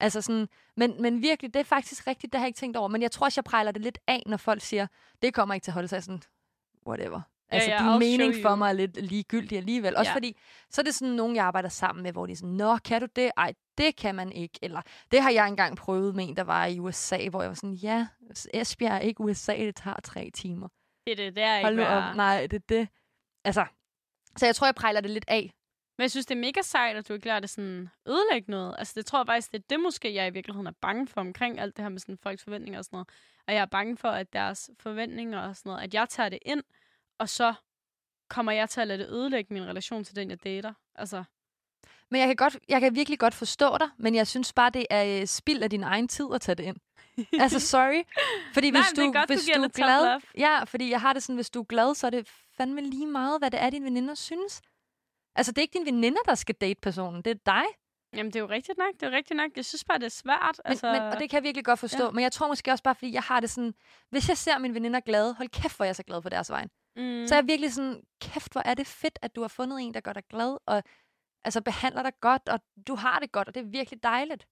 Altså 0.00 0.20
sådan, 0.20 0.48
men, 0.76 1.02
men 1.02 1.22
virkelig, 1.22 1.54
det 1.54 1.60
er 1.60 1.64
faktisk 1.64 2.06
rigtigt, 2.06 2.32
det 2.32 2.38
har 2.38 2.44
jeg 2.44 2.48
ikke 2.48 2.58
tænkt 2.58 2.76
over. 2.76 2.88
Men 2.88 3.02
jeg 3.02 3.10
tror 3.10 3.26
også, 3.26 3.38
jeg 3.40 3.44
prejler 3.44 3.72
det 3.72 3.82
lidt 3.82 3.98
af, 4.06 4.22
når 4.26 4.36
folk 4.36 4.62
siger, 4.62 4.86
det 5.22 5.34
kommer 5.34 5.54
ikke 5.54 5.64
til 5.64 5.70
at 5.70 5.74
holde 5.74 5.88
sig 5.88 6.02
sådan, 6.02 6.22
whatever. 6.86 7.20
Ja, 7.52 7.54
Altså, 7.56 7.70
ja, 7.70 7.78
din 7.78 7.86
I'll 7.86 7.98
mening 7.98 8.34
for 8.42 8.54
mig 8.54 8.68
er 8.68 8.72
lidt 8.72 8.96
ligegyldig 9.02 9.58
alligevel. 9.58 9.96
Også 9.96 10.10
Ja. 10.10 10.14
fordi, 10.16 10.36
så 10.70 10.80
er 10.80 10.82
det 10.84 10.94
sådan 10.94 11.14
nogen, 11.14 11.36
jeg 11.36 11.44
arbejder 11.44 11.68
sammen 11.68 12.02
med, 12.02 12.12
hvor 12.12 12.26
de 12.26 12.32
er 12.32 12.36
sådan, 12.36 12.54
nå, 12.54 12.76
kan 12.76 13.00
du 13.00 13.06
det? 13.16 13.30
Ej, 13.36 13.52
det 13.78 13.96
kan 13.96 14.14
man 14.14 14.32
ikke. 14.32 14.58
Eller, 14.62 14.82
det 15.10 15.22
har 15.22 15.30
jeg 15.30 15.48
engang 15.48 15.76
prøvet 15.76 16.14
med 16.14 16.28
en, 16.28 16.36
der 16.36 16.44
var 16.44 16.66
i 16.66 16.78
USA, 16.78 17.28
hvor 17.28 17.42
jeg 17.42 17.48
var 17.48 17.54
sådan, 17.54 17.74
ja, 17.74 18.06
Esbjerg 18.54 18.92
er 18.94 18.98
ikke 18.98 19.20
USA, 19.20 19.56
det 19.56 19.76
tager 19.76 20.00
tre 20.04 20.30
timer. 20.34 20.68
Det 21.06 21.12
er 21.12 21.16
det, 21.16 21.36
det 21.36 21.42
er 21.42 21.56
ikke 21.56 21.66
Hold 21.66 21.76
nu 21.76 21.82
op. 21.82 22.16
Nej, 22.16 22.46
det 22.46 22.56
er 22.56 22.66
det. 22.68 22.88
Altså, 23.44 23.64
så 24.36 24.46
jeg 24.46 24.56
tror, 24.56 24.66
jeg 24.66 24.74
prejler 24.74 25.00
det 25.00 25.10
lidt 25.10 25.24
af. 25.28 25.52
Men 26.00 26.02
jeg 26.02 26.10
synes, 26.10 26.26
det 26.26 26.34
er 26.34 26.40
mega 26.40 26.62
sejt, 26.62 26.96
at 26.96 27.08
du 27.08 27.12
ikke 27.12 27.26
lader 27.26 27.40
det 27.40 27.50
sådan 27.50 27.88
ødelægge 28.08 28.50
noget. 28.50 28.74
Altså, 28.78 28.92
det 28.96 29.06
tror 29.06 29.18
jeg 29.18 29.26
faktisk, 29.26 29.52
det 29.52 29.58
er 29.58 29.62
det 29.70 29.80
måske, 29.80 30.14
jeg 30.14 30.26
i 30.26 30.30
virkeligheden 30.30 30.66
er 30.66 30.72
bange 30.80 31.06
for 31.06 31.20
omkring 31.20 31.60
alt 31.60 31.76
det 31.76 31.82
her 31.82 31.88
med 31.88 31.98
sådan 31.98 32.18
folks 32.22 32.44
forventninger 32.44 32.78
og 32.78 32.84
sådan 32.84 32.96
noget. 32.96 33.08
Og 33.46 33.54
jeg 33.54 33.60
er 33.60 33.66
bange 33.66 33.96
for, 33.96 34.08
at 34.08 34.32
deres 34.32 34.70
forventninger 34.78 35.40
og 35.40 35.56
sådan 35.56 35.70
noget, 35.70 35.82
at 35.82 35.94
jeg 35.94 36.08
tager 36.08 36.28
det 36.28 36.38
ind, 36.42 36.62
og 37.18 37.28
så 37.28 37.54
kommer 38.28 38.52
jeg 38.52 38.70
til 38.70 38.80
at 38.80 38.86
lade 38.86 38.98
det 38.98 39.08
ødelægge 39.10 39.54
min 39.54 39.66
relation 39.66 40.04
til 40.04 40.16
den, 40.16 40.30
jeg 40.30 40.44
dater. 40.44 40.72
Altså, 40.94 41.24
Men 42.10 42.20
jeg 42.20 42.28
kan, 42.28 42.36
godt, 42.36 42.58
jeg 42.68 42.80
kan 42.80 42.94
virkelig 42.94 43.18
godt 43.18 43.34
forstå 43.34 43.78
dig, 43.78 43.88
men 43.98 44.14
jeg 44.14 44.26
synes 44.26 44.52
bare, 44.52 44.70
det 44.70 44.86
er 44.90 45.20
øh, 45.20 45.26
spild 45.26 45.62
af 45.62 45.70
din 45.70 45.82
egen 45.82 46.08
tid 46.08 46.26
at 46.34 46.40
tage 46.40 46.56
det 46.56 46.64
ind. 46.64 46.76
altså, 47.40 47.60
sorry. 47.76 48.02
Fordi 48.54 48.70
Nej, 48.70 48.80
hvis 48.80 48.96
men 48.96 49.04
du, 49.04 49.10
er 49.10 49.20
godt, 49.20 49.28
du 49.28 49.34
hvis 49.34 49.44
giver 49.44 49.56
du 49.58 49.64
er 49.64 49.68
glad... 49.68 50.20
Ja, 50.38 50.64
fordi 50.64 50.90
jeg 50.90 51.00
har 51.00 51.12
det 51.12 51.22
sådan, 51.22 51.34
hvis 51.34 51.50
du 51.50 51.60
er 51.60 51.64
glad, 51.64 51.94
så 51.94 52.06
er 52.06 52.10
det 52.10 52.28
fandme 52.56 52.80
lige 52.80 53.06
meget, 53.06 53.40
hvad 53.40 53.50
det 53.50 53.62
er, 53.62 53.70
dine 53.70 53.84
veninder 53.84 54.14
synes. 54.14 54.62
Altså, 55.36 55.52
det 55.52 55.58
er 55.58 55.62
ikke 55.62 55.72
dine 55.78 55.86
veninder, 55.86 56.20
der 56.26 56.34
skal 56.34 56.54
date 56.54 56.80
personen. 56.80 57.22
Det 57.22 57.30
er 57.30 57.34
dig. 57.46 57.64
jamen, 58.12 58.32
det 58.32 58.36
er 58.36 58.40
jo 58.40 58.48
rigtigt 58.48 58.78
nok. 58.78 58.92
Det 58.94 59.02
er 59.02 59.10
jo 59.10 59.16
rigtigt 59.16 59.36
nok. 59.36 59.50
Jeg 59.56 59.64
synes 59.64 59.84
bare, 59.84 59.98
det 59.98 60.04
er 60.06 60.08
svært. 60.10 60.60
Men, 60.64 60.70
altså, 60.70 60.92
men, 60.92 61.02
og 61.02 61.18
det 61.20 61.30
kan 61.30 61.36
jeg 61.36 61.42
virkelig 61.42 61.64
godt 61.64 61.78
forstå. 61.78 62.04
Ja. 62.04 62.10
Men 62.10 62.22
jeg 62.22 62.32
tror 62.32 62.48
måske 62.48 62.70
også 62.70 62.84
bare, 62.84 62.94
fordi 62.94 63.12
jeg 63.12 63.22
har 63.22 63.40
det 63.40 63.50
sådan... 63.50 63.74
Hvis 64.10 64.28
jeg 64.28 64.36
ser 64.38 64.58
mine 64.58 64.74
veninder 64.74 65.00
glade, 65.00 65.34
hold 65.34 65.48
kæft, 65.48 65.76
hvor 65.76 65.84
er 65.84 65.88
jeg 65.88 65.96
så 65.96 66.02
glad 66.02 66.22
for 66.22 66.28
deres 66.28 66.50
vej. 66.50 66.64
mm, 66.96 67.26
Så 67.26 67.34
er 67.34 67.38
jeg 67.38 67.46
virkelig 67.46 67.72
sådan, 67.72 68.02
kæft, 68.20 68.52
hvor 68.52 68.62
er 68.64 68.74
det 68.74 68.86
fedt, 68.86 69.18
at 69.22 69.36
du 69.36 69.40
har 69.40 69.48
fundet 69.48 69.80
en, 69.80 69.94
der 69.94 70.00
gør 70.00 70.12
dig 70.12 70.22
glad, 70.30 70.56
og 70.66 70.82
altså 71.44 71.60
behandler 71.60 72.02
dig 72.02 72.12
godt, 72.20 72.48
og 72.48 72.60
du 72.88 72.94
har 72.94 73.18
det 73.18 73.32
godt, 73.32 73.48
og 73.48 73.54
det 73.54 73.60
er 73.60 73.66
virkelig 73.70 74.02
dejligt. 74.02 74.46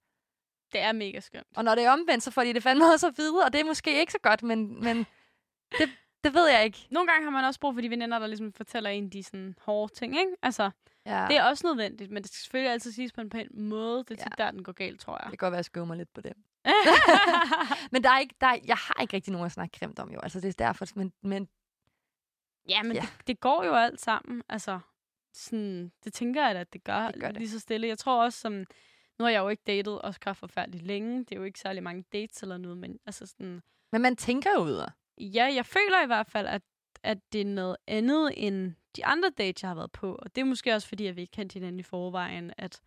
det 0.73 0.81
er 0.81 0.93
mega 0.93 1.21
skønt. 1.21 1.47
Og 1.57 1.65
når 1.65 1.75
det 1.75 1.85
er 1.85 1.91
omvendt, 1.91 2.25
så 2.25 2.31
får 2.31 2.45
de 2.45 2.55
det 2.55 2.63
fandme 2.63 2.85
også 2.93 3.07
at 3.07 3.15
vide, 3.19 3.45
og 3.45 3.53
det 3.53 3.61
er 3.61 3.65
måske 3.65 4.01
ikke 4.01 4.13
så 4.13 4.19
godt, 4.23 4.43
men, 4.43 4.85
men 4.85 4.97
det, 5.79 5.89
det 6.25 6.35
ved 6.35 6.49
jeg 6.51 6.65
ikke. 6.65 6.87
Nogle 6.91 7.09
gange 7.09 7.25
har 7.25 7.31
man 7.31 7.45
også 7.45 7.61
brug 7.61 7.75
for 7.75 7.81
de 7.81 7.91
veninder, 7.91 8.19
der 8.19 8.27
ligesom 8.27 8.53
fortæller 8.53 8.91
en 8.91 9.09
de 9.11 9.23
sådan 9.23 9.55
hårde 9.61 9.95
ting, 9.95 10.19
ikke? 10.19 10.33
Altså, 10.43 10.71
Ja. 11.07 11.27
det 11.29 11.37
er 11.37 11.45
også 11.45 11.67
nødvendigt, 11.67 12.11
men 12.11 12.23
det 12.23 12.31
skal 12.33 12.43
selvfølgelig 12.43 12.73
altid 12.73 12.93
siges 12.93 13.13
på 13.13 13.21
en 13.21 13.31
pæn 13.31 13.49
måde. 13.53 13.99
Det 13.99 14.11
er 14.11 14.15
tit 14.25 14.33
Ja. 14.39 14.45
der, 14.45 14.51
den 14.51 14.65
går 14.65 14.73
galt, 14.73 15.01
tror 15.01 15.15
Det 15.17 15.23
jeg. 15.25 15.31
kan 15.31 15.37
godt 15.37 15.51
være, 15.53 15.57
at 15.57 15.59
jeg 15.59 15.65
skøver 15.65 15.95
lidt 15.95 16.13
på 16.15 16.21
det. 16.21 16.33
Men 17.93 18.03
der 18.05 18.11
er 18.11 18.19
ikke, 18.19 18.35
der 18.41 18.47
er, 18.47 18.57
jeg 18.67 18.77
har 18.77 19.03
ikke 19.03 19.15
rigtig 19.17 19.33
nogen 19.33 19.47
at 19.47 19.53
snakke 19.53 19.79
grimt 19.79 19.99
om, 19.99 20.11
jo. 20.13 20.21
Altså, 20.21 20.41
det 20.41 20.49
er 20.49 20.65
derfor, 20.67 20.87
men, 20.95 21.13
men 21.23 21.49
ja, 22.69 22.83
men 22.83 22.93
Ja. 22.93 23.01
Det, 23.01 23.27
det 23.27 23.41
går 23.41 23.65
jo 23.65 23.75
alt 23.75 24.01
sammen. 24.01 24.43
Altså, 24.49 24.79
sådan, 25.33 25.93
det 26.05 26.13
tænker 26.13 26.47
jeg 26.47 26.55
da, 26.55 26.61
at 26.61 26.73
det 26.73 26.85
gør, 26.85 27.11
Det 27.11 27.21
gør 27.21 27.29
det. 27.29 27.37
lige 27.37 27.51
så 27.51 27.59
stille. 27.59 27.87
Jeg 27.87 27.99
tror 27.99 28.25
også, 28.25 28.41
som, 28.41 28.53
nu 29.19 29.25
har 29.25 29.29
jeg 29.29 29.39
jo 29.41 29.49
ikke 29.49 29.63
datet 29.67 30.01
Oscar 30.05 30.33
forfærdeligt 30.33 30.85
længe. 30.85 31.19
Det 31.19 31.33
er 31.33 31.37
jo 31.37 31.43
ikke 31.45 31.59
særlig 31.59 31.83
mange 31.83 32.05
dates 32.13 32.43
eller 32.43 32.57
noget, 32.57 32.79
men 32.79 32.99
altså 33.07 33.27
sådan, 33.27 33.63
Men 33.93 34.03
man 34.03 34.17
tænker 34.17 34.51
jo 34.53 34.61
ud 34.61 34.73
af. 34.73 34.89
Ja, 35.21 35.45
jeg 35.55 35.67
føler 35.67 36.03
i 36.03 36.07
hvert 36.07 36.27
fald, 36.27 36.47
at, 36.47 36.63
at 37.03 37.19
det 37.33 37.41
er 37.41 37.45
noget 37.45 37.77
andet 37.87 38.33
end 38.37 38.75
de 38.97 39.07
andre 39.07 39.31
dates, 39.39 39.63
jeg 39.63 39.71
har 39.71 39.75
været 39.75 39.93
på. 39.93 40.15
Og 40.15 40.35
det 40.37 40.41
er 40.41 40.45
måske 40.45 40.75
også, 40.75 40.89
fordi 40.89 41.07
at 41.07 41.17
vi 41.17 41.21
ikke 41.21 41.31
kendte 41.31 41.55
hinanden 41.55 41.81
i 41.81 41.83
forvejen, 41.83 42.53
at, 42.59 42.81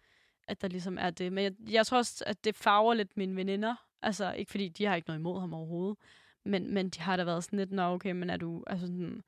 at 0.47 0.61
der 0.61 0.67
ligesom 0.67 0.97
er 0.97 1.09
det. 1.09 1.33
Men 1.33 1.43
jeg, 1.43 1.53
jeg 1.69 1.85
tror 1.85 1.97
også, 1.97 2.23
at 2.27 2.43
det 2.43 2.55
farver 2.55 2.93
lidt 2.93 3.17
mine 3.17 3.35
veninder. 3.35 3.75
Altså, 4.01 4.31
ikke 4.31 4.51
fordi 4.51 4.69
de 4.69 4.85
har 4.85 4.95
ikke 4.95 5.07
noget 5.07 5.19
imod 5.19 5.39
ham 5.39 5.53
overhovedet. 5.53 5.97
Men, 6.45 6.73
men 6.73 6.89
de 6.89 7.01
har 7.01 7.15
da 7.15 7.23
været 7.23 7.43
sådan 7.43 7.59
lidt, 7.59 7.71
nå 7.71 7.83
okay, 7.83 8.11
men 8.11 8.29
er 8.29 8.37
du, 8.37 8.63
altså 8.67 8.87
sådan, 8.87 9.23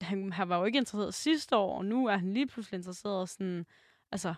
han, 0.00 0.32
han 0.32 0.48
var 0.48 0.58
jo 0.58 0.64
ikke 0.64 0.78
interesseret 0.78 1.14
sidste 1.14 1.56
år, 1.56 1.78
og 1.78 1.84
nu 1.84 2.06
er 2.06 2.16
han 2.16 2.32
lige 2.32 2.46
pludselig 2.46 2.76
interesseret, 2.78 3.20
og 3.20 3.28
sådan, 3.28 3.66
altså, 4.12 4.34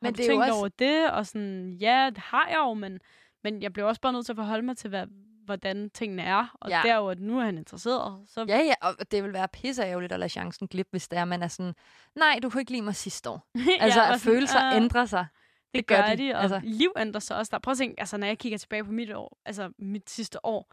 men 0.00 0.14
det 0.14 0.24
er 0.24 0.28
tænkt 0.28 0.42
også- 0.42 0.54
over 0.54 0.68
det? 0.68 1.10
Og 1.10 1.26
sådan, 1.26 1.72
ja, 1.72 2.10
det 2.10 2.18
har 2.18 2.48
jeg 2.48 2.56
jo, 2.58 2.74
men, 2.74 3.00
men 3.42 3.62
jeg 3.62 3.72
bliver 3.72 3.86
også 3.86 4.00
bare 4.00 4.12
nødt 4.12 4.26
til 4.26 4.32
at 4.32 4.36
forholde 4.36 4.62
mig 4.62 4.76
til, 4.76 4.88
hvad, 4.88 5.06
hvordan 5.44 5.90
tingene 5.90 6.22
er. 6.22 6.56
Og 6.60 6.70
Ja. 6.70 6.82
er 6.86 7.08
at 7.08 7.20
nu 7.20 7.38
er 7.38 7.44
han 7.44 7.58
interesseret. 7.58 8.28
Så 8.28 8.44
Ja, 8.48 8.58
ja, 8.58 8.74
og 8.82 9.10
det 9.12 9.24
vil 9.24 9.32
være 9.32 9.48
pisseærgerligt 9.48 10.12
at 10.12 10.18
lade 10.20 10.28
chancen 10.28 10.68
glippe, 10.68 10.90
hvis 10.90 11.08
det 11.08 11.18
er, 11.18 11.24
man 11.24 11.42
er 11.42 11.48
sådan, 11.48 11.74
nej, 12.16 12.38
du 12.42 12.50
kunne 12.50 12.60
ikke 12.60 12.72
lide 12.72 12.82
mig 12.82 12.94
sidste 12.96 13.30
år. 13.30 13.48
Altså, 13.80 14.00
ja, 14.00 14.12
at 14.14 14.20
følelser 14.20 14.66
øh, 14.68 14.76
ændrer 14.76 15.04
sig. 15.04 15.26
Det, 15.32 15.74
det 15.74 15.86
gør, 15.86 15.96
gør 15.96 16.14
de, 16.16 16.28
de, 16.28 16.34
og 16.34 16.42
altså. 16.42 16.60
liv 16.64 16.92
ændrer 16.98 17.20
sig 17.20 17.36
også. 17.36 17.50
Der. 17.50 17.58
Prøv 17.58 17.72
at 17.72 17.78
tænke, 17.78 18.00
altså, 18.00 18.16
når 18.16 18.26
jeg 18.26 18.38
kigger 18.38 18.58
tilbage 18.58 18.84
på 18.84 18.92
mit 18.92 19.12
år, 19.12 19.38
altså 19.44 19.72
mit 19.78 20.10
sidste 20.10 20.46
år, 20.46 20.72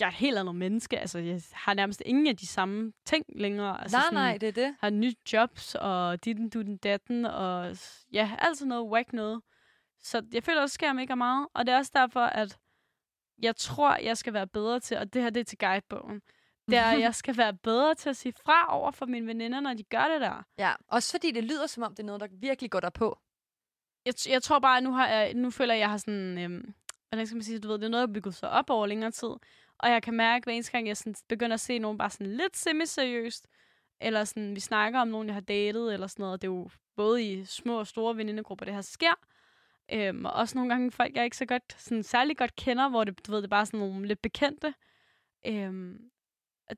jeg 0.00 0.06
er 0.06 0.10
et 0.10 0.14
helt 0.16 0.38
andet 0.38 0.54
menneske. 0.54 0.98
Altså, 0.98 1.18
jeg 1.18 1.40
har 1.52 1.74
nærmest 1.74 2.02
ingen 2.06 2.26
af 2.26 2.36
de 2.36 2.46
samme 2.46 2.92
ting 3.06 3.24
længere. 3.36 3.82
Altså, 3.82 3.96
nej, 3.96 4.02
sådan, 4.04 4.14
nej, 4.14 4.38
det 4.38 4.48
er 4.48 4.52
det. 4.52 4.76
Har 4.80 4.90
nye 4.90 5.14
jobs, 5.32 5.74
og 5.74 6.24
ditten, 6.24 6.50
dutten, 6.50 6.76
datten, 6.76 7.24
og 7.24 7.76
ja, 8.12 8.30
alt 8.38 8.58
sådan 8.58 8.68
noget 8.68 8.90
whack 8.90 9.12
noget. 9.12 9.40
Så 10.02 10.22
jeg 10.32 10.42
føler 10.42 10.60
også, 10.60 10.74
sker 10.74 10.92
mega 10.92 11.14
meget. 11.14 11.46
Og 11.54 11.66
det 11.66 11.72
er 11.72 11.78
også 11.78 11.92
derfor, 11.94 12.20
at 12.20 12.58
jeg 13.42 13.56
tror, 13.56 13.96
jeg 13.96 14.16
skal 14.16 14.32
være 14.32 14.46
bedre 14.46 14.80
til, 14.80 14.96
og 14.96 15.12
det 15.12 15.22
her 15.22 15.30
det 15.30 15.40
er 15.40 15.44
til 15.44 15.58
guidebogen, 15.58 16.22
det 16.70 16.78
er, 16.78 16.84
at 16.84 17.00
jeg 17.00 17.14
skal 17.14 17.36
være 17.36 17.54
bedre 17.54 17.94
til 17.94 18.08
at 18.08 18.16
sige 18.16 18.32
fra 18.32 18.76
over 18.78 18.90
for 18.90 19.06
mine 19.06 19.26
veninder, 19.26 19.60
når 19.60 19.74
de 19.74 19.82
gør 19.82 20.08
det 20.12 20.20
der. 20.20 20.42
Ja, 20.58 20.72
også 20.88 21.10
fordi 21.10 21.30
det 21.30 21.44
lyder 21.44 21.66
som 21.66 21.82
om, 21.82 21.94
det 21.94 22.02
er 22.02 22.06
noget, 22.06 22.20
der 22.20 22.26
virkelig 22.30 22.70
går 22.70 22.80
der 22.80 22.90
på. 22.90 23.18
jeg, 24.06 24.14
jeg 24.28 24.42
tror 24.42 24.58
bare, 24.58 24.76
at 24.76 24.82
nu, 24.82 24.92
har 24.92 25.08
jeg, 25.08 25.34
nu 25.34 25.50
føler 25.50 25.74
jeg, 25.74 25.78
at 25.78 25.80
jeg 25.80 25.90
har 25.90 25.98
sådan... 25.98 26.38
Øhm, 26.38 26.74
hvordan 27.08 27.26
skal 27.26 27.36
man 27.36 27.42
sige, 27.42 27.58
du 27.58 27.68
ved, 27.68 27.78
det 27.78 27.84
er 27.84 27.88
noget, 27.88 28.02
jeg 28.02 28.08
har 28.08 28.14
bygget 28.14 28.34
sig 28.34 28.50
op 28.50 28.70
over 28.70 28.86
længere 28.86 29.10
tid. 29.10 29.28
Og 29.78 29.90
jeg 29.90 30.02
kan 30.02 30.14
mærke, 30.14 30.44
hver 30.44 30.52
eneste 30.52 30.72
gang, 30.72 30.88
jeg 30.88 30.96
sådan 30.96 31.14
begynder 31.28 31.54
at 31.54 31.60
se 31.60 31.78
nogen 31.78 31.98
bare 31.98 32.10
sådan 32.10 32.36
lidt 32.36 32.56
semi-seriøst, 32.56 33.46
eller 34.00 34.24
sådan, 34.24 34.54
vi 34.54 34.60
snakker 34.60 35.00
om 35.00 35.08
nogen, 35.08 35.26
jeg 35.26 35.34
har 35.34 35.40
datet, 35.40 35.94
eller 35.94 36.06
sådan 36.06 36.22
noget. 36.22 36.42
Det 36.42 36.48
er 36.48 36.52
jo 36.52 36.70
både 36.96 37.24
i 37.24 37.44
små 37.44 37.78
og 37.78 37.86
store 37.86 38.16
venindegrupper, 38.16 38.64
det 38.64 38.74
her 38.74 38.80
sker. 38.80 39.14
Øhm, 39.92 40.24
og 40.24 40.32
også 40.32 40.58
nogle 40.58 40.70
gange 40.70 40.90
folk, 40.90 41.14
jeg 41.14 41.24
ikke 41.24 41.36
så 41.36 41.46
godt, 41.46 41.76
sådan 41.78 42.02
særlig 42.02 42.36
godt 42.36 42.56
kender, 42.56 42.88
hvor 42.88 43.04
det, 43.04 43.26
du 43.26 43.32
ved, 43.32 43.38
det 43.38 43.44
er 43.44 43.48
bare 43.48 43.66
sådan 43.66 43.80
nogle 43.80 44.06
lidt 44.06 44.22
bekendte. 44.22 44.74
Øhm, 45.46 46.10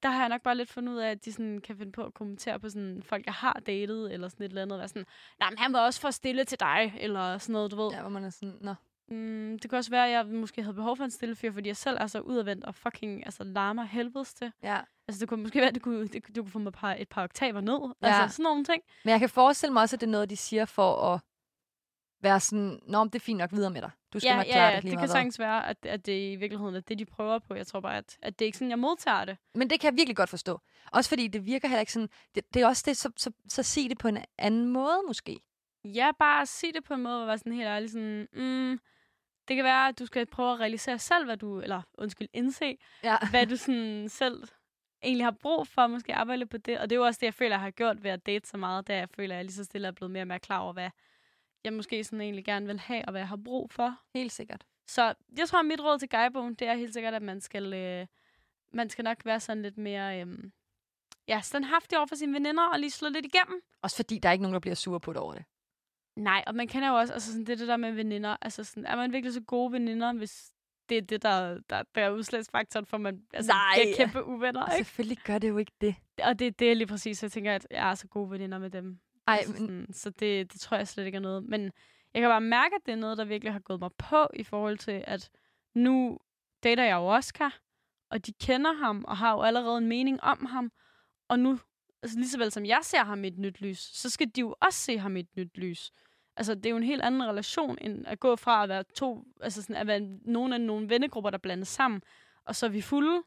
der 0.02 0.08
har 0.08 0.20
jeg 0.20 0.28
nok 0.28 0.42
bare 0.42 0.54
lidt 0.56 0.68
fundet 0.68 0.92
ud 0.92 0.98
af, 0.98 1.10
at 1.10 1.24
de 1.24 1.32
sådan 1.32 1.60
kan 1.60 1.76
finde 1.76 1.92
på 1.92 2.04
at 2.04 2.14
kommentere 2.14 2.60
på 2.60 2.68
sådan 2.68 3.02
folk, 3.02 3.26
jeg 3.26 3.34
har 3.34 3.60
datet, 3.66 4.12
eller 4.12 4.28
sådan 4.28 4.44
et 4.44 4.48
eller 4.48 4.62
andet. 4.62 4.76
og 4.76 4.78
Være 4.78 4.88
sådan, 4.88 5.06
nej, 5.40 5.50
men 5.50 5.58
han 5.58 5.72
var 5.72 5.80
også 5.80 6.00
for 6.00 6.10
stille 6.10 6.44
til 6.44 6.60
dig, 6.60 6.94
eller 7.00 7.38
sådan 7.38 7.52
noget, 7.52 7.70
du 7.70 7.76
ved. 7.82 7.90
Ja, 7.92 8.00
hvor 8.00 8.10
man 8.10 8.24
er 8.24 8.30
sådan, 8.30 8.54
nå. 8.60 8.74
Mm, 9.10 9.58
det 9.62 9.70
kan 9.70 9.76
også 9.76 9.90
være, 9.90 10.06
at 10.06 10.12
jeg 10.12 10.26
måske 10.26 10.62
havde 10.62 10.74
behov 10.74 10.96
for 10.96 11.04
en 11.04 11.10
stille 11.10 11.36
fyr, 11.36 11.52
fordi 11.52 11.68
jeg 11.68 11.76
selv 11.76 11.96
er 12.00 12.06
så 12.06 12.20
udadvendt 12.20 12.64
og 12.64 12.74
fucking 12.74 13.26
altså, 13.26 13.44
larmer 13.44 13.84
helvedes 13.84 14.34
til. 14.34 14.52
Ja. 14.62 14.80
Altså, 15.08 15.20
det 15.20 15.28
kunne 15.28 15.42
måske 15.42 15.58
være, 15.60 15.68
at 15.68 15.74
du 15.74 15.80
kunne, 15.80 16.06
det, 16.06 16.36
du 16.36 16.42
kunne 16.42 16.50
få 16.50 16.58
mig 16.58 16.68
et 16.68 16.74
par, 16.74 16.94
et 16.94 17.08
par 17.08 17.24
oktaver 17.24 17.60
ned. 17.60 17.94
Ja. 18.02 18.06
Altså, 18.08 18.36
sådan 18.36 18.42
nogle 18.42 18.64
ting. 18.64 18.82
Men 19.04 19.10
jeg 19.10 19.20
kan 19.20 19.28
forestille 19.28 19.72
mig 19.72 19.82
også, 19.82 19.96
at 19.96 20.00
det 20.00 20.06
er 20.06 20.10
noget, 20.10 20.30
de 20.30 20.36
siger 20.36 20.64
for 20.64 21.12
at 21.12 21.20
være 22.20 22.40
sådan, 22.40 22.80
nå, 22.86 23.04
det 23.04 23.14
er 23.14 23.18
fint 23.20 23.38
nok 23.38 23.52
videre 23.52 23.70
med 23.70 23.82
dig. 23.82 23.90
Du 24.12 24.20
skal 24.20 24.28
ja, 24.28 24.36
nok 24.36 24.46
ja, 24.46 24.52
klare 24.52 24.68
ja, 24.68 24.76
det 24.76 24.84
lige 24.84 24.90
det 24.90 24.98
kan 24.98 24.98
meget 24.98 25.08
hvad." 25.08 25.16
sagtens 25.16 25.38
være, 25.38 25.66
at, 25.68 25.86
at 25.86 26.06
det 26.06 26.32
i 26.32 26.36
virkeligheden 26.36 26.74
er 26.74 26.80
det, 26.80 26.98
de 26.98 27.04
prøver 27.04 27.38
på. 27.38 27.54
Jeg 27.54 27.66
tror 27.66 27.80
bare, 27.80 27.96
at, 27.96 28.18
at 28.22 28.38
det 28.38 28.44
er 28.44 28.46
ikke 28.46 28.58
sådan, 28.58 28.70
jeg 28.70 28.78
modtager 28.78 29.24
det. 29.24 29.36
Men 29.54 29.70
det 29.70 29.80
kan 29.80 29.90
jeg 29.92 29.96
virkelig 29.96 30.16
godt 30.16 30.30
forstå. 30.30 30.60
Også 30.92 31.08
fordi 31.10 31.28
det 31.28 31.46
virker 31.46 31.68
heller 31.68 31.80
ikke 31.80 31.92
sådan, 31.92 32.08
det, 32.34 32.54
det 32.54 32.62
er 32.62 32.66
også 32.66 32.82
det, 32.86 32.96
så, 32.96 33.10
så, 33.16 33.30
så 33.48 33.62
sig 33.62 33.88
det 33.90 33.98
på 33.98 34.08
en 34.08 34.18
anden 34.38 34.66
måde 34.68 35.00
måske. 35.06 35.40
Ja, 35.84 36.10
bare 36.18 36.46
sige 36.46 36.72
det 36.72 36.84
på 36.84 36.94
en 36.94 37.02
måde, 37.02 37.14
hvor 37.14 37.22
jeg 37.22 37.28
var 37.28 37.36
sådan 37.36 37.52
helt 37.52 37.66
ærlig 37.66 37.90
sådan, 37.90 38.28
mm, 38.32 38.78
det 39.48 39.56
kan 39.56 39.64
være, 39.64 39.88
at 39.88 39.98
du 39.98 40.06
skal 40.06 40.26
prøve 40.26 40.52
at 40.52 40.60
realisere 40.60 40.98
selv, 40.98 41.24
hvad 41.24 41.36
du, 41.36 41.60
eller 41.60 41.82
undskyld, 41.98 42.28
indse, 42.32 42.78
Ja. 43.02 43.16
hvad 43.30 43.46
du 43.46 43.56
sådan 43.56 44.08
selv 44.08 44.42
egentlig 45.02 45.26
har 45.26 45.34
brug 45.42 45.66
for, 45.68 45.86
måske 45.86 46.14
arbejde 46.14 46.46
på 46.46 46.56
det. 46.56 46.78
Og 46.78 46.90
det 46.90 46.96
er 46.96 47.00
jo 47.00 47.06
også 47.06 47.18
det, 47.20 47.26
jeg 47.26 47.34
føler, 47.34 47.50
jeg 47.50 47.60
har 47.60 47.70
gjort 47.70 48.02
ved 48.02 48.10
at 48.10 48.26
date 48.26 48.48
så 48.48 48.56
meget, 48.56 48.86
da 48.88 48.96
jeg 48.96 49.08
føler, 49.08 49.34
at 49.34 49.36
jeg 49.36 49.44
lige 49.44 49.54
så 49.54 49.64
stille 49.64 49.88
er 49.88 49.92
blevet 49.92 50.10
mere 50.10 50.22
og 50.22 50.26
mere 50.26 50.38
klar 50.38 50.58
over, 50.58 50.72
hvad 50.72 50.90
jeg 51.64 51.72
måske 51.72 52.04
sådan 52.04 52.20
egentlig 52.20 52.44
gerne 52.44 52.66
vil 52.66 52.80
have, 52.80 53.04
og 53.04 53.10
hvad 53.10 53.20
jeg 53.20 53.28
har 53.28 53.38
brug 53.44 53.70
for. 53.70 53.96
Helt 54.14 54.32
sikkert. 54.32 54.66
Så 54.86 55.14
jeg 55.38 55.48
tror, 55.48 55.58
at 55.58 55.66
mit 55.66 55.80
råd 55.80 55.98
til 55.98 56.08
guybogen, 56.08 56.54
det 56.54 56.68
er 56.68 56.74
helt 56.74 56.92
sikkert, 56.92 57.14
at 57.14 57.22
man 57.22 57.40
skal, 57.40 57.74
øh, 57.74 58.06
man 58.72 58.90
skal 58.90 59.04
nok 59.04 59.24
være 59.24 59.40
sådan 59.40 59.62
lidt 59.62 59.78
mere 59.78 60.20
øh, 60.20 60.26
ja, 61.28 61.40
standhaftig 61.40 61.98
over 61.98 62.06
for 62.06 62.16
sine 62.16 62.32
veninder, 62.32 62.68
og 62.68 62.78
lige 62.78 62.90
slå 62.90 63.08
lidt 63.08 63.26
igennem. 63.26 63.62
Også 63.82 63.96
fordi 63.96 64.18
der 64.18 64.28
er 64.28 64.32
ikke 64.32 64.42
nogen, 64.42 64.54
der 64.54 64.60
bliver 64.60 64.74
sur 64.74 64.98
på 64.98 65.12
det 65.12 65.20
over 65.20 65.34
det. 65.34 65.44
Nej, 66.16 66.44
og 66.46 66.54
man 66.54 66.68
kender 66.68 66.88
jo 66.88 66.94
også, 66.94 67.12
altså 67.12 67.32
sådan, 67.32 67.46
det, 67.46 67.58
det 67.58 67.68
der 67.68 67.76
med 67.76 67.92
veninder, 67.92 68.36
altså 68.42 68.64
sådan, 68.64 68.86
er 68.86 68.96
man 68.96 69.12
virkelig 69.12 69.34
så 69.34 69.40
gode 69.40 69.72
veninder, 69.72 70.12
hvis 70.12 70.52
det 70.88 70.96
er 70.96 71.02
det, 71.02 71.22
der, 71.22 71.60
der, 71.70 71.82
der 71.94 72.02
er 72.02 72.10
udslagsfaktoren 72.10 72.86
for, 72.86 72.98
man 72.98 73.22
altså, 73.34 73.52
Nej. 73.52 73.74
bliver 73.82 73.96
kæmpe 73.96 74.24
uvenner, 74.24 74.66
ikke? 74.66 74.76
Selvfølgelig 74.76 75.18
gør 75.18 75.38
det 75.38 75.48
jo 75.48 75.58
ikke 75.58 75.72
det. 75.80 75.94
Og 76.22 76.38
det, 76.38 76.58
det 76.58 76.70
er 76.70 76.74
lige 76.74 76.86
præcis, 76.86 77.22
jeg 77.22 77.32
tænker, 77.32 77.54
at 77.54 77.66
jeg 77.70 77.90
er 77.90 77.94
så 77.94 78.08
gode 78.08 78.30
veninder 78.30 78.58
med 78.58 78.70
dem. 78.70 78.98
Ej, 79.28 79.36
altså, 79.36 79.52
men, 79.52 79.60
sådan, 79.60 79.92
så 79.92 80.10
det, 80.10 80.52
det 80.52 80.60
tror 80.60 80.76
jeg 80.76 80.88
slet 80.88 81.06
ikke 81.06 81.16
er 81.16 81.20
noget. 81.20 81.44
Men 81.44 81.72
jeg 82.14 82.22
kan 82.22 82.28
bare 82.28 82.40
mærke, 82.40 82.74
at 82.74 82.86
det 82.86 82.92
er 82.92 82.96
noget, 82.96 83.18
der 83.18 83.24
virkelig 83.24 83.52
har 83.52 83.60
gået 83.60 83.80
mig 83.80 83.90
på, 83.98 84.26
i 84.34 84.42
forhold 84.42 84.78
til, 84.78 85.04
at 85.06 85.30
nu 85.74 86.18
dater 86.62 86.84
jeg 86.84 86.94
jo 86.94 87.14
Oscar, 87.14 87.58
og 88.10 88.26
de 88.26 88.32
kender 88.32 88.72
ham, 88.72 89.04
og 89.08 89.16
har 89.16 89.32
jo 89.32 89.42
allerede 89.42 89.78
en 89.78 89.88
mening 89.88 90.22
om 90.22 90.46
ham. 90.46 90.72
Og 91.28 91.38
nu, 91.38 91.58
altså 92.02 92.18
lige 92.18 92.28
så 92.28 92.38
vel 92.38 92.52
som 92.52 92.66
jeg 92.66 92.80
ser 92.82 93.04
ham 93.04 93.24
i 93.24 93.28
et 93.28 93.38
nyt 93.38 93.60
lys, 93.60 93.78
så 93.78 94.10
skal 94.10 94.28
de 94.28 94.40
jo 94.40 94.54
også 94.60 94.78
se 94.78 94.98
ham 94.98 95.16
i 95.16 95.20
et 95.20 95.36
nyt 95.36 95.58
lys. 95.58 95.90
Altså, 96.36 96.54
det 96.54 96.66
er 96.66 96.70
jo 96.70 96.76
en 96.76 96.82
helt 96.82 97.02
anden 97.02 97.22
relation, 97.22 97.78
end 97.80 98.06
at 98.06 98.20
gå 98.20 98.36
fra 98.36 98.62
at 98.62 98.68
være 98.68 98.82
to, 98.82 99.24
altså 99.40 99.62
sådan, 99.62 99.76
at 99.76 99.86
være 99.86 100.00
nogle 100.24 100.54
af 100.54 100.60
nogle 100.60 100.88
vennegrupper, 100.88 101.30
der 101.30 101.38
blandes 101.38 101.68
sammen, 101.68 102.02
og 102.44 102.56
så 102.56 102.66
er 102.66 102.70
vi 102.70 102.80
fulde, 102.80 103.22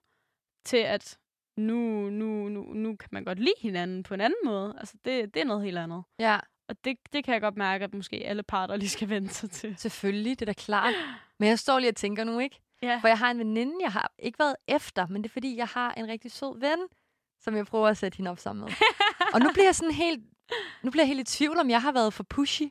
til 0.66 0.78
at 0.78 1.20
nu, 1.58 2.10
nu, 2.10 2.50
nu, 2.50 2.62
nu 2.64 2.96
kan 2.96 3.10
man 3.12 3.24
godt 3.26 3.40
lide 3.40 3.54
hinanden 3.62 4.04
på 4.04 4.14
en 4.14 4.22
anden 4.22 4.40
måde. 4.46 4.76
Altså, 4.78 4.94
det, 5.06 5.34
det 5.34 5.42
er 5.42 5.46
noget 5.46 5.64
helt 5.64 5.78
andet. 5.78 6.04
ja, 6.20 6.40
Og 6.70 6.76
det, 6.86 6.98
det 7.14 7.24
kan 7.26 7.34
jeg 7.34 7.42
godt 7.42 7.58
mærke, 7.58 7.84
at 7.84 7.94
måske 7.94 8.16
alle 8.26 8.44
parter 8.44 8.76
lige 8.76 8.90
skal 8.90 9.10
vente 9.16 9.34
sig 9.34 9.52
til. 9.52 9.76
selvfølgelig, 9.78 10.40
det 10.40 10.42
er 10.42 10.54
da 10.54 10.54
klart. 10.54 10.94
Men 11.40 11.50
jeg 11.50 11.60
står 11.60 11.80
lige 11.80 11.90
og 11.92 11.96
tænker 11.96 12.24
nu, 12.24 12.40
ikke? 12.40 12.60
Ja. 12.84 12.98
For 13.02 13.08
jeg 13.08 13.18
har 13.18 13.32
en 13.32 13.40
veninde, 13.40 13.74
jeg 13.82 13.92
har 13.92 14.12
ikke 14.20 14.40
været 14.40 14.56
efter, 14.68 15.08
men 15.08 15.24
det 15.24 15.30
er 15.30 15.34
fordi, 15.34 15.58
jeg 15.58 15.68
har 15.68 15.94
en 15.94 16.08
rigtig 16.08 16.32
sød 16.32 16.60
ven, 16.60 16.80
som 17.42 17.56
jeg 17.56 17.66
prøver 17.66 17.88
at 17.88 17.98
sætte 17.98 18.18
hende 18.18 18.32
op 18.32 18.40
sammen 18.40 18.62
med. 18.66 18.72
og 19.34 19.40
nu 19.40 19.50
bliver 19.54 19.66
jeg 19.66 19.76
sådan 19.76 19.94
helt, 19.94 20.24
nu 20.84 20.92
bliver 20.92 21.04
jeg 21.04 21.08
helt 21.08 21.20
i 21.34 21.38
tvivl, 21.38 21.60
om 21.60 21.70
jeg 21.70 21.82
har 21.82 21.92
været 21.92 22.14
for 22.14 22.24
pushy. 22.24 22.64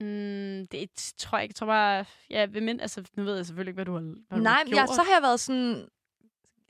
Mm, 0.00 0.66
det 0.72 1.12
tror 1.18 1.38
jeg 1.38 1.42
ikke. 1.44 1.50
Jeg 1.52 1.54
tror 1.56 1.66
bare, 1.66 2.04
ja, 2.30 2.46
ved 2.50 2.60
mind, 2.60 2.80
altså, 2.80 3.04
nu 3.16 3.24
ved 3.24 3.36
jeg 3.36 3.46
selvfølgelig 3.46 3.70
ikke, 3.70 3.76
hvad 3.76 3.84
du 3.84 3.92
har, 3.92 4.00
hvad 4.00 4.14
Nej, 4.30 4.38
du 4.40 4.48
har 4.48 4.64
men 4.64 4.72
gjort. 4.72 4.78
jeg, 4.78 4.88
så 4.88 5.02
har 5.02 5.12
jeg 5.12 5.22
været 5.22 5.40
sådan... 5.40 5.88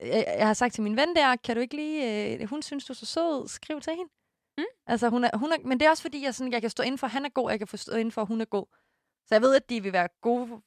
Jeg, 0.01 0.47
har 0.47 0.55
sagt 0.55 0.75
til 0.75 0.83
min 0.83 0.97
ven 0.97 1.17
der, 1.17 1.37
kan 1.37 1.57
du 1.57 1.63
ikke 1.63 1.77
lige... 1.77 2.35
Øh, 2.35 2.49
hun 2.49 2.63
synes, 2.63 2.85
du 2.85 2.93
er 2.93 2.95
så 2.95 3.07
sød. 3.07 3.49
Skriv 3.49 3.81
til 3.81 3.93
hende. 3.97 4.13
Mm. 4.59 4.65
Altså, 4.87 5.09
hun 5.09 5.25
er, 5.25 5.37
hun 5.37 5.53
er, 5.53 5.57
men 5.65 5.81
det 5.81 5.87
er 5.87 5.91
også 5.91 6.03
fordi, 6.03 6.23
jeg, 6.25 6.35
sådan, 6.35 6.53
jeg 6.53 6.61
kan 6.61 6.71
stå 6.71 6.83
inden 6.83 6.99
for, 6.99 7.07
han 7.07 7.25
er 7.25 7.29
god, 7.29 7.45
og 7.45 7.51
jeg 7.51 7.59
kan 7.59 7.69
få 7.69 7.77
stå 7.77 7.93
inden 7.93 8.13
for, 8.13 8.25
hun 8.25 8.41
er 8.41 8.45
god. 8.45 8.67
Så 9.27 9.35
jeg 9.35 9.43
ved, 9.43 9.57
at 9.57 9.71
de 9.71 9.83
vil 9.83 9.93
være 9.93 10.09
gode, 10.21 10.63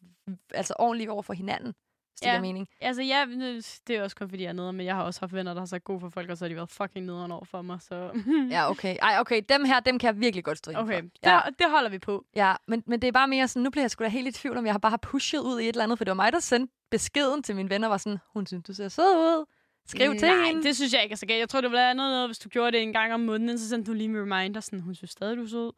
altså 0.54 0.74
ordentlige 0.80 1.12
over 1.12 1.22
for 1.22 1.34
hinanden, 1.34 1.74
hvis 2.20 2.24
det 2.24 2.28
Ja. 2.28 2.32
giver 2.32 2.42
mening. 2.42 2.68
Altså, 2.82 3.02
ja, 3.02 3.26
nu- 3.26 3.56
det 3.88 3.96
er 3.96 4.04
også 4.04 4.16
kun 4.16 4.30
fordi, 4.30 4.44
jeg 4.44 4.50
er 4.50 4.54
nede, 4.54 4.74
men 4.74 4.86
jeg 4.86 4.96
har 4.96 5.04
også 5.04 5.20
haft 5.20 5.34
venner, 5.34 5.54
der 5.54 5.62
har 5.62 5.66
sagt 5.66 5.84
god 5.84 6.00
for 6.00 6.10
folk, 6.10 6.30
og 6.30 6.38
så 6.38 6.46
har 6.46 6.50
de 6.50 6.56
været 6.56 6.70
fucking 6.70 7.06
nederen 7.06 7.32
over 7.32 7.46
for 7.46 7.62
mig, 7.62 7.82
så... 7.82 8.12
Ja, 8.52 8.70
okay. 8.70 8.96
Ej, 9.02 9.16
okay, 9.20 9.42
dem 9.50 9.66
her, 9.66 9.80
dem 9.80 10.00
kan 10.00 10.08
jeg 10.08 10.20
virkelig 10.22 10.44
godt 10.44 10.58
stå 10.58 10.72
okay, 10.76 10.94
for. 10.96 11.02
det, 11.02 11.12
Ja, 11.24 11.40
det 11.60 11.68
holder 11.70 11.90
vi 11.90 12.00
på. 12.00 12.26
ja 12.36 12.54
men, 12.68 12.84
men 12.86 13.02
det 13.02 13.08
er 13.08 13.12
bare 13.12 13.28
mere 13.28 13.48
sådan, 13.48 13.64
nu 13.64 13.70
bliver 13.70 13.84
jeg 13.84 13.92
sgu 13.92 14.04
da 14.04 14.10
helt 14.10 14.28
i 14.28 14.32
tvivl, 14.32 14.58
om 14.58 14.66
jeg 14.66 14.74
har 14.74 14.80
bare 14.80 14.90
har 14.90 14.98
pushet 14.98 15.40
ud 15.40 15.60
i 15.60 15.64
et 15.64 15.70
eller 15.70 15.84
andet, 15.84 15.98
for 15.98 16.06
det 16.06 16.10
var 16.12 16.16
mig, 16.16 16.34
der 16.34 16.40
sendte 16.40 16.74
beskeden 16.92 17.44
til 17.44 17.56
mine 17.56 17.70
venner, 17.70 17.88
var 17.88 17.98
sådan, 17.98 18.20
hun 18.34 18.46
synes, 18.46 18.64
du 18.64 18.74
ser 18.74 18.88
sød 18.88 19.04
ud. 19.18 19.46
Skriv 19.88 20.16
til 20.16 20.28
Nej, 20.28 20.46
hende. 20.48 20.64
det 20.64 20.76
synes 20.76 20.94
jeg 20.94 21.04
ikke 21.04 21.14
er 21.14 21.18
så 21.18 21.26
galt. 21.26 21.40
Jeg 21.40 21.50
tror, 21.50 21.62
det 21.62 21.70
ville 21.72 21.82
være 21.82 21.96
noget, 21.96 22.12
noget, 22.12 22.28
hvis 22.28 22.40
du 22.40 22.50
gjorde 22.50 22.72
det 22.72 22.82
en 22.82 22.94
gang 22.94 23.14
om 23.14 23.20
måneden, 23.20 23.58
så 23.60 23.70
sendte 23.70 23.92
du 23.92 23.96
lige 23.96 24.10
en 24.10 24.18
reminder, 24.34 24.62
sådan, 24.62 24.80
hun 24.80 24.96
synes 24.96 25.12
stadig, 25.12 25.38
du 25.38 25.44
er 25.44 25.48
sød. 25.48 25.72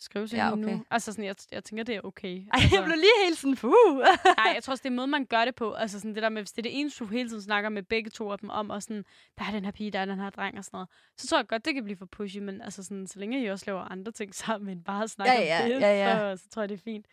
Skriv 0.00 0.28
til 0.28 0.36
Ja, 0.36 0.52
okay. 0.52 0.62
nu. 0.62 0.84
Altså, 0.90 1.12
sådan, 1.12 1.24
jeg, 1.24 1.36
jeg 1.52 1.64
tænker, 1.64 1.84
det 1.84 1.94
er 1.96 2.00
okay. 2.04 2.36
Ej, 2.36 2.44
altså, 2.52 2.76
jeg 2.76 2.84
blev 2.84 2.96
lige 2.96 3.24
helt 3.24 3.38
sådan, 3.38 3.56
fuh. 3.56 3.72
Nej, 4.38 4.52
jeg 4.54 4.62
tror 4.62 4.70
også, 4.70 4.82
det 4.82 4.90
er 4.90 4.94
måden, 4.94 5.10
man 5.10 5.24
gør 5.26 5.44
det 5.44 5.54
på. 5.54 5.72
Altså 5.72 6.00
sådan 6.00 6.14
det 6.14 6.22
der 6.22 6.28
med, 6.28 6.42
hvis 6.42 6.52
det 6.52 6.58
er 6.58 6.62
det 6.70 6.80
eneste, 6.80 7.04
du 7.04 7.08
hele 7.10 7.28
tiden 7.28 7.42
snakker 7.42 7.70
med 7.70 7.82
begge 7.82 8.10
to 8.10 8.32
af 8.32 8.38
dem 8.38 8.50
om, 8.50 8.70
og 8.70 8.82
sådan, 8.82 9.04
der 9.38 9.44
er 9.44 9.50
den 9.50 9.64
her 9.64 9.72
pige, 9.72 9.90
der 9.90 9.98
er 9.98 10.04
den 10.04 10.18
her 10.18 10.30
dreng 10.30 10.58
og 10.58 10.64
sådan 10.64 10.76
noget, 10.76 10.88
så 11.16 11.26
tror 11.26 11.38
jeg 11.38 11.46
godt, 11.48 11.64
det 11.64 11.74
kan 11.74 11.84
blive 11.84 11.96
for 11.96 12.06
pushy, 12.06 12.38
men 12.38 12.62
altså 12.62 12.82
sådan, 12.82 13.06
så 13.06 13.18
længe 13.18 13.42
I 13.42 13.46
også 13.46 13.64
laver 13.66 13.80
andre 13.80 14.12
ting 14.12 14.34
sammen, 14.44 14.70
end 14.70 14.84
bare 14.84 15.08
snakker 15.08 15.32
Ja, 15.34 15.40
ja, 15.40 15.62
om 15.62 15.68
det, 15.70 15.80
ja, 15.80 16.08
ja. 16.08 16.36
Så, 16.36 16.42
så 16.42 16.48
tror 16.48 16.62
jeg, 16.62 16.68
det 16.68 16.78
er 16.78 16.82
fint. 16.84 17.06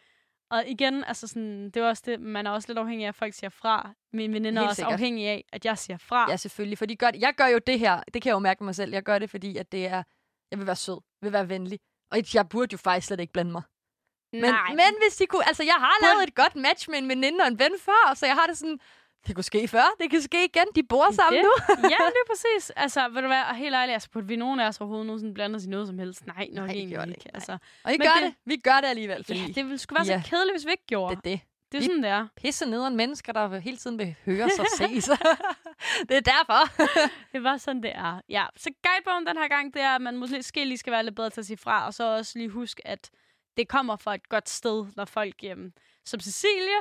Og 0.50 0.64
igen, 0.68 1.04
altså 1.04 1.28
sådan, 1.28 1.66
det 1.66 1.78
er 1.78 1.88
også 1.88 2.04
det, 2.06 2.20
man 2.20 2.48
er 2.48 2.52
også 2.52 2.70
lidt 2.70 2.78
afhængig 2.78 3.06
af, 3.06 3.10
at 3.10 3.16
folk 3.16 3.34
siger 3.34 3.50
fra. 3.50 3.94
Mine 4.14 4.34
veninder 4.34 4.62
er 4.62 4.68
også 4.68 4.86
afhængige 4.86 5.30
af, 5.30 5.46
at 5.54 5.66
jeg 5.66 5.78
siger 5.78 5.98
fra. 5.98 6.32
Ja, 6.32 6.38
selvfølgelig. 6.38 6.78
For 6.78 6.86
de 6.86 6.96
gør 6.96 7.12
det. 7.12 7.22
Jeg 7.22 7.34
gør 7.38 7.48
jo 7.48 7.60
det 7.68 7.80
her. 7.80 8.04
Det 8.14 8.22
kan 8.22 8.30
jeg 8.30 8.34
jo 8.34 8.40
mærke 8.40 8.64
mig 8.64 8.76
selv. 8.76 8.94
Jeg 8.94 9.04
gør 9.04 9.20
det, 9.20 9.30
fordi 9.30 9.58
at 9.58 9.72
det 9.72 9.88
er... 9.88 10.04
Jeg 10.52 10.60
vil 10.60 10.68
være 10.68 10.76
sød. 10.76 11.02
vil 11.22 11.34
være 11.34 11.50
venlig. 11.50 11.80
Og 12.16 12.34
jeg 12.34 12.50
burde 12.50 12.74
jo 12.74 12.78
faktisk 12.78 13.08
slet 13.08 13.20
ikke 13.20 13.34
blande 13.34 13.52
mig. 13.52 13.62
Men, 14.34 14.42
Nej. 14.42 14.70
men 14.70 14.92
hvis 15.04 15.16
de 15.16 15.26
kunne... 15.26 15.48
Altså, 15.48 15.64
jeg 15.64 15.74
har 15.86 15.96
lavet 16.06 16.28
et 16.28 16.36
godt 16.36 16.56
match 16.56 16.90
med 16.90 16.98
en 17.00 17.10
veninde 17.10 17.42
og 17.42 17.48
en 17.48 17.60
ven 17.60 17.72
før, 17.80 18.14
så 18.16 18.26
jeg 18.26 18.36
har 18.36 18.48
det 18.48 18.58
sådan... 18.58 18.80
Det 19.28 19.36
kunne 19.36 19.44
ske 19.44 19.68
før, 19.68 19.86
det 20.00 20.10
kan 20.12 20.22
ske 20.22 20.46
igen. 20.46 20.66
De 20.76 20.84
bor 20.84 21.12
sammen 21.12 21.38
det, 21.38 21.44
nu. 21.46 21.52
ja, 21.96 21.98
det 22.16 22.20
er 22.24 22.28
præcis. 22.34 22.70
Altså, 22.70 23.10
vil 23.10 23.24
du 23.24 23.28
være 23.28 23.46
og 23.46 23.56
helt 23.56 23.76
ærlig, 23.76 23.94
altså, 23.94 24.10
burde 24.10 24.28
vi 24.28 24.36
nogen 24.36 24.60
af 24.60 24.68
os 24.68 24.82
overhovedet 24.82 25.06
nogensinde 25.08 25.34
blande 25.34 25.56
os 25.56 25.66
i 25.66 25.70
noget 25.70 25.88
som 25.88 26.00
helst? 26.00 26.26
Nej, 26.28 26.48
nok 26.52 26.68
Nej, 26.68 26.76
egentlig 26.76 27.08
ikke. 27.10 27.30
Altså, 27.34 27.58
Og 27.84 27.94
I 27.94 27.98
Men 27.98 28.08
gør 28.08 28.14
det- 28.14 28.24
det. 28.24 28.36
Vi 28.46 28.58
gør 28.58 28.82
det 28.82 28.88
alligevel, 28.88 29.24
fordi 29.24 29.40
ja, 29.40 29.48
det 29.48 29.66
ville 29.66 29.78
sgu 29.78 29.96
være 29.96 30.06
Ja. 30.08 30.22
så 30.24 30.30
kedeligt, 30.30 30.54
hvis 30.54 30.66
vi 30.66 30.72
ikke 30.72 30.86
gjorde. 30.88 31.16
det 31.16 31.18
er 31.18 31.38
det. 31.38 31.40
Det 31.72 31.78
er 31.78 31.82
vi- 31.82 31.86
sådan, 31.86 32.04
det 32.04 32.10
er. 32.12 32.28
Pisse 32.38 32.66
nederen 32.66 32.96
mennesker, 32.96 33.34
der 33.34 33.60
hele 33.60 33.78
tiden 33.78 34.00
vil 34.00 34.16
høre 34.26 34.50
sig 34.50 34.66
ses. 34.78 35.10
det 36.10 36.18
er 36.18 36.22
derfor. 36.22 36.88
Det 37.34 37.44
var 37.44 37.58
sådan, 37.58 37.84
det 37.84 37.92
er. 37.96 38.22
Ja, 38.30 38.46
så 38.56 38.70
guidebogen 38.84 39.28
den 39.28 39.38
her 39.38 39.48
gang, 39.48 39.74
det 39.74 39.82
er, 39.82 39.96
at 39.96 40.02
man 40.02 40.18
måske 40.18 40.66
lige 40.66 40.78
skal 40.78 40.94
være 40.94 41.04
lidt 41.04 41.16
bedre 41.16 41.30
til 41.30 41.42
at 41.42 41.46
sige 41.46 41.58
fra, 41.58 41.86
og 41.86 41.94
så 41.94 42.04
også 42.04 42.40
lige 42.40 42.50
huske, 42.50 42.88
at 42.88 43.10
det 43.58 43.68
kommer 43.68 43.96
fra 43.96 44.16
et 44.16 44.30
godt 44.30 44.50
sted, 44.50 44.86
når 44.96 45.06
folk, 45.06 45.36
øhm, 45.44 45.74
som 46.06 46.20
Cecilie, 46.20 46.80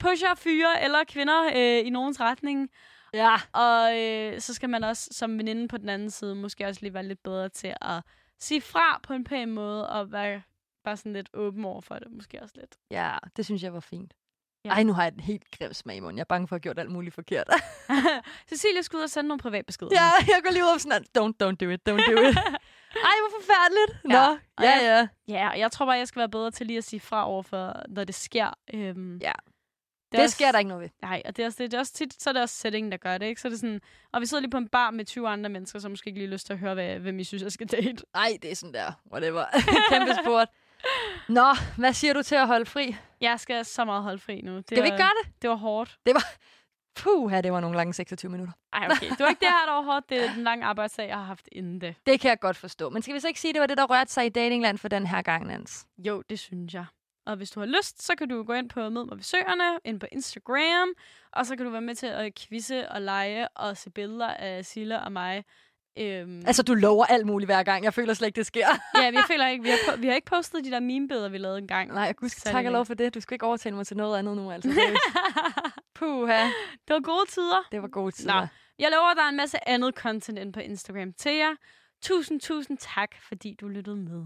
pusher 0.00 0.34
fyre 0.34 0.82
eller 0.84 1.04
kvinder 1.08 1.44
øh, 1.54 1.86
i 1.86 1.90
nogens 1.90 2.20
retning. 2.20 2.70
ja. 3.14 3.34
Og 3.52 3.98
øh, 4.00 4.40
så 4.40 4.54
skal 4.54 4.70
man 4.70 4.84
også 4.84 5.08
som 5.12 5.38
veninde 5.38 5.68
på 5.68 5.76
den 5.78 5.88
anden 5.88 6.10
side 6.10 6.34
måske 6.34 6.66
også 6.66 6.80
lige 6.82 6.94
være 6.94 7.02
lidt 7.08 7.22
bedre 7.22 7.48
til 7.48 7.74
at 7.80 8.00
sige 8.40 8.60
fra 8.60 9.00
på 9.02 9.12
en 9.12 9.24
pæn 9.24 9.50
måde, 9.50 9.88
og 9.90 10.12
være 10.12 10.42
bare 10.84 10.96
sådan 10.96 11.12
lidt 11.12 11.28
åben 11.34 11.64
over 11.64 11.80
for 11.80 11.94
det, 11.98 12.12
måske 12.12 12.42
også 12.42 12.54
lidt. 12.58 12.76
ja, 12.90 13.16
det 13.36 13.44
synes 13.44 13.62
jeg 13.62 13.74
var 13.74 13.80
fint. 13.80 14.14
Ja. 14.64 14.70
Ej, 14.70 14.82
nu 14.82 14.92
har 14.92 15.02
jeg 15.04 15.12
en 15.12 15.20
helt 15.20 15.50
grim 15.58 15.72
smag 15.72 15.96
i 15.96 16.00
munden. 16.00 16.16
Jeg 16.18 16.22
er 16.22 16.24
bange 16.28 16.48
for 16.48 16.56
at 16.56 16.58
have 16.58 16.62
gjort 16.62 16.78
alt 16.78 16.90
muligt 16.90 17.14
forkert. 17.14 17.48
Cecilie 18.50 18.82
skal 18.82 18.96
ud 18.96 19.02
og 19.02 19.10
sende 19.10 19.28
nogle 19.28 19.40
privatbeskeder. 19.40 19.90
ja, 19.92 20.10
jeg 20.34 20.40
går 20.44 20.50
lige 20.50 20.64
ud 20.64 20.68
og 20.74 20.80
sådan, 20.80 21.02
don't, 21.18 21.34
don't 21.42 21.56
do 21.56 21.68
it, 21.70 21.80
don't 21.88 22.12
do 22.12 22.28
it. 22.28 22.36
Ej, 23.08 23.14
hvor 23.20 23.40
forfærdeligt. 23.40 24.04
Nå, 24.04 24.14
Ja, 24.14 24.38
ja, 24.60 24.84
ja. 24.84 24.94
jeg- 24.96 25.08
ja. 25.28 25.48
Jeg 25.48 25.72
tror 25.72 25.86
bare, 25.86 25.96
jeg 25.96 26.08
skal 26.08 26.20
være 26.20 26.28
bedre 26.28 26.50
til 26.50 26.66
lige 26.66 26.76
at 26.78 26.84
sige 26.84 27.00
fra 27.00 27.28
over 27.28 27.42
for, 27.42 27.82
når 27.88 28.04
det 28.04 28.14
sker. 28.14 28.50
Øhm, 28.74 29.16
Ja. 29.18 29.28
er 29.28 29.32
Det 30.12 30.20
også- 30.20 30.34
sker 30.34 30.52
der 30.52 30.58
ikke 30.58 30.68
noget 30.68 30.82
ved. 30.82 30.90
Nej, 31.02 31.22
og 31.24 31.36
det 31.36 31.42
er, 31.42 31.46
også, 31.46 31.62
det, 31.62 31.70
det 31.70 31.76
er 31.76 31.80
også 31.80 31.92
tit, 31.92 32.22
så 32.22 32.30
er 32.30 32.32
det 32.32 32.42
også 32.42 32.54
settingen, 32.56 32.92
der 32.92 32.98
gør 32.98 33.18
det, 33.18 33.26
ikke? 33.26 33.40
Så 33.40 33.48
er 33.48 33.50
det 33.50 33.60
sådan, 33.60 33.80
og 34.12 34.20
vi 34.20 34.26
sidder 34.26 34.40
lige 34.40 34.50
på 34.50 34.56
en 34.56 34.68
bar 34.68 34.90
med 34.90 35.04
20 35.04 35.28
andre 35.28 35.50
mennesker, 35.50 35.78
som 35.78 35.90
måske 35.90 36.08
ikke 36.08 36.20
lige 36.20 36.30
lyst 36.30 36.46
til 36.46 36.52
at 36.52 36.58
høre, 36.58 36.74
hvad, 36.74 36.98
hvem 36.98 37.18
I 37.18 37.24
synes, 37.24 37.42
jeg 37.42 37.52
skal 37.52 37.66
date. 37.66 38.04
Ej, 38.14 38.38
det 38.42 38.50
er 38.50 38.54
sådan 38.56 38.74
der. 38.74 38.92
Whatever. 39.12 39.44
Kæmpe 39.90 40.12
sport. 40.24 40.48
Nå, 41.28 41.54
hvad 41.78 41.92
siger 41.92 42.12
du 42.14 42.22
til 42.22 42.34
at 42.34 42.46
holde 42.46 42.66
fri? 42.66 42.96
Jeg 43.20 43.40
skal 43.40 43.64
så 43.64 43.84
meget 43.84 44.02
holde 44.02 44.18
fri 44.18 44.40
nu. 44.40 44.56
Det 44.56 44.64
Skal 44.66 44.76
vi 44.76 44.80
var, 44.80 44.86
ikke 44.86 44.96
gøre 44.96 45.12
det? 45.24 45.42
Det 45.42 45.50
var 45.50 45.56
hårdt. 45.56 45.98
Puh, 46.96 47.30
her, 47.30 47.40
det 47.40 47.52
var 47.52 47.60
nogle 47.60 47.76
lange 47.76 47.94
26 47.94 48.30
minutter. 48.30 48.52
Ej, 48.72 48.88
okay. 48.90 49.10
Det 49.10 49.20
var 49.20 49.28
ikke 49.28 49.40
det 49.40 49.48
her, 49.48 49.66
der 49.66 49.72
var 49.72 49.82
hårdt. 49.82 50.08
Det 50.08 50.24
er 50.24 50.32
den 50.34 50.44
lange 50.44 50.64
arbejdsdag, 50.64 51.08
jeg 51.08 51.16
har 51.16 51.24
haft 51.24 51.48
inden 51.52 51.80
det. 51.80 51.94
Det 52.06 52.20
kan 52.20 52.28
jeg 52.28 52.40
godt 52.40 52.56
forstå. 52.56 52.90
Men 52.90 53.02
skal 53.02 53.14
vi 53.14 53.20
så 53.20 53.28
ikke 53.28 53.40
sige, 53.40 53.48
at 53.48 53.54
det 53.54 53.60
var 53.60 53.66
det, 53.66 53.78
der 53.78 53.84
rørte 53.84 54.12
sig 54.12 54.26
i 54.26 54.28
datingland 54.28 54.78
for 54.78 54.88
den 54.88 55.06
her 55.06 55.22
gang, 55.22 55.46
Nans? 55.46 55.86
Jo, 55.98 56.22
det 56.30 56.38
synes 56.38 56.74
jeg. 56.74 56.84
Og 57.26 57.36
hvis 57.36 57.50
du 57.50 57.60
har 57.60 57.66
lyst, 57.66 58.02
så 58.02 58.14
kan 58.16 58.28
du 58.28 58.42
gå 58.42 58.52
ind 58.52 58.68
på 58.68 58.88
Mød 58.88 59.04
mig 59.04 59.16
ved 59.16 59.22
Søerne, 59.22 59.78
ind 59.84 60.00
på 60.00 60.06
Instagram, 60.12 60.88
og 61.32 61.46
så 61.46 61.56
kan 61.56 61.64
du 61.64 61.70
være 61.70 61.80
med 61.80 61.94
til 61.94 62.06
at 62.06 62.34
quizze 62.34 62.90
og 62.90 63.02
lege 63.02 63.48
og 63.48 63.76
se 63.76 63.90
billeder 63.90 64.28
af 64.28 64.64
Silla 64.64 64.98
og 64.98 65.12
mig. 65.12 65.44
Øhm, 65.98 66.42
Altså, 66.46 66.62
du 66.62 66.74
lover 66.74 67.04
alt 67.04 67.26
muligt 67.26 67.48
hver 67.48 67.62
gang. 67.62 67.84
Jeg 67.84 67.94
føler 67.94 68.14
slet 68.14 68.26
ikke, 68.26 68.36
det 68.36 68.46
sker. 68.46 68.66
ja, 69.02 69.10
vi 69.10 69.16
føler 69.30 69.46
ikke, 69.46 69.64
vi 69.64 69.70
har, 69.70 69.96
vi 69.96 70.06
har 70.06 70.14
ikke 70.14 70.26
postet 70.26 70.64
de 70.64 70.70
der 70.70 70.80
meme-billeder, 70.80 71.28
vi 71.28 71.38
lavede 71.38 71.58
engang. 71.58 71.92
Nej, 71.92 72.02
jeg 72.02 72.14
Særlig 72.30 72.54
tak 72.56 72.66
og 72.66 72.72
lov 72.72 72.86
for 72.86 72.94
det. 72.94 73.14
Du 73.14 73.20
skal 73.20 73.34
ikke 73.34 73.46
overtale 73.46 73.76
mig 73.76 73.86
til 73.86 73.96
noget 73.96 74.18
andet 74.18 74.36
nu, 74.36 74.50
altså. 74.50 74.70
Puha, 75.94 76.42
det 76.88 76.94
var 76.94 77.00
gode 77.00 77.26
tider. 77.28 77.68
det 77.72 77.82
var 77.82 77.88
gode 77.88 78.12
tider. 78.12 78.40
Nå. 78.40 78.46
Jeg 78.78 78.88
lover, 78.92 79.10
at 79.10 79.16
der 79.16 79.22
er 79.22 79.28
en 79.28 79.36
masse 79.36 79.68
andet 79.68 79.94
content 79.94 80.38
ind 80.38 80.52
på 80.52 80.60
Instagram 80.60 81.12
til 81.12 81.32
jer. 81.32 81.54
Tusind, 82.02 82.40
tusind 82.40 82.78
tak, 82.78 83.10
fordi 83.28 83.56
du 83.60 83.68
lyttede 83.68 83.96
med. 83.96 84.24